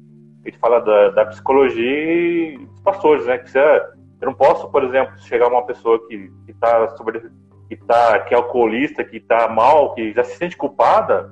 gente 0.45 0.59
fala 0.59 0.81
da, 0.81 1.11
da 1.11 1.27
psicologia 1.27 2.59
dos 2.59 2.81
pastores, 2.81 3.27
né? 3.27 3.39
Que 3.39 3.45
precisa, 3.45 3.93
eu 4.21 4.27
não 4.27 4.35
posso, 4.35 4.71
por 4.71 4.85
exemplo, 4.85 5.19
chegar 5.21 5.49
uma 5.49 5.67
pessoa 5.67 5.99
que, 6.07 6.31
que 6.47 6.53
tá 6.55 6.89
sobre 6.97 7.23
que 7.69 7.77
tá 7.77 8.19
que 8.21 8.35
é 8.35 8.37
alcoolista, 8.37 9.05
que 9.05 9.21
tá 9.21 9.49
mal, 9.49 9.95
que 9.95 10.13
já 10.13 10.25
se 10.25 10.37
sente 10.37 10.57
culpada, 10.57 11.31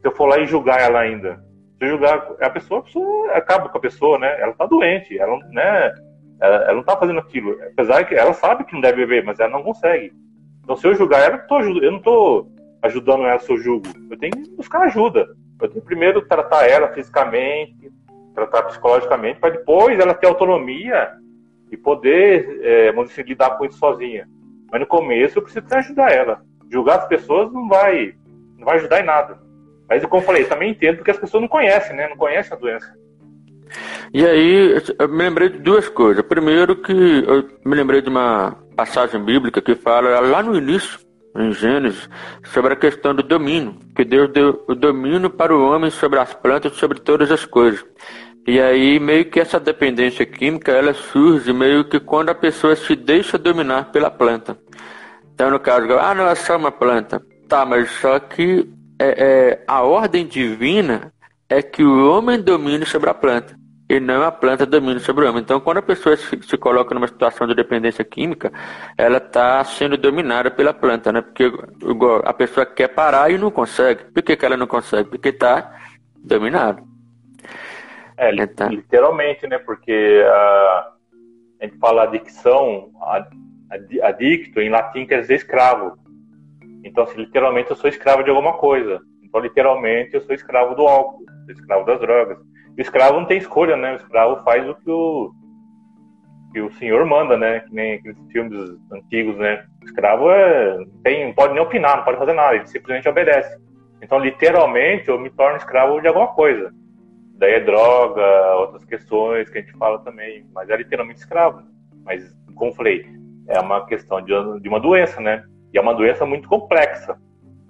se 0.00 0.08
eu 0.08 0.12
for 0.12 0.26
lá 0.26 0.38
e 0.38 0.46
julgar 0.46 0.80
ela 0.80 1.00
ainda, 1.00 1.36
se 1.78 1.84
eu 1.84 1.88
julgar 1.90 2.26
a 2.40 2.50
pessoa, 2.50 2.80
a 2.80 2.82
pessoa 2.82 3.32
acaba 3.32 3.68
com 3.68 3.76
a 3.76 3.80
pessoa, 3.80 4.18
né? 4.18 4.40
Ela 4.40 4.54
tá 4.54 4.64
doente, 4.64 5.18
ela, 5.18 5.38
né? 5.50 5.94
Ela, 6.40 6.56
ela 6.64 6.74
não 6.74 6.82
tá 6.82 6.96
fazendo 6.96 7.18
aquilo, 7.18 7.58
apesar 7.72 8.04
que 8.04 8.14
ela 8.14 8.32
sabe 8.32 8.64
que 8.64 8.72
não 8.72 8.80
deve 8.80 9.04
beber, 9.04 9.24
mas 9.24 9.40
ela 9.40 9.50
não 9.50 9.62
consegue. 9.62 10.12
Então, 10.62 10.76
se 10.76 10.86
eu 10.86 10.94
julgar 10.94 11.22
ela, 11.22 11.36
eu, 11.36 11.46
tô, 11.46 11.60
eu 11.60 11.92
não 11.92 12.00
tô 12.00 12.46
ajudando 12.82 13.24
ela 13.24 13.38
se 13.38 13.50
eu 13.50 13.58
julgo. 13.58 13.88
Eu 14.10 14.18
tenho 14.18 14.32
que 14.32 14.50
buscar 14.56 14.82
ajuda. 14.82 15.26
Eu 15.60 15.68
tenho 15.68 15.80
que 15.80 15.86
primeiro 15.86 16.22
tratar 16.22 16.68
ela 16.68 16.88
fisicamente, 16.88 17.90
tratar 18.34 18.64
psicologicamente, 18.64 19.40
para 19.40 19.50
depois 19.50 19.98
ela 19.98 20.14
ter 20.14 20.26
autonomia 20.26 21.10
e 21.70 21.76
poder, 21.76 22.60
é, 22.62 22.92
dizer, 22.92 23.26
lidar 23.26 23.58
com 23.58 23.64
isso 23.64 23.78
sozinha. 23.78 24.28
Mas 24.70 24.80
no 24.80 24.86
começo 24.86 25.38
eu 25.38 25.42
preciso 25.42 25.66
ajudar 25.74 26.12
ela. 26.12 26.42
Julgar 26.70 26.98
as 26.98 27.08
pessoas 27.08 27.52
não 27.52 27.66
vai, 27.66 28.14
não 28.56 28.64
vai 28.64 28.76
ajudar 28.76 29.00
em 29.00 29.06
nada. 29.06 29.38
Mas 29.88 30.04
como 30.04 30.22
eu 30.22 30.26
falei, 30.26 30.44
também 30.44 30.70
entendo 30.70 30.96
porque 30.96 31.10
as 31.10 31.18
pessoas 31.18 31.40
não 31.40 31.48
conhecem, 31.48 31.96
né? 31.96 32.08
Não 32.08 32.16
conhecem 32.16 32.52
a 32.52 32.60
doença. 32.60 32.94
E 34.12 34.24
aí, 34.24 34.82
eu 34.98 35.08
me 35.08 35.18
lembrei 35.18 35.50
de 35.50 35.58
duas 35.58 35.88
coisas. 35.88 36.24
Primeiro 36.24 36.76
que 36.76 36.92
eu 36.92 37.46
me 37.64 37.76
lembrei 37.76 38.00
de 38.00 38.08
uma 38.08 38.56
passagem 38.74 39.22
bíblica 39.22 39.60
que 39.60 39.74
fala 39.74 40.20
lá 40.20 40.42
no 40.42 40.56
início, 40.56 40.98
em 41.36 41.52
Gênesis, 41.52 42.08
sobre 42.44 42.72
a 42.72 42.76
questão 42.76 43.14
do 43.14 43.22
domínio, 43.22 43.76
que 43.94 44.04
Deus 44.04 44.32
deu 44.32 44.64
o 44.66 44.74
domínio 44.74 45.28
para 45.28 45.54
o 45.54 45.62
homem 45.68 45.90
sobre 45.90 46.18
as 46.18 46.32
plantas 46.32 46.74
sobre 46.76 47.00
todas 47.00 47.30
as 47.30 47.44
coisas. 47.44 47.84
E 48.46 48.58
aí 48.58 48.98
meio 48.98 49.26
que 49.26 49.38
essa 49.38 49.60
dependência 49.60 50.24
química, 50.24 50.72
ela 50.72 50.94
surge 50.94 51.52
meio 51.52 51.84
que 51.84 52.00
quando 52.00 52.30
a 52.30 52.34
pessoa 52.34 52.74
se 52.74 52.96
deixa 52.96 53.36
dominar 53.36 53.92
pela 53.92 54.10
planta. 54.10 54.56
Então 55.34 55.50
no 55.50 55.60
caso, 55.60 55.92
ah 55.98 56.14
não, 56.14 56.26
é 56.26 56.34
só 56.34 56.56
uma 56.56 56.72
planta. 56.72 57.22
Tá, 57.46 57.66
mas 57.66 57.90
só 57.90 58.18
que 58.18 58.66
é, 58.98 59.08
é, 59.08 59.64
a 59.66 59.82
ordem 59.82 60.26
divina 60.26 61.12
é 61.48 61.60
que 61.60 61.82
o 61.82 62.10
homem 62.10 62.40
domine 62.40 62.86
sobre 62.86 63.10
a 63.10 63.14
planta 63.14 63.57
e 63.88 63.98
não 63.98 64.22
a 64.22 64.30
planta 64.30 64.66
domine 64.66 65.00
sobre 65.00 65.24
o 65.24 65.28
homem. 65.28 65.42
Então, 65.42 65.60
quando 65.60 65.78
a 65.78 65.82
pessoa 65.82 66.14
se, 66.16 66.42
se 66.42 66.58
coloca 66.58 66.94
numa 66.94 67.06
situação 67.08 67.46
de 67.46 67.54
dependência 67.54 68.04
química, 68.04 68.52
ela 68.98 69.16
está 69.16 69.64
sendo 69.64 69.96
dominada 69.96 70.50
pela 70.50 70.74
planta, 70.74 71.10
né? 71.10 71.22
Porque 71.22 71.50
a 72.24 72.32
pessoa 72.34 72.66
quer 72.66 72.88
parar 72.88 73.30
e 73.30 73.38
não 73.38 73.50
consegue. 73.50 74.04
Por 74.12 74.22
que, 74.22 74.36
que 74.36 74.44
ela 74.44 74.56
não 74.56 74.66
consegue? 74.66 75.08
Porque 75.08 75.30
está 75.30 75.74
dominada. 76.16 76.82
É, 78.18 78.34
então. 78.34 78.68
literalmente, 78.68 79.46
né? 79.46 79.58
Porque 79.58 80.22
uh, 80.22 80.92
a 81.60 81.64
gente 81.64 81.78
fala 81.78 82.02
adicção, 82.02 82.90
adicto, 84.02 84.60
em 84.60 84.68
latim 84.68 85.06
quer 85.06 85.22
dizer 85.22 85.36
escravo. 85.36 85.96
Então, 86.84 87.04
assim, 87.04 87.20
literalmente 87.20 87.70
eu 87.70 87.76
sou 87.76 87.88
escravo 87.88 88.22
de 88.22 88.28
alguma 88.28 88.58
coisa. 88.58 89.00
Então, 89.22 89.40
literalmente, 89.40 90.14
eu 90.14 90.20
sou 90.20 90.34
escravo 90.34 90.74
do 90.74 90.86
álcool, 90.86 91.24
sou 91.46 91.54
escravo 91.54 91.86
das 91.86 92.00
drogas. 92.00 92.38
O 92.78 92.80
escravo 92.80 93.18
não 93.18 93.26
tem 93.26 93.38
escolha, 93.38 93.76
né? 93.76 93.92
O 93.92 93.96
escravo 93.96 94.44
faz 94.44 94.68
o 94.68 94.74
que 94.76 94.88
o, 94.88 95.32
que 96.52 96.60
o 96.60 96.70
senhor 96.74 97.04
manda, 97.04 97.36
né? 97.36 97.60
Que 97.60 97.74
nem 97.74 97.94
aqueles 97.94 98.18
filmes 98.30 98.56
antigos, 98.92 99.36
né? 99.36 99.66
O 99.82 99.84
escravo 99.84 100.30
é, 100.30 100.78
tem, 101.02 101.26
não 101.26 101.34
pode 101.34 101.54
nem 101.54 101.62
opinar, 101.62 101.96
não 101.96 102.04
pode 102.04 102.18
fazer 102.18 102.34
nada, 102.34 102.54
ele 102.54 102.68
simplesmente 102.68 103.08
obedece. 103.08 103.60
Então, 104.00 104.20
literalmente, 104.20 105.08
eu 105.08 105.18
me 105.18 105.28
torno 105.28 105.56
escravo 105.56 106.00
de 106.00 106.06
alguma 106.06 106.28
coisa. 106.28 106.72
Daí 107.34 107.54
é 107.54 107.60
droga, 107.60 108.54
outras 108.58 108.84
questões 108.84 109.50
que 109.50 109.58
a 109.58 109.60
gente 109.60 109.76
fala 109.76 109.98
também, 109.98 110.46
mas 110.54 110.70
é 110.70 110.76
literalmente 110.76 111.18
escravo. 111.18 111.62
Mas, 112.04 112.32
como 112.54 112.72
falei, 112.72 113.06
é 113.48 113.58
uma 113.58 113.86
questão 113.86 114.20
de, 114.22 114.32
de 114.60 114.68
uma 114.68 114.78
doença, 114.78 115.20
né? 115.20 115.44
E 115.74 115.78
é 115.78 115.80
uma 115.80 115.94
doença 115.94 116.24
muito 116.24 116.48
complexa, 116.48 117.18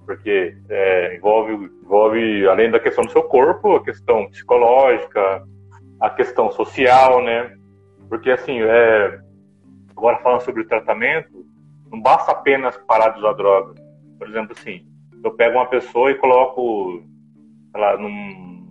porque 0.08 0.56
é, 0.70 1.16
envolve, 1.16 1.70
envolve, 1.84 2.48
além 2.48 2.70
da 2.70 2.80
questão 2.80 3.04
do 3.04 3.12
seu 3.12 3.22
corpo, 3.24 3.76
a 3.76 3.84
questão 3.84 4.26
psicológica, 4.30 5.44
a 6.00 6.08
questão 6.08 6.50
social, 6.50 7.22
né? 7.22 7.54
Porque, 8.08 8.30
assim, 8.30 8.58
é, 8.62 9.20
agora 9.90 10.16
falando 10.22 10.40
sobre 10.40 10.62
o 10.62 10.66
tratamento, 10.66 11.44
não 11.92 12.00
basta 12.00 12.32
apenas 12.32 12.74
parar 12.88 13.10
de 13.10 13.18
usar 13.18 13.34
droga. 13.34 13.74
Por 14.18 14.26
exemplo, 14.26 14.56
assim, 14.58 14.86
eu 15.22 15.30
pego 15.32 15.58
uma 15.58 15.66
pessoa 15.66 16.10
e 16.10 16.14
coloco, 16.14 17.02
lá, 17.76 17.98
num 17.98 18.66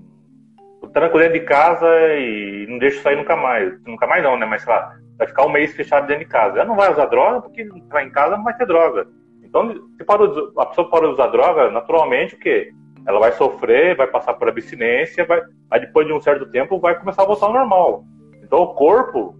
tranco 0.91 1.19
dentro 1.19 1.33
de 1.33 1.45
casa 1.45 1.87
e 2.15 2.65
não 2.67 2.79
deixo 2.79 3.03
sair 3.03 3.15
nunca 3.15 3.35
mais. 3.35 3.79
Nunca 3.85 4.07
mais 4.07 4.23
não, 4.23 4.39
né? 4.39 4.47
Mas 4.47 4.63
sei 4.63 4.73
lá, 4.73 4.91
vai 5.19 5.27
ficar 5.27 5.45
um 5.45 5.51
mês 5.51 5.71
fechado 5.75 6.07
dentro 6.07 6.25
de 6.25 6.31
casa. 6.31 6.57
Ela 6.57 6.65
não 6.65 6.75
vai 6.75 6.91
usar 6.91 7.05
droga 7.05 7.41
porque 7.41 7.61
entrar 7.61 8.03
em 8.03 8.09
casa 8.09 8.37
não 8.37 8.43
vai 8.43 8.57
ter 8.57 8.65
droga. 8.65 9.07
Então, 9.47 9.73
se 9.97 10.03
parou, 10.03 10.51
a 10.57 10.65
pessoa 10.65 10.89
pode 10.89 11.05
usar 11.07 11.27
droga, 11.27 11.71
naturalmente 11.71 12.35
o 12.35 12.39
quê? 12.39 12.71
Ela 13.07 13.19
vai 13.19 13.31
sofrer, 13.31 13.95
vai 13.95 14.07
passar 14.07 14.33
por 14.33 14.49
abstinência, 14.49 15.25
vai, 15.25 15.41
aí 15.71 15.79
depois 15.79 16.05
de 16.05 16.11
um 16.11 16.19
certo 16.19 16.45
tempo 16.51 16.79
vai 16.79 16.99
começar 16.99 17.23
a 17.23 17.25
voltar 17.25 17.45
ao 17.45 17.53
normal. 17.53 18.03
Então 18.43 18.59
o 18.59 18.73
corpo, 18.73 19.35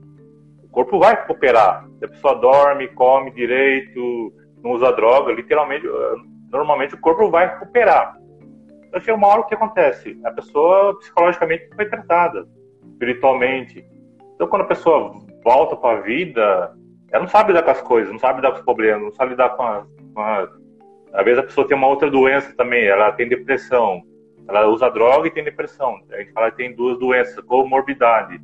o 0.63 0.69
corpo 0.69 0.97
vai 0.99 1.15
recuperar. 1.15 1.85
Se 1.99 2.05
a 2.05 2.07
pessoa 2.07 2.35
dorme, 2.35 2.87
come 2.89 3.31
direito, 3.31 4.33
não 4.63 4.71
usa 4.71 4.93
droga, 4.93 5.33
literalmente, 5.33 5.85
normalmente 6.49 6.95
o 6.95 7.01
corpo 7.01 7.29
vai 7.29 7.47
recuperar. 7.47 8.17
Então 8.87 9.01
chega 9.01 9.17
uma 9.17 9.27
hora 9.27 9.41
o 9.41 9.45
que 9.45 9.55
acontece? 9.55 10.17
A 10.23 10.31
pessoa 10.31 10.97
psicologicamente 10.99 11.69
foi 11.75 11.89
tratada, 11.89 12.47
espiritualmente. 12.93 13.85
Então 14.35 14.47
quando 14.47 14.61
a 14.61 14.67
pessoa 14.67 15.13
volta 15.43 15.75
para 15.75 15.97
a 15.97 16.01
vida, 16.01 16.73
ela 17.11 17.23
não 17.23 17.29
sabe 17.29 17.51
lidar 17.51 17.63
com 17.63 17.71
as 17.71 17.81
coisas, 17.81 18.11
não 18.11 18.19
sabe 18.19 18.37
lidar 18.37 18.51
com 18.51 18.59
os 18.59 18.65
problemas, 18.65 19.03
não 19.03 19.11
sabe 19.11 19.31
lidar 19.31 19.49
com 19.49 19.63
as, 19.63 19.96
Às 21.13 21.25
vezes 21.25 21.39
a 21.39 21.43
pessoa 21.43 21.67
tem 21.67 21.77
uma 21.77 21.87
outra 21.87 22.09
doença 22.09 22.55
também, 22.55 22.85
ela 22.85 23.11
tem 23.11 23.27
depressão, 23.27 24.01
ela 24.47 24.67
usa 24.67 24.89
droga 24.89 25.27
e 25.27 25.31
tem 25.31 25.43
depressão. 25.43 25.99
A 26.11 26.17
gente 26.17 26.33
fala 26.33 26.51
que 26.51 26.57
tem 26.57 26.75
duas 26.75 26.97
doenças, 26.99 27.39
comorbidade. 27.45 28.39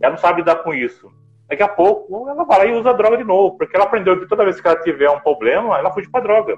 Ela 0.00 0.12
não 0.12 0.18
sabe 0.18 0.40
lidar 0.40 0.56
com 0.56 0.72
isso. 0.72 1.10
Daqui 1.48 1.62
a 1.62 1.68
pouco 1.68 2.28
ela 2.28 2.44
vai 2.44 2.58
lá 2.58 2.66
e 2.66 2.78
usa 2.78 2.92
droga 2.92 3.16
de 3.16 3.24
novo, 3.24 3.56
porque 3.56 3.74
ela 3.74 3.86
aprendeu 3.86 4.18
que 4.18 4.26
toda 4.26 4.44
vez 4.44 4.60
que 4.60 4.66
ela 4.66 4.80
tiver 4.80 5.10
um 5.10 5.20
problema, 5.20 5.78
ela 5.78 5.92
fuge 5.92 6.10
para 6.10 6.22
droga. 6.22 6.56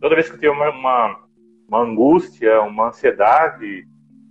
Toda 0.00 0.14
vez 0.14 0.30
que 0.30 0.36
tiver 0.36 0.50
uma, 0.50 0.70
uma 0.70 1.24
uma 1.68 1.80
angústia, 1.80 2.60
uma 2.62 2.88
ansiedade, 2.88 3.86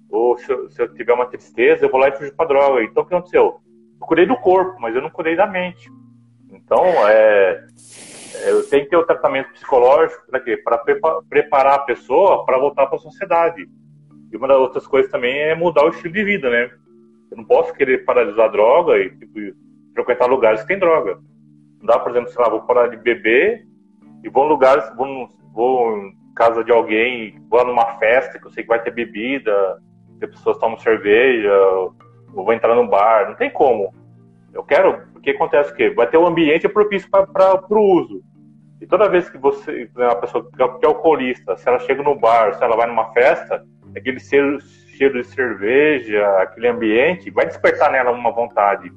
ou 0.10 0.38
se 0.38 0.52
eu, 0.52 0.70
se 0.70 0.82
eu, 0.82 0.94
tiver 0.94 1.14
uma 1.14 1.26
tristeza, 1.26 1.86
eu 1.86 1.92
vou 1.92 2.00
lá 2.00 2.10
e 2.10 2.16
fujo 2.16 2.34
para 2.36 2.48
droga. 2.48 2.84
Então, 2.84 3.04
o 3.04 3.06
que 3.06 3.14
aconteceu? 3.14 3.60
Eu 4.00 4.08
curei 4.08 4.26
do 4.26 4.38
corpo, 4.38 4.80
mas 4.80 4.96
eu 4.96 5.02
não 5.02 5.10
curei 5.10 5.36
da 5.36 5.48
mente. 5.48 5.90
Então, 6.52 6.86
é 7.08 7.66
eu 8.46 8.68
tenho 8.70 8.84
que 8.84 8.90
ter 8.90 8.98
o 8.98 9.06
tratamento 9.06 9.52
psicológico 9.52 10.26
para 10.30 10.40
quê? 10.40 10.58
Para 10.58 10.80
preparar 11.30 11.76
a 11.76 11.80
pessoa 11.80 12.46
para 12.46 12.58
voltar 12.58 12.88
para 12.88 12.96
a 12.96 13.02
sociedade. 13.02 13.68
E 14.32 14.38
uma 14.38 14.48
das 14.48 14.58
outras 14.58 14.88
coisas 14.88 15.12
também 15.12 15.38
é 15.40 15.56
mudar 15.56 15.86
o 15.86 15.90
estilo 15.90 16.14
de 16.14 16.24
vida, 16.24 16.50
né? 16.50 16.72
Eu 17.30 17.38
não 17.38 17.46
posso 17.46 17.74
querer 17.74 18.04
usar 18.30 18.48
droga 18.48 18.98
e 18.98 19.10
tipo, 19.12 19.40
frequentar 19.94 20.26
lugares 20.26 20.62
que 20.62 20.68
tem 20.68 20.80
droga. 20.80 21.20
Não 21.80 21.86
dá, 21.86 22.00
por 22.00 22.12
exemplo, 22.12 22.32
sei 22.32 22.42
lá, 22.44 22.50
vou 22.50 22.62
parar 22.62 22.88
de 22.88 22.98
beber 22.98 23.66
e 24.24 24.30
vou 24.30 24.46
em 24.46 24.50
lugares, 24.50 24.84
vou, 24.96 25.30
vou 25.54 26.12
casa 26.36 26.64
de 26.64 26.72
alguém, 26.72 27.40
vou 27.50 27.66
numa 27.66 27.98
festa 27.98 28.40
que 28.40 28.48
eu 28.48 28.52
sei 28.52 28.64
que 28.64 28.70
vai 28.70 28.82
ter 28.82 28.92
bebida, 28.92 29.80
que 30.18 30.26
as 30.26 30.32
pessoas 30.32 30.58
tomam 30.58 30.78
cerveja, 30.80 31.54
ou 31.68 31.94
vou 32.34 32.54
entrar 32.54 32.76
no 32.76 32.88
bar, 32.88 33.30
não 33.30 33.36
tem 33.36 33.52
como. 33.52 33.94
Eu 34.54 34.64
quero, 34.64 35.04
porque 35.24 35.32
acontece 35.32 35.72
o 35.72 35.76
quê? 35.76 35.90
Vai 35.90 36.06
ter 36.06 36.18
um 36.18 36.28
ambiente 36.28 36.68
propício 36.68 37.10
para 37.10 37.64
o 37.70 37.98
uso. 37.98 38.22
E 38.82 38.86
toda 38.86 39.08
vez 39.08 39.30
que 39.30 39.38
você, 39.38 39.90
uma 39.96 40.16
pessoa 40.18 40.46
que 40.52 40.62
é 40.62 40.88
alcoolista, 40.88 41.56
se 41.56 41.66
ela 41.66 41.80
chega 41.80 42.04
no 42.04 42.14
bar, 42.14 42.54
se 42.54 42.62
ela 42.62 42.76
vai 42.76 42.88
numa 42.88 43.06
festa, 43.14 43.64
aquele 43.96 44.20
cheiro, 44.20 44.60
cheiro 44.98 45.22
de 45.22 45.28
cerveja, 45.28 46.28
aquele 46.40 46.68
ambiente, 46.68 47.32
vai 47.32 47.46
despertar 47.46 47.90
nela 47.90 48.12
uma 48.12 48.34
vontade. 48.34 48.92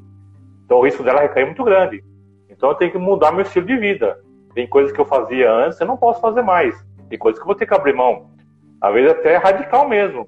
Então 0.64 0.78
o 0.78 0.84
risco 0.84 1.04
dela 1.04 1.20
recair 1.20 1.44
é 1.44 1.46
muito 1.46 1.62
grande. 1.62 2.02
Então 2.50 2.70
eu 2.70 2.74
tenho 2.74 2.90
que 2.90 2.98
mudar 2.98 3.30
meu 3.30 3.42
estilo 3.42 3.64
de 3.64 3.76
vida. 3.76 4.18
Tem 4.52 4.66
coisas 4.66 4.90
que 4.90 5.00
eu 5.00 5.06
fazia 5.06 5.52
antes, 5.52 5.80
eu 5.80 5.86
não 5.86 5.96
posso 5.96 6.20
fazer 6.20 6.42
mais. 6.42 6.74
Tem 7.08 7.16
coisas 7.16 7.38
que 7.38 7.44
eu 7.44 7.46
vou 7.46 7.54
ter 7.54 7.66
que 7.66 7.74
abrir 7.74 7.94
mão. 7.94 8.32
Às 8.80 8.92
vezes 8.92 9.12
até 9.12 9.34
é 9.34 9.36
radical 9.36 9.88
mesmo. 9.88 10.26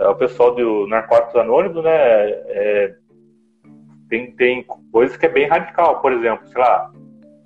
É, 0.00 0.08
o 0.08 0.16
pessoal 0.16 0.52
do 0.52 0.88
Narcóticos 0.88 1.36
Anônimos, 1.36 1.84
né? 1.84 1.92
É, 1.92 2.94
tem, 4.12 4.30
tem 4.32 4.66
coisas 4.92 5.16
que 5.16 5.24
é 5.24 5.28
bem 5.30 5.48
radical. 5.48 6.02
Por 6.02 6.12
exemplo, 6.12 6.46
sei 6.48 6.60
lá, 6.60 6.90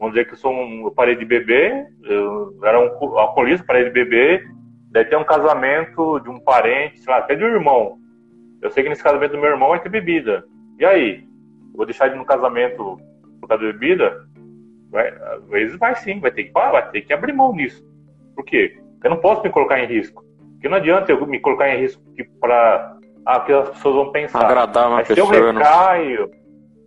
vamos 0.01 0.15
dizer 0.15 0.27
que 0.27 0.33
eu 0.33 0.37
sou 0.37 0.53
um, 0.53 0.87
eu 0.87 0.91
parei 0.91 1.15
de 1.15 1.25
beber, 1.25 1.87
eu 2.03 2.59
era 2.65 2.81
um 2.81 3.17
alcoolista, 3.17 3.65
parei 3.65 3.85
de 3.85 3.91
beber, 3.91 4.45
daí 4.91 5.05
tem 5.05 5.17
um 5.17 5.25
casamento 5.25 6.19
de 6.19 6.29
um 6.29 6.41
parente, 6.41 6.99
sei 6.99 7.13
lá, 7.13 7.21
até 7.21 7.37
de 7.37 7.45
um 7.45 7.49
irmão. 7.49 7.99
Eu 8.61 8.69
sei 8.73 8.83
que 8.83 8.89
nesse 8.89 9.03
casamento 9.03 9.31
do 9.31 9.39
meu 9.39 9.51
irmão 9.51 9.69
vai 9.69 9.81
ter 9.81 9.89
bebida. 9.89 10.45
E 10.81 10.85
aí? 10.85 11.25
Eu 11.71 11.77
vou 11.77 11.87
deixar 11.87 12.09
ele 12.09 12.17
no 12.17 12.25
casamento 12.25 12.99
por 13.41 13.49
causa 13.49 13.65
da 13.65 13.73
bebida? 13.73 14.27
Vai, 14.91 15.09
às 15.09 15.49
vezes 15.49 15.79
vai 15.79 15.95
sim, 15.95 16.19
vai 16.19 16.33
ter 16.33 16.45
que, 16.45 16.53
vai 16.53 16.91
ter 16.91 17.03
que 17.03 17.13
abrir 17.13 17.33
mão 17.33 17.55
nisso. 17.55 17.87
Por 18.35 18.45
quê? 18.45 18.77
Eu 19.05 19.11
não 19.11 19.19
posso 19.19 19.41
me 19.45 19.51
colocar 19.51 19.79
em 19.79 19.87
risco. 19.87 20.25
Porque 20.55 20.69
não 20.69 20.79
adianta 20.79 21.13
eu 21.13 21.27
me 21.27 21.39
colocar 21.39 21.69
em 21.69 21.79
risco 21.81 22.03
para 22.41 22.97
ah, 23.25 23.41
que 23.41 23.53
as 23.53 23.69
pessoas 23.69 23.95
vão 23.95 24.11
pensar. 24.11 24.45
Agradar 24.45 24.89
uma 24.89 24.97
Mas 24.97 25.09
pessoa. 25.09 25.33
se 25.33 25.41
eu 25.41 25.53
recaio, 25.53 26.21
não... 26.23 26.46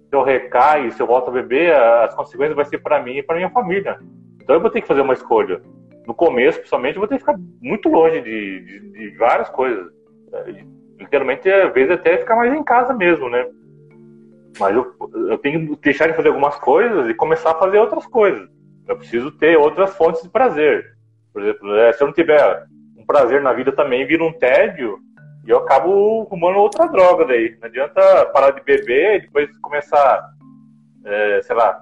se 0.10 0.16
eu 0.16 0.24
recaio, 0.24 0.92
se 0.92 1.00
eu 1.00 1.06
volto 1.06 1.30
a 1.30 1.32
beber, 1.32 1.74
as 1.74 2.16
consequências 2.16 2.56
vão 2.56 2.66
ser 2.66 2.80
para 2.80 3.02
mim 3.02 3.18
e 3.18 3.24
para 3.24 3.36
minha 3.36 3.50
família. 3.50 4.00
Então 4.42 4.56
eu 4.56 4.62
vou 4.62 4.72
ter 4.72 4.82
que 4.82 4.88
fazer 4.88 5.02
uma 5.02 5.14
escolha. 5.14 5.62
No 6.08 6.16
começo, 6.16 6.58
principalmente, 6.58 6.96
eu 6.96 7.02
vou 7.02 7.08
ter 7.08 7.16
que 7.16 7.22
ficar 7.22 7.38
muito 7.62 7.88
longe 7.88 8.20
de, 8.22 8.60
de, 8.62 8.92
de 8.92 9.18
várias 9.18 9.48
coisas. 9.50 9.86
Literalmente, 10.98 11.48
às 11.50 11.72
vezes, 11.72 11.92
até 11.92 12.18
ficar 12.18 12.36
mais 12.36 12.52
em 12.52 12.64
casa 12.64 12.92
mesmo, 12.94 13.30
né? 13.30 13.48
Mas 14.60 14.76
eu, 14.76 14.92
eu 15.30 15.38
tenho 15.38 15.78
que 15.78 15.84
deixar 15.84 16.08
de 16.08 16.16
fazer 16.16 16.30
algumas 16.30 16.58
coisas 16.58 17.08
e 17.08 17.14
começar 17.14 17.52
a 17.52 17.60
fazer 17.60 17.78
outras 17.78 18.08
coisas. 18.08 18.50
Eu 18.88 18.98
preciso 18.98 19.30
ter 19.32 19.56
outras 19.56 19.96
fontes 19.96 20.24
de 20.24 20.30
prazer. 20.30 20.98
Por 21.32 21.44
exemplo, 21.44 21.76
é, 21.76 21.94
se 21.94 22.02
eu 22.02 22.08
não 22.08 22.14
tiver 22.14 22.66
um 22.98 23.06
prazer 23.06 23.44
na 23.44 23.54
vida 23.54 23.72
também, 23.72 24.08
vira 24.08 24.24
um 24.24 24.34
tédio 24.34 24.98
e 25.50 25.52
eu 25.52 25.58
acabo 25.58 26.28
arrumando 26.30 26.58
outra 26.58 26.86
droga 26.86 27.26
daí. 27.26 27.58
Não 27.60 27.68
adianta 27.68 28.28
parar 28.28 28.52
de 28.52 28.62
beber 28.62 29.16
e 29.16 29.22
depois 29.22 29.50
começar, 29.58 30.30
é, 31.04 31.42
sei 31.42 31.56
lá, 31.56 31.76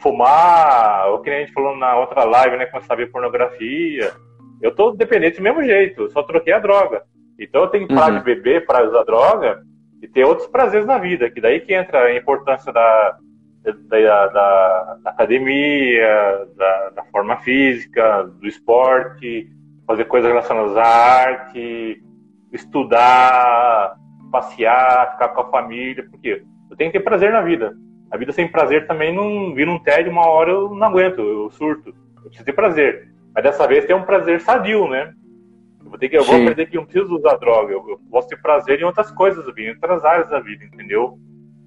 fumar, 0.00 1.08
ou 1.08 1.20
que 1.20 1.28
nem 1.28 1.40
a 1.40 1.42
gente 1.42 1.52
falou 1.52 1.76
na 1.76 1.98
outra 1.98 2.22
live, 2.22 2.56
né? 2.56 2.66
Começar 2.66 2.94
a 2.94 2.96
ver 2.96 3.10
pornografia. 3.10 4.12
Eu 4.62 4.72
tô 4.72 4.92
dependente 4.92 5.38
do 5.38 5.42
mesmo 5.42 5.64
jeito, 5.64 6.08
só 6.12 6.22
troquei 6.22 6.52
a 6.52 6.60
droga. 6.60 7.02
Então 7.36 7.62
eu 7.62 7.68
tenho 7.68 7.88
que 7.88 7.94
parar 7.94 8.12
uhum. 8.12 8.18
de 8.18 8.24
beber, 8.24 8.64
parar 8.64 8.82
de 8.82 8.90
usar 8.90 9.02
droga 9.02 9.62
e 10.00 10.06
ter 10.06 10.24
outros 10.24 10.46
prazeres 10.46 10.86
na 10.86 10.98
vida, 10.98 11.28
que 11.28 11.40
daí 11.40 11.58
que 11.58 11.74
entra 11.74 12.04
a 12.04 12.16
importância 12.16 12.72
da, 12.72 13.18
da, 13.64 14.28
da, 14.28 14.98
da 15.02 15.10
academia, 15.10 16.46
da, 16.56 16.90
da, 16.90 17.04
forma 17.10 17.36
física, 17.38 18.22
do 18.22 18.46
esporte, 18.46 19.50
fazer 19.84 20.04
coisas 20.04 20.30
relacionadas 20.30 20.76
à 20.76 20.84
arte, 20.84 22.05
estudar, 22.56 23.96
passear, 24.30 25.12
ficar 25.12 25.28
com 25.28 25.42
a 25.42 25.50
família, 25.50 26.06
porque 26.10 26.42
eu 26.70 26.76
tenho 26.76 26.90
que 26.90 26.98
ter 26.98 27.04
prazer 27.04 27.32
na 27.32 27.42
vida. 27.42 27.74
A 28.10 28.16
vida 28.16 28.32
sem 28.32 28.48
prazer 28.48 28.86
também 28.86 29.14
não 29.14 29.54
vira 29.54 29.70
um 29.70 29.78
tédio, 29.78 30.12
uma 30.12 30.26
hora 30.26 30.50
eu 30.50 30.74
não 30.74 30.86
aguento, 30.86 31.20
eu 31.20 31.50
surto. 31.50 31.94
Eu 32.16 32.22
preciso 32.22 32.44
ter 32.44 32.52
prazer. 32.52 33.08
Mas 33.34 33.44
dessa 33.44 33.66
vez 33.66 33.84
tem 33.84 33.94
um 33.94 34.02
prazer 34.02 34.40
sadio, 34.40 34.88
né? 34.88 35.12
Eu 35.84 35.90
vou 35.90 35.98
ter 35.98 36.08
que 36.08 36.16
eu 36.16 36.24
vou 36.24 36.36
aprender 36.36 36.66
que 36.66 36.76
não 36.76 36.84
preciso 36.84 37.14
usar 37.14 37.36
droga. 37.36 37.72
Eu, 37.72 37.84
eu 37.88 38.00
posso 38.10 38.28
ter 38.28 38.40
prazer 38.40 38.80
em 38.80 38.84
outras 38.84 39.10
coisas 39.10 39.44
em 39.56 39.70
outras 39.70 40.04
áreas 40.04 40.28
da 40.28 40.40
vida, 40.40 40.64
entendeu? 40.64 41.18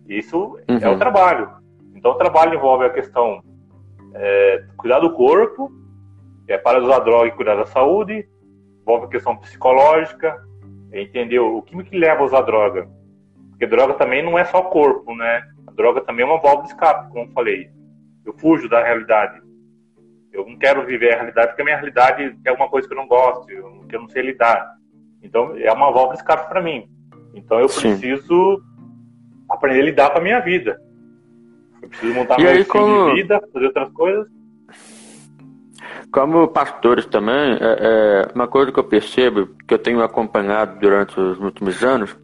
Isso 0.07 0.57
uhum. 0.69 0.77
é 0.81 0.87
o 0.87 0.93
uhum. 0.93 0.99
trabalho. 0.99 1.49
Então 1.95 2.11
o 2.11 2.15
trabalho 2.15 2.55
envolve 2.55 2.85
a 2.85 2.89
questão 2.89 3.41
é, 4.13 4.65
cuidar 4.77 4.99
do 4.99 5.13
corpo, 5.13 5.71
é, 6.47 6.57
para 6.57 6.81
usar 6.81 6.99
droga 6.99 7.27
e 7.27 7.31
cuidar 7.31 7.55
da 7.55 7.65
saúde, 7.65 8.27
envolve 8.81 9.05
a 9.05 9.09
questão 9.09 9.37
psicológica, 9.37 10.41
entender 10.91 11.39
o 11.39 11.61
que 11.61 11.75
me 11.75 11.83
leva 11.91 12.21
a 12.21 12.25
usar 12.25 12.41
droga. 12.41 12.89
Porque 13.49 13.67
droga 13.67 13.93
também 13.93 14.23
não 14.23 14.37
é 14.37 14.45
só 14.45 14.61
corpo, 14.61 15.15
né? 15.15 15.43
droga 15.79 16.01
também 16.01 16.23
é 16.23 16.27
uma 16.27 16.41
válvula 16.41 16.63
de 16.63 16.69
escape, 16.69 17.09
como 17.09 17.23
eu 17.23 17.31
falei. 17.31 17.69
Eu 18.25 18.33
fujo 18.33 18.67
da 18.67 18.83
realidade. 18.83 19.41
Eu 20.31 20.45
não 20.45 20.57
quero 20.57 20.85
viver 20.85 21.13
a 21.13 21.17
realidade 21.17 21.47
porque 21.47 21.61
a 21.61 21.65
minha 21.65 21.77
realidade 21.77 22.37
é 22.43 22.51
uma 22.51 22.67
coisa 22.67 22.85
que 22.85 22.93
eu 22.93 22.97
não 22.97 23.07
gosto, 23.07 23.47
que 23.47 23.95
eu 23.95 24.01
não 24.01 24.09
sei 24.09 24.23
lidar. 24.23 24.75
Então, 25.23 25.57
é 25.57 25.71
uma 25.71 25.91
válvula 25.91 26.13
de 26.13 26.19
escape 26.19 26.49
para 26.49 26.61
mim. 26.61 26.89
Então, 27.33 27.59
eu 27.59 27.69
Sim. 27.69 27.97
preciso 27.97 28.61
aprender 29.49 29.79
a 29.79 29.85
lidar 29.85 30.09
com 30.11 30.17
a 30.17 30.21
minha 30.21 30.39
vida. 30.41 30.79
Eu 31.81 31.87
preciso 31.87 32.13
montar 32.13 32.39
e 32.39 32.43
meu 32.43 32.51
aí, 32.51 32.59
estilo 32.59 32.85
como... 32.85 33.09
de 33.09 33.21
vida, 33.21 33.41
fazer 33.53 33.65
outras 33.65 33.89
coisas. 33.93 34.27
Como 36.11 36.47
pastores 36.47 37.05
também, 37.05 37.53
é, 37.53 37.57
é, 37.61 38.31
uma 38.33 38.47
coisa 38.47 38.71
que 38.71 38.79
eu 38.79 38.83
percebo, 38.83 39.49
que 39.67 39.73
eu 39.73 39.77
tenho 39.77 40.01
acompanhado 40.01 40.79
durante 40.79 41.19
os 41.19 41.39
últimos 41.39 41.83
anos, 41.83 42.15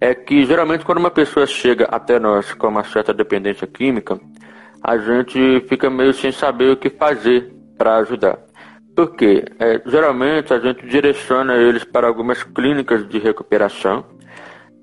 é 0.00 0.14
que 0.14 0.44
geralmente 0.44 0.84
quando 0.84 0.98
uma 0.98 1.10
pessoa 1.10 1.46
chega 1.46 1.86
até 1.86 2.18
nós 2.18 2.52
com 2.54 2.68
uma 2.68 2.84
certa 2.84 3.12
dependência 3.12 3.66
química, 3.66 4.20
a 4.82 4.96
gente 4.98 5.60
fica 5.68 5.90
meio 5.90 6.12
sem 6.12 6.30
saber 6.30 6.70
o 6.70 6.76
que 6.76 6.90
fazer 6.90 7.52
para 7.76 7.96
ajudar. 7.96 8.38
Porque 8.94 9.44
é, 9.58 9.82
geralmente 9.84 10.54
a 10.54 10.60
gente 10.60 10.86
direciona 10.86 11.56
eles 11.56 11.82
para 11.82 12.06
algumas 12.06 12.44
clínicas 12.44 13.08
de 13.08 13.18
recuperação 13.18 14.04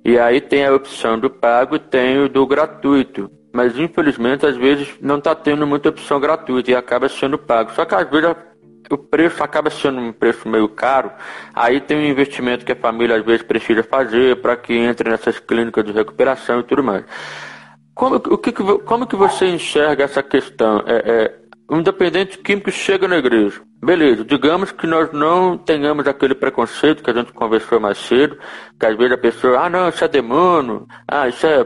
e 0.04 0.18
aí 0.18 0.42
tem 0.42 0.66
a 0.66 0.74
opção 0.74 1.18
do 1.18 1.30
pago 1.30 1.76
e 1.76 1.80
tem 1.80 2.20
o 2.20 2.28
do 2.28 2.46
gratuito. 2.46 3.32
Mas 3.54 3.78
infelizmente 3.78 4.46
às 4.46 4.56
vezes 4.56 4.96
não 5.02 5.18
está 5.18 5.36
tendo 5.36 5.68
muita 5.68 5.90
opção 5.90 6.20
gratuita 6.20 6.72
e 6.72 6.76
acaba 6.76 7.10
sendo 7.10 7.38
pago. 7.38 7.72
Só 7.74 7.86
que 7.86 7.96
às 7.96 8.10
vezes 8.10 8.36
o 8.90 8.98
preço 8.98 9.44
acaba 9.44 9.70
sendo 9.70 10.00
um 10.00 10.12
preço 10.12 10.48
meio 10.48 10.68
caro, 10.68 11.12
aí 11.54 11.80
tem 11.80 11.98
um 11.98 12.12
investimento 12.12 12.66
que 12.66 12.72
a 12.72 12.76
família 12.76 13.16
às 13.16 13.26
vezes 13.26 13.44
precisa 13.44 13.84
fazer 13.84 14.42
para 14.42 14.56
que 14.56 14.74
entre 14.74 15.10
nessas 15.10 15.40
clínicas 15.40 15.86
de 15.86 15.92
recuperação 15.92 16.60
e 16.60 16.64
tudo 16.64 16.84
mais. 16.84 17.06
Como, 17.94 18.16
o 18.16 18.38
que, 18.38 18.52
como 18.52 19.08
que 19.08 19.16
você 19.16 19.46
enxerga 19.48 20.04
essa 20.06 20.24
questão? 20.24 20.84
É, 20.88 20.96
é, 21.06 21.42
um 21.70 21.80
independente 21.80 22.38
químico 22.38 22.72
chega 22.72 23.08
na 23.08 23.18
igreja. 23.18 23.62
Beleza, 23.84 24.24
digamos 24.24 24.72
que 24.72 24.86
nós 24.86 25.12
não 25.12 25.58
tenhamos 25.58 26.08
aquele 26.08 26.36
preconceito 26.36 27.04
que 27.04 27.10
a 27.10 27.14
gente 27.14 27.32
conversou 27.34 27.80
mais 27.80 27.98
cedo, 27.98 28.38
que 28.80 28.86
às 28.86 28.96
vezes 28.98 29.14
a 29.14 29.18
pessoa, 29.18 29.60
ah 29.60 29.70
não, 29.70 29.90
isso 29.90 30.04
é 30.04 30.08
demônio, 30.08 30.86
ah, 31.08 31.28
isso 31.28 31.46
é 31.48 31.66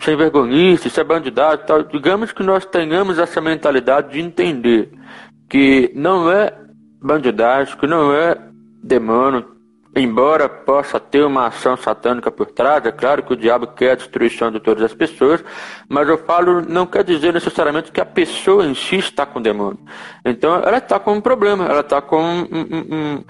sem 0.00 0.16
vergonhice, 0.16 0.88
isso 0.88 1.00
é 1.00 1.04
bandidade 1.04 1.66
tal. 1.66 1.82
Digamos 1.82 2.32
que 2.32 2.42
nós 2.42 2.64
tenhamos 2.64 3.18
essa 3.18 3.40
mentalidade 3.40 4.12
de 4.12 4.20
entender 4.20 4.90
que 5.48 5.90
não 5.94 6.30
é 6.30 6.52
bandidagem, 7.00 7.76
que 7.76 7.86
não 7.86 8.12
é 8.12 8.36
demônio, 8.82 9.58
embora 9.96 10.48
possa 10.48 11.00
ter 11.00 11.24
uma 11.24 11.46
ação 11.46 11.76
satânica 11.76 12.30
por 12.30 12.46
trás, 12.46 12.84
é 12.84 12.92
claro 12.92 13.22
que 13.22 13.32
o 13.32 13.36
diabo 13.36 13.66
quer 13.68 13.92
a 13.92 13.94
destruição 13.96 14.50
de 14.50 14.60
todas 14.60 14.84
as 14.84 14.94
pessoas, 14.94 15.42
mas 15.88 16.08
eu 16.08 16.18
falo, 16.18 16.62
não 16.62 16.86
quer 16.86 17.02
dizer 17.02 17.32
necessariamente 17.32 17.90
que 17.90 18.00
a 18.00 18.06
pessoa 18.06 18.64
em 18.64 18.74
si 18.74 18.96
está 18.96 19.26
com 19.26 19.40
demônio. 19.40 19.80
Então 20.24 20.56
ela 20.56 20.78
está 20.78 20.98
com 20.98 21.14
um 21.14 21.20
problema, 21.20 21.66
ela 21.66 21.80
está 21.80 22.00
com 22.00 22.22
um, 22.22 22.46
um, 22.94 23.24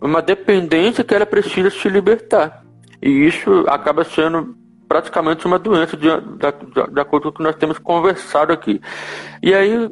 uma 0.00 0.20
dependência 0.20 1.04
que 1.04 1.14
ela 1.14 1.26
precisa 1.26 1.70
se 1.70 1.88
libertar. 1.88 2.62
E 3.02 3.08
isso 3.08 3.64
acaba 3.66 4.04
sendo 4.04 4.54
praticamente 4.90 5.46
uma 5.46 5.56
doença 5.56 5.96
de, 5.96 6.08
de, 6.08 6.92
de 6.92 7.00
acordo 7.00 7.22
com 7.22 7.28
o 7.28 7.32
que 7.32 7.42
nós 7.44 7.54
temos 7.54 7.78
conversado 7.78 8.52
aqui. 8.52 8.80
E 9.40 9.54
aí, 9.54 9.88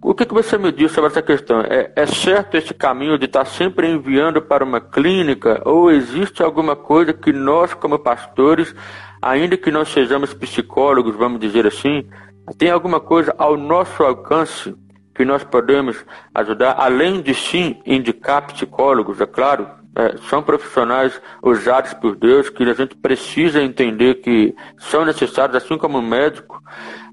o 0.00 0.14
que, 0.14 0.24
que 0.24 0.32
você 0.32 0.56
me 0.56 0.70
diz 0.70 0.92
sobre 0.92 1.10
essa 1.10 1.20
questão? 1.20 1.60
É, 1.62 1.90
é 1.96 2.06
certo 2.06 2.56
esse 2.56 2.72
caminho 2.72 3.18
de 3.18 3.24
estar 3.24 3.44
sempre 3.44 3.90
enviando 3.90 4.40
para 4.40 4.62
uma 4.62 4.80
clínica 4.80 5.60
ou 5.64 5.90
existe 5.90 6.40
alguma 6.40 6.76
coisa 6.76 7.12
que 7.12 7.32
nós, 7.32 7.74
como 7.74 7.98
pastores, 7.98 8.72
ainda 9.20 9.56
que 9.56 9.72
não 9.72 9.84
sejamos 9.84 10.32
psicólogos, 10.32 11.16
vamos 11.16 11.40
dizer 11.40 11.66
assim, 11.66 12.08
tem 12.56 12.70
alguma 12.70 13.00
coisa 13.00 13.34
ao 13.36 13.56
nosso 13.56 14.04
alcance 14.04 14.72
que 15.16 15.24
nós 15.24 15.42
podemos 15.42 16.04
ajudar, 16.32 16.76
além 16.78 17.20
de 17.20 17.34
sim 17.34 17.82
indicar 17.84 18.46
psicólogos, 18.46 19.20
é 19.20 19.26
claro, 19.26 19.68
é, 19.98 20.16
são 20.28 20.40
profissionais 20.40 21.20
usados 21.42 21.92
por 21.94 22.14
Deus 22.14 22.48
que 22.48 22.62
a 22.62 22.72
gente 22.72 22.94
precisa 22.96 23.60
entender 23.60 24.16
que 24.16 24.54
são 24.78 25.04
necessários, 25.04 25.56
assim 25.56 25.76
como 25.76 26.00
médico, 26.00 26.62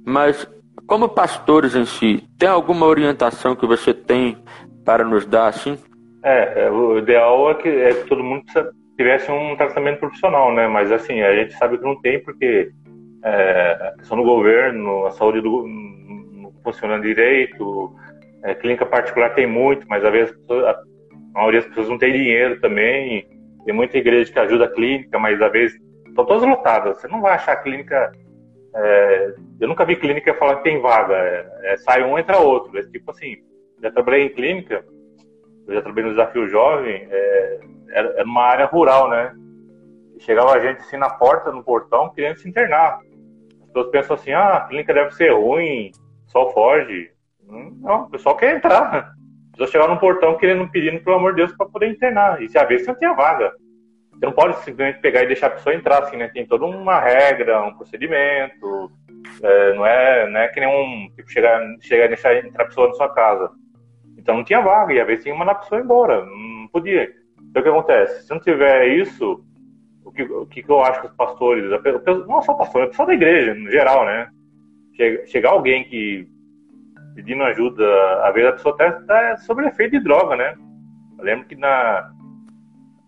mas 0.06 0.48
como 0.86 1.10
pastores 1.10 1.76
em 1.76 1.86
si, 1.86 2.24
tem 2.38 2.48
alguma 2.48 2.86
orientação 2.86 3.56
que 3.56 3.66
você 3.66 3.92
tem 3.92 4.38
para 4.86 5.04
nos 5.04 5.26
dar 5.26 5.48
assim? 5.48 5.80
É, 6.24 6.66
é 6.66 6.72
o 6.72 7.00
ideal 7.00 7.50
é 7.50 7.56
que, 7.56 7.70
é 7.70 7.94
que 7.94 8.08
todo 8.08 8.24
mundo 8.24 8.44
tivesse 8.96 9.32
um 9.32 9.56
tratamento 9.56 10.00
profissional, 10.00 10.54
né? 10.54 10.68
Mas 10.68 10.92
assim, 10.92 11.22
a 11.22 11.34
gente 11.34 11.54
sabe 11.56 11.80
que 11.80 11.84
não 11.84 12.00
tem 12.00 12.24
porque 12.24 12.70
é, 13.24 13.72
a 13.82 13.98
questão 13.98 14.18
do 14.18 14.24
governo, 14.24 15.08
a 15.08 15.12
saúde 15.12 15.42
do, 15.42 15.66
não 15.68 16.54
funciona 16.64 17.02
direito, 17.02 17.92
é, 18.44 18.54
clínica 18.54 18.86
particular 18.86 19.34
tem 19.34 19.48
muito, 19.48 19.88
mas 19.90 20.06
às 20.06 20.12
vezes 20.12 20.36
a, 20.52 20.80
a 21.36 21.40
maioria 21.40 21.62
das 21.62 21.70
pessoas 21.70 21.90
não 21.90 21.98
tem 21.98 22.14
dinheiro 22.14 22.60
também. 22.62 23.28
Tem 23.66 23.74
muita 23.74 23.98
igreja 23.98 24.32
que 24.32 24.40
ajuda 24.40 24.66
a 24.66 24.72
clínica, 24.72 25.20
mas 25.20 25.42
às 25.42 25.52
vezes 25.52 25.80
estão 26.08 26.26
todas 26.26 26.48
lotadas. 26.48 27.00
Você 27.00 27.08
não 27.08 27.22
vai 27.22 27.34
achar 27.34 27.58
clínica 27.58 28.12
é, 28.76 29.36
eu 29.62 29.70
nunca 29.70 29.86
vi 29.86 29.96
clínica 29.96 30.34
falar 30.34 30.58
que 30.58 30.64
tem 30.64 30.82
vaga. 30.82 31.16
É, 31.16 31.74
é, 31.74 31.78
sai 31.78 32.04
um, 32.04 32.20
entra 32.20 32.38
outro. 32.38 32.78
É 32.78 32.84
tipo 32.84 33.10
assim, 33.12 33.38
já 33.82 33.90
trabalhei 33.90 34.26
em 34.26 34.34
clínica, 34.34 34.84
eu 35.68 35.74
já 35.74 35.82
trabalhei 35.82 36.10
no 36.10 36.16
Desafio 36.16 36.48
Jovem, 36.50 37.08
é, 37.10 37.60
era, 37.92 38.10
era 38.10 38.26
uma 38.26 38.44
área 38.44 38.66
rural, 38.66 39.10
né? 39.10 39.34
Chegava 40.20 40.52
a 40.52 40.60
gente 40.60 40.80
assim 40.80 40.98
na 40.98 41.10
porta, 41.10 41.52
no 41.52 41.64
portão, 41.64 42.10
querendo 42.10 42.38
se 42.38 42.50
internar. 42.50 43.00
As 43.62 43.68
pessoas 43.68 43.92
pensam 43.92 44.16
assim, 44.16 44.32
ah, 44.34 44.58
a 44.58 44.62
clínica 44.68 44.94
deve 44.94 45.12
ser 45.12 45.34
ruim, 45.34 45.92
só 46.28 46.52
foge. 46.52 47.12
Não, 47.48 48.04
o 48.04 48.10
pessoal 48.10 48.36
quer 48.36 48.58
entrar. 48.58 49.15
Pessoas 49.56 49.72
chegavam 49.72 49.96
no 49.96 50.02
portão 50.02 50.38
querendo, 50.38 50.70
pedindo, 50.70 51.02
pelo 51.02 51.16
amor 51.16 51.32
de 51.32 51.38
Deus, 51.38 51.56
para 51.56 51.66
poder 51.66 51.90
internar. 51.90 52.42
E 52.42 52.50
se 52.50 52.58
a 52.58 52.66
vez 52.66 52.86
não 52.86 52.96
tinha 52.96 53.14
vaga. 53.14 53.54
Você 54.12 54.26
não 54.26 54.34
pode 54.34 54.58
simplesmente 54.58 55.00
pegar 55.00 55.24
e 55.24 55.28
deixar 55.28 55.48
a 55.48 55.52
pessoa 55.52 55.74
entrar 55.74 56.04
assim, 56.04 56.18
né? 56.18 56.28
Tem 56.28 56.46
toda 56.46 56.66
uma 56.66 57.00
regra, 57.00 57.64
um 57.64 57.74
procedimento. 57.74 58.92
É, 59.42 59.74
não, 59.74 59.86
é, 59.86 60.30
não 60.30 60.40
é 60.40 60.48
que 60.50 60.60
nem 60.60 60.70
um. 60.70 61.10
Tipo, 61.16 61.32
chegar, 61.32 61.62
chegar 61.82 62.06
e 62.06 62.10
deixar 62.10 62.36
entrar 62.38 62.64
a 62.64 62.68
pessoa 62.68 62.90
na 62.90 62.94
sua 62.96 63.14
casa. 63.14 63.50
Então 64.18 64.36
não 64.36 64.44
tinha 64.44 64.62
vaga, 64.62 64.94
e 64.94 65.00
às 65.00 65.08
vezes 65.08 65.24
tinha 65.24 65.34
que 65.34 65.40
mandar 65.40 65.54
a 65.54 65.56
pessoa 65.56 65.80
embora. 65.80 66.26
Não 66.26 66.68
podia. 66.68 67.10
Então 67.50 67.62
o 67.62 67.64
que 67.64 67.70
acontece? 67.70 68.26
Se 68.26 68.32
não 68.32 68.40
tiver 68.42 68.88
isso, 68.88 69.42
o 70.04 70.12
que, 70.12 70.24
o 70.24 70.46
que 70.46 70.66
eu 70.68 70.82
acho 70.82 71.02
que 71.02 71.08
os 71.08 71.14
pastores, 71.14 71.64
não 72.28 72.42
só 72.42 72.54
pastores, 72.54 72.88
a 72.88 72.90
pessoa 72.92 73.08
da 73.08 73.14
igreja, 73.14 73.54
no 73.54 73.72
geral, 73.72 74.06
né? 74.06 74.30
Chega, 74.96 75.26
chegar 75.28 75.50
alguém 75.52 75.84
que 75.86 76.28
pedindo 77.16 77.44
ajuda, 77.44 77.86
às 78.24 78.34
vezes 78.34 78.50
a 78.50 78.54
pessoa 78.54 78.76
até 78.76 78.90
está 78.90 79.38
sob 79.38 79.66
efeito 79.66 79.92
de 79.92 80.04
droga, 80.04 80.36
né? 80.36 80.56
Eu 81.18 81.24
lembro 81.24 81.48
que 81.48 81.56
na, 81.56 82.12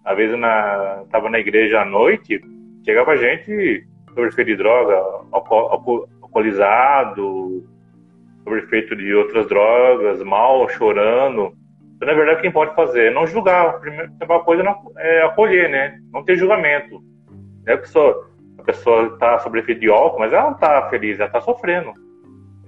às 0.06 0.16
vezes 0.16 0.40
na, 0.40 1.04
tava 1.12 1.30
na 1.30 1.40
igreja 1.40 1.82
à 1.82 1.86
noite, 1.86 2.42
chegava 2.86 3.18
gente 3.18 3.86
sobre 4.08 4.30
efeito 4.30 4.48
de 4.48 4.56
droga, 4.56 4.96
alcoolizado, 5.32 7.68
sobre 8.44 8.60
efeito 8.60 8.96
de 8.96 9.14
outras 9.14 9.48
drogas, 9.48 10.24
mal, 10.24 10.70
chorando. 10.70 11.54
Então, 11.96 12.08
na 12.08 12.14
verdade, 12.14 12.42
quem 12.42 12.52
pode 12.52 12.74
fazer 12.76 13.08
é 13.08 13.14
não 13.14 13.28
julgar. 13.28 13.68
A 13.68 13.74
primeira 13.74 14.10
coisa 14.46 14.64
é 14.98 15.24
acolher, 15.24 15.70
né? 15.70 16.00
Não 16.14 16.24
ter 16.24 16.38
julgamento. 16.38 17.02
Né? 17.66 17.74
A 17.74 17.78
pessoa 17.78 18.26
a 18.58 18.64
pessoa 18.64 19.14
está 19.14 19.40
sobre 19.40 19.60
efeito 19.60 19.82
de 19.82 19.90
álcool, 19.90 20.20
mas 20.20 20.34
ela 20.34 20.46
não 20.46 20.52
está 20.52 20.90
feliz, 20.90 21.20
ela 21.20 21.28
está 21.28 21.42
sofrendo. 21.42 21.94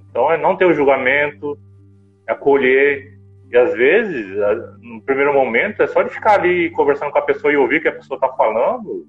Então, 0.10 0.32
é 0.32 0.38
não 0.38 0.55
ter 0.55 0.66
o 0.66 0.74
julgamento, 0.74 1.57
é 2.28 2.32
acolher. 2.32 3.18
E 3.51 3.57
às 3.57 3.74
vezes, 3.74 4.28
no 4.82 5.01
primeiro 5.01 5.34
momento, 5.34 5.82
é 5.82 5.88
só 5.88 6.03
de 6.03 6.10
ficar 6.10 6.39
ali 6.39 6.70
conversando 6.72 7.12
com 7.12 7.18
a 7.18 7.24
pessoa 7.24 7.51
e 7.51 7.57
ouvir 7.57 7.78
o 7.78 7.82
que 7.82 7.88
a 7.88 7.93
pessoa 7.93 8.18
está 8.18 8.30
falando. 8.30 9.07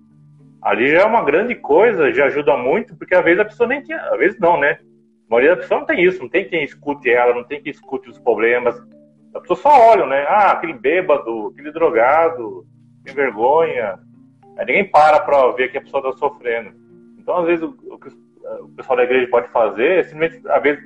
Ali 0.62 0.88
já 0.88 1.00
é 1.00 1.04
uma 1.04 1.22
grande 1.22 1.54
coisa, 1.54 2.12
já 2.12 2.26
ajuda 2.26 2.56
muito, 2.56 2.94
porque 2.96 3.14
às 3.14 3.24
vezes 3.24 3.40
a 3.40 3.44
pessoa 3.44 3.68
nem 3.68 3.82
tinha, 3.82 3.98
às 3.98 4.18
vezes 4.18 4.38
não, 4.38 4.58
né? 4.58 4.78
A 5.26 5.30
maioria 5.30 5.54
da 5.54 5.62
pessoa 5.62 5.80
não 5.80 5.86
tem 5.86 6.04
isso, 6.04 6.20
não 6.20 6.28
tem 6.28 6.48
quem 6.48 6.64
escute 6.64 7.10
ela, 7.10 7.34
não 7.34 7.44
tem 7.44 7.62
quem 7.62 7.70
escute 7.70 8.10
os 8.10 8.18
problemas. 8.18 8.74
A 9.34 9.40
pessoa 9.40 9.58
só 9.58 9.90
olha, 9.90 10.06
né? 10.06 10.24
Ah, 10.28 10.52
aquele 10.52 10.74
bêbado, 10.74 11.48
aquele 11.52 11.72
drogado, 11.72 12.66
tem 13.04 13.14
vergonha. 13.14 13.98
Aí 14.58 14.66
ninguém 14.66 14.90
para 14.90 15.20
para 15.20 15.52
ver 15.52 15.70
que 15.70 15.78
a 15.78 15.80
pessoa 15.80 16.06
está 16.08 16.18
sofrendo. 16.18 16.72
Então, 17.18 17.38
às 17.38 17.46
vezes, 17.46 17.62
o, 17.62 17.74
o 17.90 17.98
que 17.98 18.10
o 18.62 18.68
pessoal 18.76 18.96
da 18.96 19.04
igreja 19.04 19.28
pode 19.30 19.48
fazer 19.48 19.98
é 19.98 20.02
simplesmente, 20.02 20.48
às 20.48 20.62
vezes, 20.62 20.82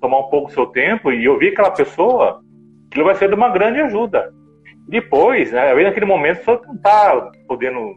tomar 0.00 0.20
um 0.20 0.30
pouco 0.30 0.48
do 0.48 0.52
seu 0.52 0.66
tempo 0.66 1.10
e 1.10 1.28
ouvir 1.28 1.48
aquela 1.48 1.70
pessoa, 1.70 2.42
aquilo 2.88 3.04
vai 3.06 3.14
ser 3.14 3.28
de 3.28 3.34
uma 3.34 3.48
grande 3.48 3.80
ajuda. 3.80 4.32
Depois, 4.88 5.50
né, 5.52 5.68
às 5.68 5.74
vezes 5.74 5.86
naquele 5.86 6.06
momento, 6.06 6.36
a 6.36 6.38
pessoa 6.38 6.62
não 6.66 6.74
está 6.74 7.32
podendo, 7.48 7.96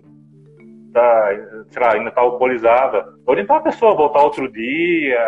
tá, 0.92 1.30
sei 1.70 1.82
lá, 1.82 1.94
ainda 1.94 2.10
está 2.10 2.22
alcoolizada. 2.22 3.06
Orientar 3.26 3.58
a 3.58 3.62
pessoa 3.62 3.92
a 3.92 3.96
voltar 3.96 4.24
outro 4.24 4.52
dia, 4.52 5.20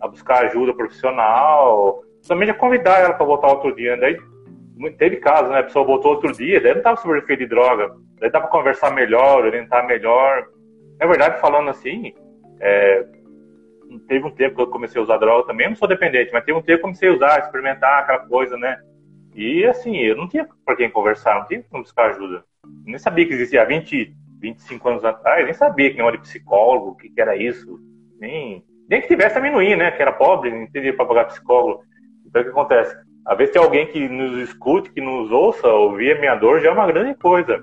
a 0.00 0.08
buscar 0.08 0.44
ajuda 0.44 0.74
profissional, 0.74 2.02
também 2.28 2.46
já 2.46 2.54
convidar 2.54 3.00
ela 3.00 3.14
para 3.14 3.26
voltar 3.26 3.48
outro 3.48 3.74
dia. 3.74 3.96
Daí 3.96 4.16
teve 4.98 5.16
casos, 5.16 5.50
né? 5.50 5.60
A 5.60 5.64
pessoa 5.64 5.86
voltou 5.86 6.12
outro 6.12 6.32
dia, 6.32 6.60
daí 6.60 6.72
não 6.72 6.78
estava 6.78 6.96
sob 6.96 7.16
efeito 7.16 7.40
de 7.40 7.46
droga, 7.46 7.94
daí 8.20 8.30
dá 8.30 8.40
para 8.40 8.50
conversar 8.50 8.92
melhor, 8.92 9.44
orientar 9.44 9.86
melhor. 9.86 10.44
Na 11.00 11.06
verdade, 11.06 11.40
falando 11.40 11.70
assim, 11.70 12.12
é, 12.64 13.06
teve 14.08 14.24
um 14.24 14.30
tempo 14.30 14.56
que 14.56 14.62
eu 14.62 14.66
comecei 14.68 14.98
a 14.98 15.04
usar 15.04 15.18
droga 15.18 15.46
também, 15.46 15.66
eu 15.66 15.70
não 15.70 15.76
sou 15.76 15.86
dependente, 15.86 16.32
mas 16.32 16.44
teve 16.44 16.56
um 16.56 16.62
tempo 16.62 16.78
que 16.78 16.80
eu 16.80 16.80
comecei 16.80 17.08
a 17.10 17.12
usar, 17.12 17.38
experimentar 17.38 18.00
aquela 18.00 18.20
coisa, 18.20 18.56
né? 18.56 18.80
E 19.34 19.64
assim, 19.66 19.96
eu 19.98 20.16
não 20.16 20.26
tinha 20.26 20.48
para 20.64 20.76
quem 20.76 20.90
conversar, 20.90 21.38
não 21.38 21.46
tinha 21.46 21.62
como 21.70 21.82
buscar 21.82 22.10
ajuda. 22.10 22.42
Nem 22.86 22.98
sabia 22.98 23.26
que 23.26 23.34
existia 23.34 23.62
há 23.62 23.64
20, 23.66 24.14
25 24.40 24.88
anos 24.88 25.04
atrás, 25.04 25.44
nem 25.44 25.52
sabia 25.52 25.92
que 25.92 26.00
era 26.00 26.12
de 26.12 26.18
psicólogo, 26.18 26.90
o 26.90 26.96
que, 26.96 27.10
que, 27.10 27.20
era 27.20 27.36
isso. 27.36 27.78
Nem, 28.18 28.64
nem 28.88 29.00
que 29.02 29.08
tivesse 29.08 29.36
amendoim, 29.36 29.76
né? 29.76 29.90
Que 29.90 30.00
era 30.00 30.12
pobre, 30.12 30.50
não 30.50 30.66
teria 30.70 30.96
para 30.96 31.04
pagar 31.04 31.26
psicólogo. 31.26 31.82
Então 32.26 32.40
o 32.40 32.44
que 32.44 32.50
acontece? 32.50 32.96
Às 33.26 33.36
vezes 33.36 33.52
tem 33.52 33.62
alguém 33.62 33.86
que 33.86 34.08
nos 34.08 34.38
escute, 34.38 34.92
que 34.92 35.00
nos 35.00 35.30
ouça, 35.30 35.68
ouvir 35.68 36.16
a 36.16 36.20
minha 36.20 36.34
dor 36.34 36.60
já 36.60 36.70
é 36.70 36.72
uma 36.72 36.86
grande 36.86 37.14
coisa. 37.18 37.62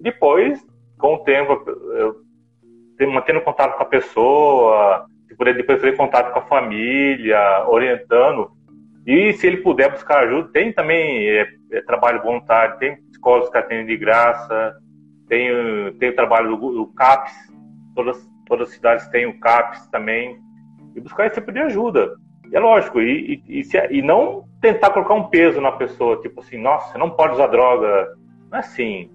Depois, 0.00 0.64
com 0.98 1.14
o 1.14 1.24
tempo, 1.24 1.52
eu 1.66 2.27
mantendo 3.06 3.40
contato 3.40 3.76
com 3.76 3.82
a 3.82 3.86
pessoa, 3.86 5.06
poder 5.38 5.54
depois 5.54 5.80
ter 5.80 5.96
contato 5.96 6.32
com 6.32 6.40
a 6.40 6.46
família, 6.46 7.64
orientando. 7.68 8.50
E 9.06 9.32
se 9.32 9.46
ele 9.46 9.58
puder 9.58 9.90
buscar 9.90 10.24
ajuda, 10.24 10.50
tem 10.52 10.72
também 10.72 11.28
é, 11.28 11.48
é, 11.72 11.80
trabalho 11.82 12.22
voluntário, 12.22 12.78
tem 12.78 12.96
psicólogos 13.10 13.48
que 13.48 13.56
atendem 13.56 13.86
de 13.86 13.96
graça, 13.96 14.76
tem, 15.28 15.48
tem 15.98 16.10
o 16.10 16.14
trabalho 16.14 16.56
do, 16.56 16.72
do 16.72 16.86
CAPS, 16.88 17.32
todas, 17.94 18.28
todas 18.46 18.68
as 18.68 18.74
cidades 18.74 19.08
têm 19.08 19.26
o 19.26 19.38
CAPS 19.38 19.86
também, 19.86 20.36
e 20.94 21.00
buscar 21.00 21.26
esse 21.26 21.36
tipo 21.36 21.52
de 21.52 21.60
ajuda. 21.60 22.16
E 22.50 22.56
é 22.56 22.60
lógico, 22.60 23.00
e, 23.00 23.42
e, 23.46 23.60
e, 23.60 23.64
se, 23.64 23.78
e 23.90 24.02
não 24.02 24.44
tentar 24.60 24.90
colocar 24.90 25.14
um 25.14 25.28
peso 25.28 25.60
na 25.60 25.72
pessoa, 25.72 26.20
tipo 26.20 26.40
assim, 26.40 26.58
nossa, 26.58 26.92
você 26.92 26.98
não 26.98 27.10
pode 27.10 27.34
usar 27.34 27.46
droga. 27.46 28.14
Não 28.50 28.58
é 28.58 28.60
assim. 28.60 29.10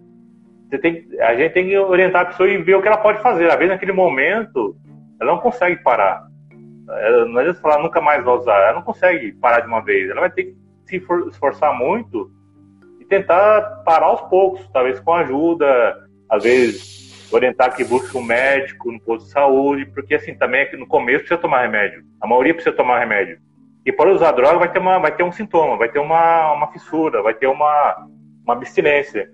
Você 0.73 0.79
tem, 0.79 1.07
a 1.19 1.35
gente 1.35 1.53
tem 1.53 1.67
que 1.67 1.77
orientar 1.77 2.23
a 2.23 2.25
pessoa 2.25 2.49
e 2.49 2.57
ver 2.57 2.73
o 2.73 2.81
que 2.81 2.87
ela 2.87 2.97
pode 2.97 3.21
fazer. 3.21 3.47
Às 3.47 3.57
vezes, 3.57 3.69
naquele 3.69 3.91
momento, 3.91 4.75
ela 5.21 5.33
não 5.33 5.39
consegue 5.39 5.83
parar. 5.83 6.23
Ela, 6.89 7.25
não 7.25 7.37
adianta 7.37 7.61
falar 7.61 7.77
nunca 7.77 8.01
mais 8.01 8.25
vai 8.25 8.33
usar. 8.33 8.57
Ela 8.57 8.73
não 8.73 8.81
consegue 8.81 9.33
parar 9.33 9.59
de 9.59 9.67
uma 9.67 9.83
vez. 9.83 10.09
Ela 10.09 10.21
vai 10.21 10.31
ter 10.31 10.45
que 10.45 10.55
se 10.87 10.95
esforçar 11.29 11.77
muito 11.77 12.31
e 12.99 13.05
tentar 13.05 13.83
parar 13.85 14.07
aos 14.07 14.21
poucos, 14.21 14.67
talvez 14.73 14.99
com 14.99 15.13
ajuda, 15.13 15.95
às 16.27 16.43
vezes 16.43 17.29
orientar 17.31 17.75
que 17.75 17.83
busque 17.83 18.17
um 18.17 18.23
médico 18.23 18.91
no 18.91 18.99
posto 18.99 19.25
de 19.25 19.31
saúde, 19.31 19.85
porque 19.85 20.15
assim, 20.15 20.33
também 20.33 20.61
é 20.61 20.75
no 20.75 20.87
começo 20.87 21.19
precisa 21.19 21.39
tomar 21.39 21.61
remédio. 21.61 22.03
A 22.19 22.25
maioria 22.25 22.53
precisa 22.55 22.75
tomar 22.75 22.97
remédio. 22.97 23.37
E 23.85 23.91
para 23.91 24.11
usar 24.11 24.31
droga 24.31 24.57
vai 24.57 24.71
ter, 24.71 24.79
uma, 24.79 24.97
vai 24.97 25.15
ter 25.15 25.23
um 25.23 25.31
sintoma, 25.31 25.77
vai 25.77 25.89
ter 25.89 25.99
uma, 25.99 26.51
uma 26.51 26.71
fissura, 26.71 27.21
vai 27.21 27.35
ter 27.35 27.45
uma, 27.45 28.07
uma 28.43 28.53
abstinência. 28.55 29.29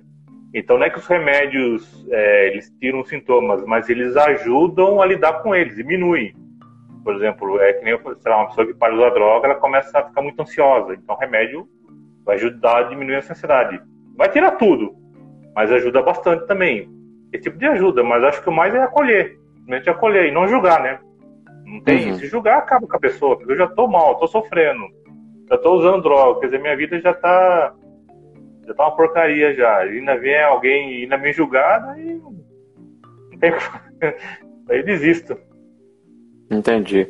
Então 0.53 0.77
não 0.77 0.85
é 0.85 0.89
que 0.89 0.97
os 0.97 1.07
remédios 1.07 2.07
é, 2.09 2.47
eles 2.47 2.71
tiram 2.79 3.01
os 3.01 3.09
sintomas, 3.09 3.63
mas 3.65 3.89
eles 3.89 4.17
ajudam 4.17 5.01
a 5.01 5.05
lidar 5.05 5.43
com 5.43 5.53
eles, 5.53 5.75
diminuem. 5.75 6.33
Por 7.03 7.15
exemplo, 7.15 7.59
é 7.61 7.73
que 7.73 7.85
nem 7.85 7.97
sei 7.97 8.31
lá, 8.31 8.37
uma 8.39 8.47
pessoa 8.47 8.67
que 8.67 8.73
para 8.73 8.93
usar 8.93 9.09
droga, 9.11 9.47
ela 9.47 9.55
começa 9.55 9.97
a 9.97 10.07
ficar 10.07 10.21
muito 10.21 10.41
ansiosa. 10.41 10.93
Então 10.93 11.15
o 11.15 11.19
remédio 11.19 11.67
vai 12.25 12.35
ajudar 12.35 12.77
a 12.77 12.83
diminuir 12.83 13.15
essa 13.15 13.33
ansiedade. 13.33 13.79
Vai 14.17 14.29
tirar 14.29 14.51
tudo, 14.51 14.95
mas 15.55 15.71
ajuda 15.71 16.01
bastante 16.01 16.45
também. 16.47 16.89
Esse 17.31 17.43
tipo 17.43 17.57
de 17.57 17.67
ajuda, 17.67 18.03
mas 18.03 18.23
acho 18.23 18.41
que 18.41 18.49
o 18.49 18.53
mais 18.53 18.73
é 18.73 18.81
acolher. 18.81 19.37
Simplesmente 19.53 19.89
acolher 19.89 20.25
e 20.25 20.31
não 20.31 20.47
julgar, 20.47 20.81
né? 20.81 20.99
Não 21.63 21.81
tem. 21.81 22.09
Uhum. 22.09 22.15
Se 22.15 22.25
julgar, 22.27 22.57
acaba 22.57 22.87
com 22.87 22.97
a 22.97 22.99
pessoa, 22.99 23.37
porque 23.37 23.51
eu 23.53 23.57
já 23.57 23.67
tô 23.67 23.87
mal, 23.87 24.17
tô 24.17 24.27
sofrendo. 24.27 24.83
Já 25.47 25.57
tô 25.57 25.75
usando 25.75 26.01
droga, 26.01 26.39
quer 26.39 26.47
dizer, 26.47 26.59
minha 26.59 26.75
vida 26.75 26.99
já 26.99 27.13
tá 27.13 27.73
já 28.69 28.75
tá 28.75 28.83
uma 28.83 28.95
porcaria 28.95 29.53
já. 29.55 29.85
E 29.85 29.99
ainda 29.99 30.17
vem 30.17 30.41
alguém 30.41 31.03
ainda 31.03 31.17
me 31.17 31.33
julgar, 31.33 31.97
e 31.97 32.21
Aí 34.69 34.83
desisto. 34.83 35.37
Entendi. 36.51 37.07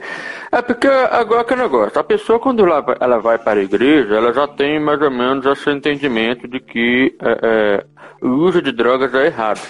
É 0.52 0.62
porque 0.62 0.88
agora 0.88 1.46
que 1.46 1.56
negócio, 1.56 2.00
a 2.00 2.04
pessoa 2.04 2.40
quando 2.40 2.66
ela 3.00 3.20
vai 3.20 3.38
para 3.38 3.60
a 3.60 3.64
igreja, 3.64 4.16
ela 4.16 4.34
já 4.34 4.48
tem 4.48 4.80
mais 4.80 5.02
ou 5.02 5.10
menos 5.10 5.46
esse 5.46 5.70
entendimento 5.70 6.46
de 6.46 6.60
que 6.60 7.16
é, 7.22 7.40
é, 7.42 7.86
o 8.22 8.32
uso 8.32 8.62
de 8.62 8.72
drogas 8.72 9.14
é 9.14 9.28
errado. 9.28 9.62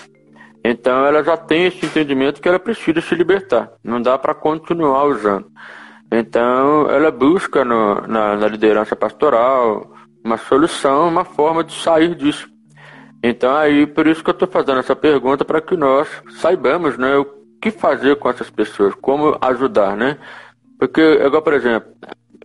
Então 0.66 1.06
ela 1.06 1.24
já 1.24 1.38
tem 1.38 1.68
esse 1.68 1.86
entendimento 1.86 2.42
que 2.42 2.50
ela 2.50 2.60
precisa 2.60 3.00
se 3.00 3.14
libertar. 3.14 3.72
Não 3.84 4.02
dá 4.02 4.18
para 4.18 4.34
continuar 4.34 5.06
usando. 5.06 5.46
Então 6.12 6.90
ela 6.90 7.12
busca 7.12 7.64
no, 7.64 8.02
na, 8.08 8.36
na 8.36 8.48
liderança 8.48 8.96
pastoral, 8.96 9.94
uma 10.30 10.38
solução, 10.38 11.10
uma 11.10 11.26
forma 11.26 11.64
de 11.64 11.74
sair 11.74 12.16
disso. 12.16 12.48
Então 13.24 13.56
aí 13.56 13.86
por 13.88 14.08
isso 14.08 14.24
que 14.24 14.30
eu 14.30 14.34
estou 14.34 14.48
fazendo 14.48 14.80
essa 14.80 14.96
pergunta 14.96 15.44
para 15.44 15.60
que 15.60 15.76
nós 15.76 16.08
saibamos, 16.38 16.98
né, 16.98 17.18
o 17.18 17.26
que 17.62 17.72
fazer 17.72 18.16
com 18.18 18.30
essas 18.30 18.50
pessoas, 18.50 18.94
como 18.96 19.38
ajudar, 19.42 19.98
né? 19.98 20.18
Porque 20.78 21.02
igual 21.02 21.42
por 21.42 21.54
exemplo, 21.54 21.92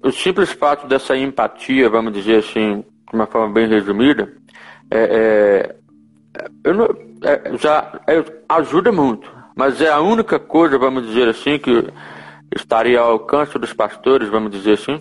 o 0.02 0.10
simples 0.10 0.50
fato 0.50 0.86
dessa 0.86 1.16
empatia, 1.16 1.88
vamos 1.88 2.12
dizer 2.12 2.38
assim, 2.38 2.80
de 2.80 3.14
uma 3.14 3.26
forma 3.26 3.52
bem 3.52 3.68
resumida, 3.68 4.32
é, 4.90 5.74
é, 6.64 6.72
não, 6.72 6.86
é, 7.22 7.56
já 7.58 8.00
é, 8.08 8.24
ajuda 8.48 8.90
muito, 8.90 9.30
mas 9.54 9.80
é 9.80 9.90
a 9.90 10.00
única 10.00 10.38
coisa, 10.38 10.78
vamos 10.78 11.06
dizer 11.06 11.28
assim, 11.28 11.58
que 11.58 11.86
estaria 12.56 12.98
ao 12.98 13.12
alcance 13.12 13.58
dos 13.58 13.72
pastores, 13.72 14.28
vamos 14.28 14.50
dizer 14.50 14.72
assim. 14.72 15.00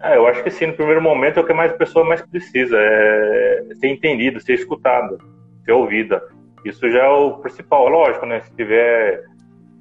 É, 0.00 0.16
eu 0.16 0.26
acho 0.26 0.42
que 0.44 0.50
sim, 0.50 0.66
no 0.66 0.74
primeiro 0.74 1.02
momento 1.02 1.38
é 1.38 1.42
o 1.42 1.46
que 1.46 1.52
mais 1.52 1.72
a 1.72 1.76
pessoa 1.76 2.04
mais 2.04 2.22
precisa, 2.22 2.76
é 2.78 3.62
ser 3.80 3.88
entendido, 3.88 4.40
ser 4.40 4.54
escutada, 4.54 5.18
ser 5.64 5.72
ouvida. 5.72 6.22
Isso 6.64 6.88
já 6.90 7.04
é 7.04 7.08
o 7.08 7.38
principal, 7.38 7.88
lógico, 7.88 8.24
né? 8.24 8.40
Se 8.40 8.54
tiver 8.54 9.24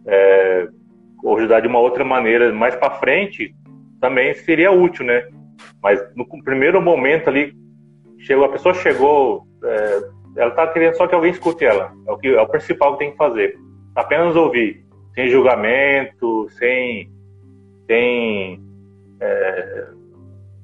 é, 0.08 0.68
ajudar 1.36 1.60
de 1.60 1.68
uma 1.68 1.80
outra 1.80 2.04
maneira 2.04 2.52
mais 2.52 2.76
para 2.76 2.92
frente, 2.92 3.54
também 4.00 4.34
seria 4.34 4.72
útil, 4.72 5.06
né? 5.06 5.28
Mas 5.82 6.04
no 6.16 6.26
primeiro 6.44 6.82
momento 6.82 7.30
ali, 7.30 7.54
chegou, 8.20 8.46
a 8.46 8.50
pessoa 8.50 8.74
chegou, 8.74 9.44
é, 9.64 10.02
ela 10.38 10.52
tá 10.52 10.68
querendo 10.68 10.96
só 10.96 11.08
que 11.08 11.16
alguém 11.16 11.32
escute 11.32 11.66
ela. 11.66 11.94
É 12.08 12.12
o, 12.12 12.18
que, 12.18 12.28
é 12.28 12.42
o 12.42 12.48
principal 12.48 12.94
que 12.94 13.00
tem 13.00 13.12
que 13.12 13.18
fazer. 13.18 13.58
Apenas 13.96 14.36
ouvir, 14.36 14.84
sem 15.14 15.30
julgamento, 15.30 16.48
sem, 16.52 17.10
sem, 17.88 18.62
é, 19.20 19.88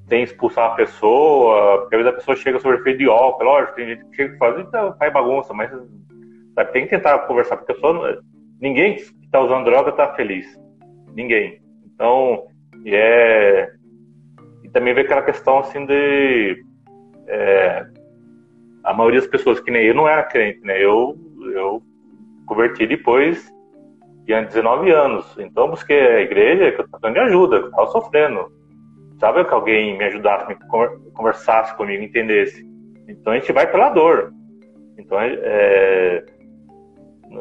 sem 0.08 0.24
expulsar 0.24 0.72
a 0.72 0.76
pessoa, 0.76 1.82
porque 1.82 1.95
às 1.95 2.01
vezes 2.01 2.14
a 2.14 2.18
pessoa 2.18 2.38
chega 2.38 2.60
sobre 2.60 2.78
efeito 2.78 2.99
de 2.99 3.06
álcool, 3.06 3.43
lógico, 3.43 3.76
tem 3.76 3.88
gente 3.88 4.06
que 4.06 4.16
chega 4.16 4.36
e 4.36 4.38
faz, 4.38 4.60
então, 4.60 4.95
faz 4.97 5.14
bagunça, 5.14 5.54
mas 5.54 5.72
sabe, 6.56 6.72
tem 6.72 6.84
que 6.84 6.89
tentar 6.89 7.20
conversar, 7.20 7.58
porque 7.58 7.72
a 7.72 7.76
pessoa, 7.76 8.22
ninguém 8.60 8.95
que 8.95 9.01
está 9.01 9.41
usando 9.41 9.66
droga 9.66 9.89
está 9.89 10.14
feliz. 10.14 10.45
Ninguém. 11.16 11.62
Então, 11.86 12.47
e 12.84 12.95
é. 12.95 13.72
E 14.64 14.70
também 14.70 14.93
vê 14.93 15.01
aquela 15.01 15.22
questão 15.22 15.60
assim 15.60 15.86
de. 15.86 16.64
É, 17.28 17.86
a 18.84 18.93
maioria 18.93 19.22
das 19.22 19.30
pessoas, 19.30 19.60
que 19.60 19.72
nem 19.72 19.86
eu, 19.86 19.95
não 19.95 20.08
era 20.08 20.24
crente, 20.24 20.60
né? 20.62 20.84
Eu, 20.84 21.16
eu 21.54 21.82
converti 22.45 22.86
depois 22.86 23.51
de 24.26 24.45
19 24.45 24.91
anos. 24.91 25.36
Então 25.39 25.70
busquei 25.70 25.99
a 25.99 26.22
igreja 26.22 26.72
que 26.72 26.82
eu 26.82 26.86
estava 26.86 27.12
de 27.12 27.20
ajuda, 27.20 27.56
eu 27.58 27.70
estava 27.70 27.88
sofrendo. 27.88 28.51
Sabe 29.24 29.45
que 29.45 29.53
alguém 29.53 29.97
me 29.97 30.03
ajudasse, 30.03 30.45
me 30.49 30.57
conversasse 31.13 31.74
comigo, 31.78 32.03
entendesse. 32.03 32.61
Então 33.07 33.32
a 33.32 33.38
gente 33.38 33.53
vai 33.53 33.65
pela 33.65 33.89
dor. 33.89 34.34
Então 34.97 35.17
é, 35.17 36.26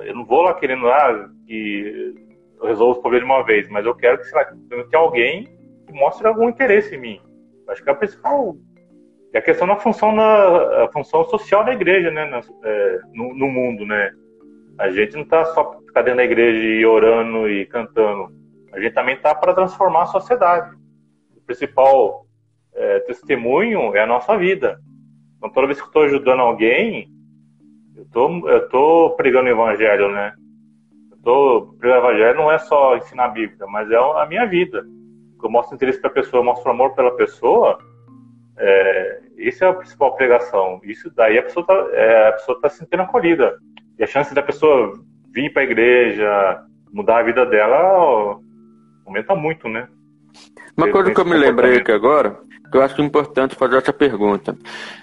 eu 0.04 0.14
não 0.14 0.24
vou 0.24 0.42
lá 0.42 0.54
querendo 0.54 0.86
ah, 0.86 1.28
que 1.44 2.14
eu 2.60 2.68
resolvo 2.68 2.92
os 2.92 2.98
problemas 2.98 3.26
de 3.26 3.34
uma 3.34 3.44
vez, 3.44 3.68
mas 3.68 3.84
eu 3.84 3.96
quero 3.96 4.18
que, 4.18 4.26
sei 4.26 4.38
lá, 4.38 4.44
tenha 4.68 5.02
alguém 5.02 5.48
que 5.84 5.92
mostre 5.92 6.24
algum 6.24 6.48
interesse 6.48 6.94
em 6.94 7.00
mim. 7.00 7.20
Acho 7.66 7.82
que 7.82 7.90
é 7.90 7.92
a 7.92 7.96
principal 7.96 8.54
é 9.32 9.38
a 9.38 9.42
questão 9.42 9.66
da 9.66 9.74
função 9.74 10.12
na 10.12 10.88
função 10.92 11.24
social 11.24 11.64
da 11.64 11.72
igreja, 11.72 12.12
né, 12.12 12.26
na, 12.26 12.42
é, 12.64 13.00
no, 13.12 13.34
no, 13.34 13.48
mundo, 13.48 13.84
né. 13.84 14.12
A 14.78 14.88
gente 14.88 15.14
não 15.14 15.22
está 15.22 15.44
só 15.46 15.80
ficar 15.80 16.02
dentro 16.02 16.18
da 16.18 16.24
igreja 16.24 16.64
e 16.64 16.86
orando 16.86 17.48
e 17.48 17.66
cantando. 17.66 18.32
A 18.72 18.78
gente 18.78 18.94
também 18.94 19.16
está 19.16 19.34
para 19.34 19.52
transformar 19.52 20.02
a 20.02 20.06
sociedade. 20.06 20.80
Principal 21.52 22.24
é, 22.74 23.00
testemunho 23.00 23.94
é 23.94 24.02
a 24.02 24.06
nossa 24.06 24.38
vida. 24.38 24.80
Então, 25.36 25.50
toda 25.50 25.66
vez 25.66 25.78
que 25.78 25.84
eu 25.84 25.88
estou 25.88 26.02
ajudando 26.04 26.40
alguém, 26.40 27.10
eu 27.94 28.06
tô, 28.10 28.60
tô 28.70 29.10
pregando 29.16 29.48
o 29.48 29.52
evangelho, 29.52 30.10
né? 30.10 30.32
Eu 31.10 31.18
tô 31.22 31.74
pregando 31.78 32.00
o 32.00 32.08
evangelho 32.08 32.38
não 32.38 32.50
é 32.50 32.58
só 32.58 32.96
ensinar 32.96 33.26
a 33.26 33.28
Bíblia, 33.28 33.66
mas 33.66 33.90
é 33.90 33.96
a 33.96 34.26
minha 34.26 34.46
vida. 34.46 34.82
Eu 35.42 35.50
mostro 35.50 35.74
interesse 35.74 36.00
para 36.00 36.08
a 36.08 36.14
pessoa, 36.14 36.40
eu 36.40 36.44
mostro 36.44 36.70
amor 36.70 36.94
pela 36.94 37.14
pessoa. 37.16 37.78
É, 38.56 39.20
isso 39.36 39.62
é 39.62 39.68
a 39.68 39.74
principal 39.74 40.14
pregação. 40.14 40.80
Isso 40.84 41.10
daí 41.14 41.36
a 41.36 41.42
pessoa 41.42 41.62
está 41.64 41.74
é, 41.92 42.32
tá 42.62 42.68
se 42.70 42.78
sentindo 42.78 43.02
acolhida. 43.02 43.58
E 43.98 44.04
a 44.04 44.06
chance 44.06 44.34
da 44.34 44.42
pessoa 44.42 44.94
vir 45.34 45.52
para 45.52 45.60
a 45.60 45.66
igreja, 45.66 46.64
mudar 46.90 47.18
a 47.18 47.22
vida 47.22 47.44
dela, 47.44 48.40
aumenta 49.04 49.34
muito, 49.34 49.68
né? 49.68 49.86
Uma 50.76 50.90
coisa 50.90 51.12
que 51.12 51.20
eu 51.20 51.24
me 51.24 51.36
lembrei 51.36 51.78
aqui 51.78 51.92
agora, 51.92 52.38
que 52.70 52.76
eu 52.76 52.82
acho 52.82 53.00
importante 53.02 53.54
fazer 53.54 53.76
essa 53.76 53.92
pergunta. 53.92 54.56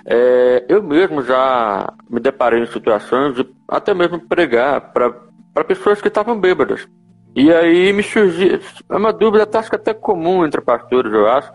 É, 0.06 0.66
eu 0.68 0.82
mesmo 0.82 1.24
já 1.24 1.94
me 2.10 2.20
deparei 2.20 2.62
em 2.62 2.66
situações 2.66 3.36
de 3.36 3.48
até 3.68 3.94
mesmo 3.94 4.20
pregar 4.28 4.92
para 4.92 5.64
pessoas 5.64 6.02
que 6.02 6.08
estavam 6.08 6.40
bêbadas. 6.40 6.88
E 7.36 7.54
aí 7.54 7.94
me 7.94 8.02
surgiu 8.02 8.60
é 8.90 8.96
uma 8.96 9.14
dúvida, 9.14 9.48
acho 9.54 9.70
que 9.70 9.76
até 9.76 9.94
comum 9.94 10.44
entre 10.44 10.62
pastores, 10.62 11.14
eu 11.14 11.28
acho, 11.28 11.52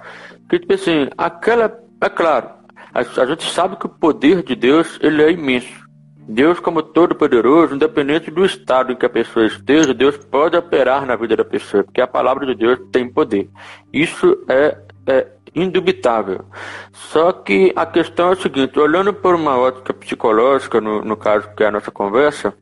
que 0.49 0.59
tipo 0.59 0.73
assim, 0.73 1.09
aquela, 1.19 1.77
é 2.01 2.09
claro, 2.09 2.49
a, 2.95 3.01
a 3.01 3.27
gente 3.27 3.51
sabe 3.51 3.77
que 3.77 3.87
o 3.87 3.89
poder 3.89 4.43
de 4.45 4.55
Deus 4.55 4.99
ele 5.03 5.23
é 5.23 5.33
imenso. 5.33 5.84
Deus, 6.27 6.59
como 6.59 6.83
todo-poderoso, 6.83 7.75
independente 7.75 8.31
do 8.31 8.45
estado 8.45 8.93
em 8.93 8.97
que 8.97 9.05
a 9.05 9.11
pessoa 9.11 9.47
esteja, 9.47 9.93
Deus 9.93 10.17
pode 10.17 10.57
operar 10.57 11.05
na 11.05 11.17
vida 11.17 11.37
da 11.37 11.45
pessoa, 11.45 11.85
porque 11.85 12.01
a 12.01 12.07
palavra 12.07 12.47
de 12.47 12.55
Deus 12.55 12.79
tem 12.91 13.09
poder. 13.09 13.49
Isso 13.93 14.39
é, 14.49 14.79
é 15.07 15.27
indubitável. 15.55 16.45
Só 16.93 17.33
que 17.33 17.73
a 17.77 17.85
questão 17.87 18.31
é 18.31 18.33
a 18.33 18.37
seguinte: 18.37 18.79
olhando 18.79 19.13
por 19.13 19.35
uma 19.35 19.57
ótica 19.57 19.93
psicológica, 19.93 20.81
no, 20.81 21.05
no 21.05 21.17
caso 21.17 21.49
que 21.55 21.63
é 21.63 21.67
a 21.67 21.71
nossa 21.71 21.91
conversa, 21.91 22.55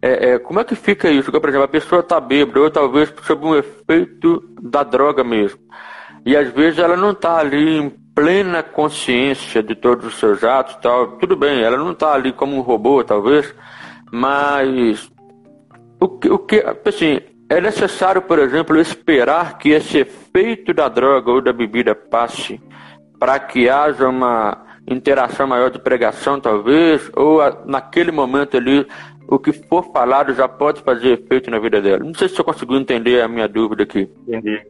é, 0.00 0.30
é, 0.30 0.38
como 0.38 0.60
é 0.60 0.64
que 0.64 0.74
fica 0.74 1.10
isso? 1.10 1.24
Porque, 1.24 1.40
por 1.40 1.48
exemplo, 1.48 1.64
a 1.64 1.68
pessoa 1.68 2.00
está 2.00 2.20
bêbada, 2.20 2.60
ou 2.60 2.70
talvez 2.70 3.12
sob 3.22 3.46
um 3.46 3.56
efeito 3.56 4.42
da 4.60 4.82
droga 4.82 5.22
mesmo. 5.22 5.60
E 6.26 6.36
às 6.36 6.48
vezes 6.52 6.78
ela 6.78 6.96
não 6.96 7.10
está 7.10 7.36
ali 7.36 7.94
plena 8.14 8.62
consciência 8.62 9.62
de 9.62 9.74
todos 9.74 10.06
os 10.06 10.18
seus 10.18 10.44
atos 10.44 10.76
tal. 10.76 11.18
Tudo 11.18 11.36
bem, 11.36 11.62
ela 11.62 11.76
não 11.76 11.92
está 11.92 12.12
ali 12.12 12.32
como 12.32 12.56
um 12.56 12.60
robô, 12.60 13.02
talvez, 13.02 13.54
mas 14.12 15.10
o 16.00 16.08
que, 16.08 16.30
o 16.30 16.38
que 16.38 16.64
assim, 16.86 17.20
é 17.48 17.60
necessário, 17.60 18.22
por 18.22 18.38
exemplo, 18.38 18.80
esperar 18.80 19.58
que 19.58 19.70
esse 19.70 19.98
efeito 19.98 20.72
da 20.72 20.88
droga 20.88 21.30
ou 21.30 21.40
da 21.40 21.52
bebida 21.52 21.94
passe 21.94 22.60
para 23.18 23.38
que 23.38 23.68
haja 23.68 24.08
uma 24.08 24.64
interação 24.86 25.46
maior 25.46 25.70
de 25.70 25.78
pregação, 25.78 26.38
talvez, 26.38 27.10
ou 27.14 27.40
naquele 27.64 28.12
momento 28.12 28.56
ali 28.56 28.86
o 29.26 29.38
que 29.38 29.52
for 29.52 29.82
falado 29.92 30.34
já 30.34 30.46
pode 30.46 30.82
fazer 30.82 31.12
efeito 31.12 31.50
na 31.50 31.58
vida 31.58 31.80
dela. 31.80 32.04
Não 32.04 32.14
sei 32.14 32.28
se 32.28 32.36
você 32.36 32.44
conseguiu 32.44 32.76
entender 32.76 33.22
a 33.22 33.28
minha 33.28 33.48
dúvida 33.48 33.82
aqui. 33.84 34.10
Entendi. 34.28 34.60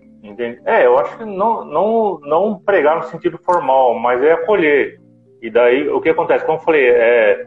É, 0.64 0.86
eu 0.86 0.98
acho 0.98 1.18
que 1.18 1.24
não, 1.24 1.64
não, 1.64 2.20
não 2.20 2.58
pregar 2.58 2.96
no 2.96 3.02
sentido 3.04 3.38
formal, 3.38 3.98
mas 3.98 4.22
é 4.22 4.32
acolher. 4.32 4.98
E 5.42 5.50
daí, 5.50 5.88
o 5.88 6.00
que 6.00 6.08
acontece? 6.08 6.44
Como 6.46 6.58
eu 6.58 6.62
falei, 6.62 6.88
é, 6.88 7.46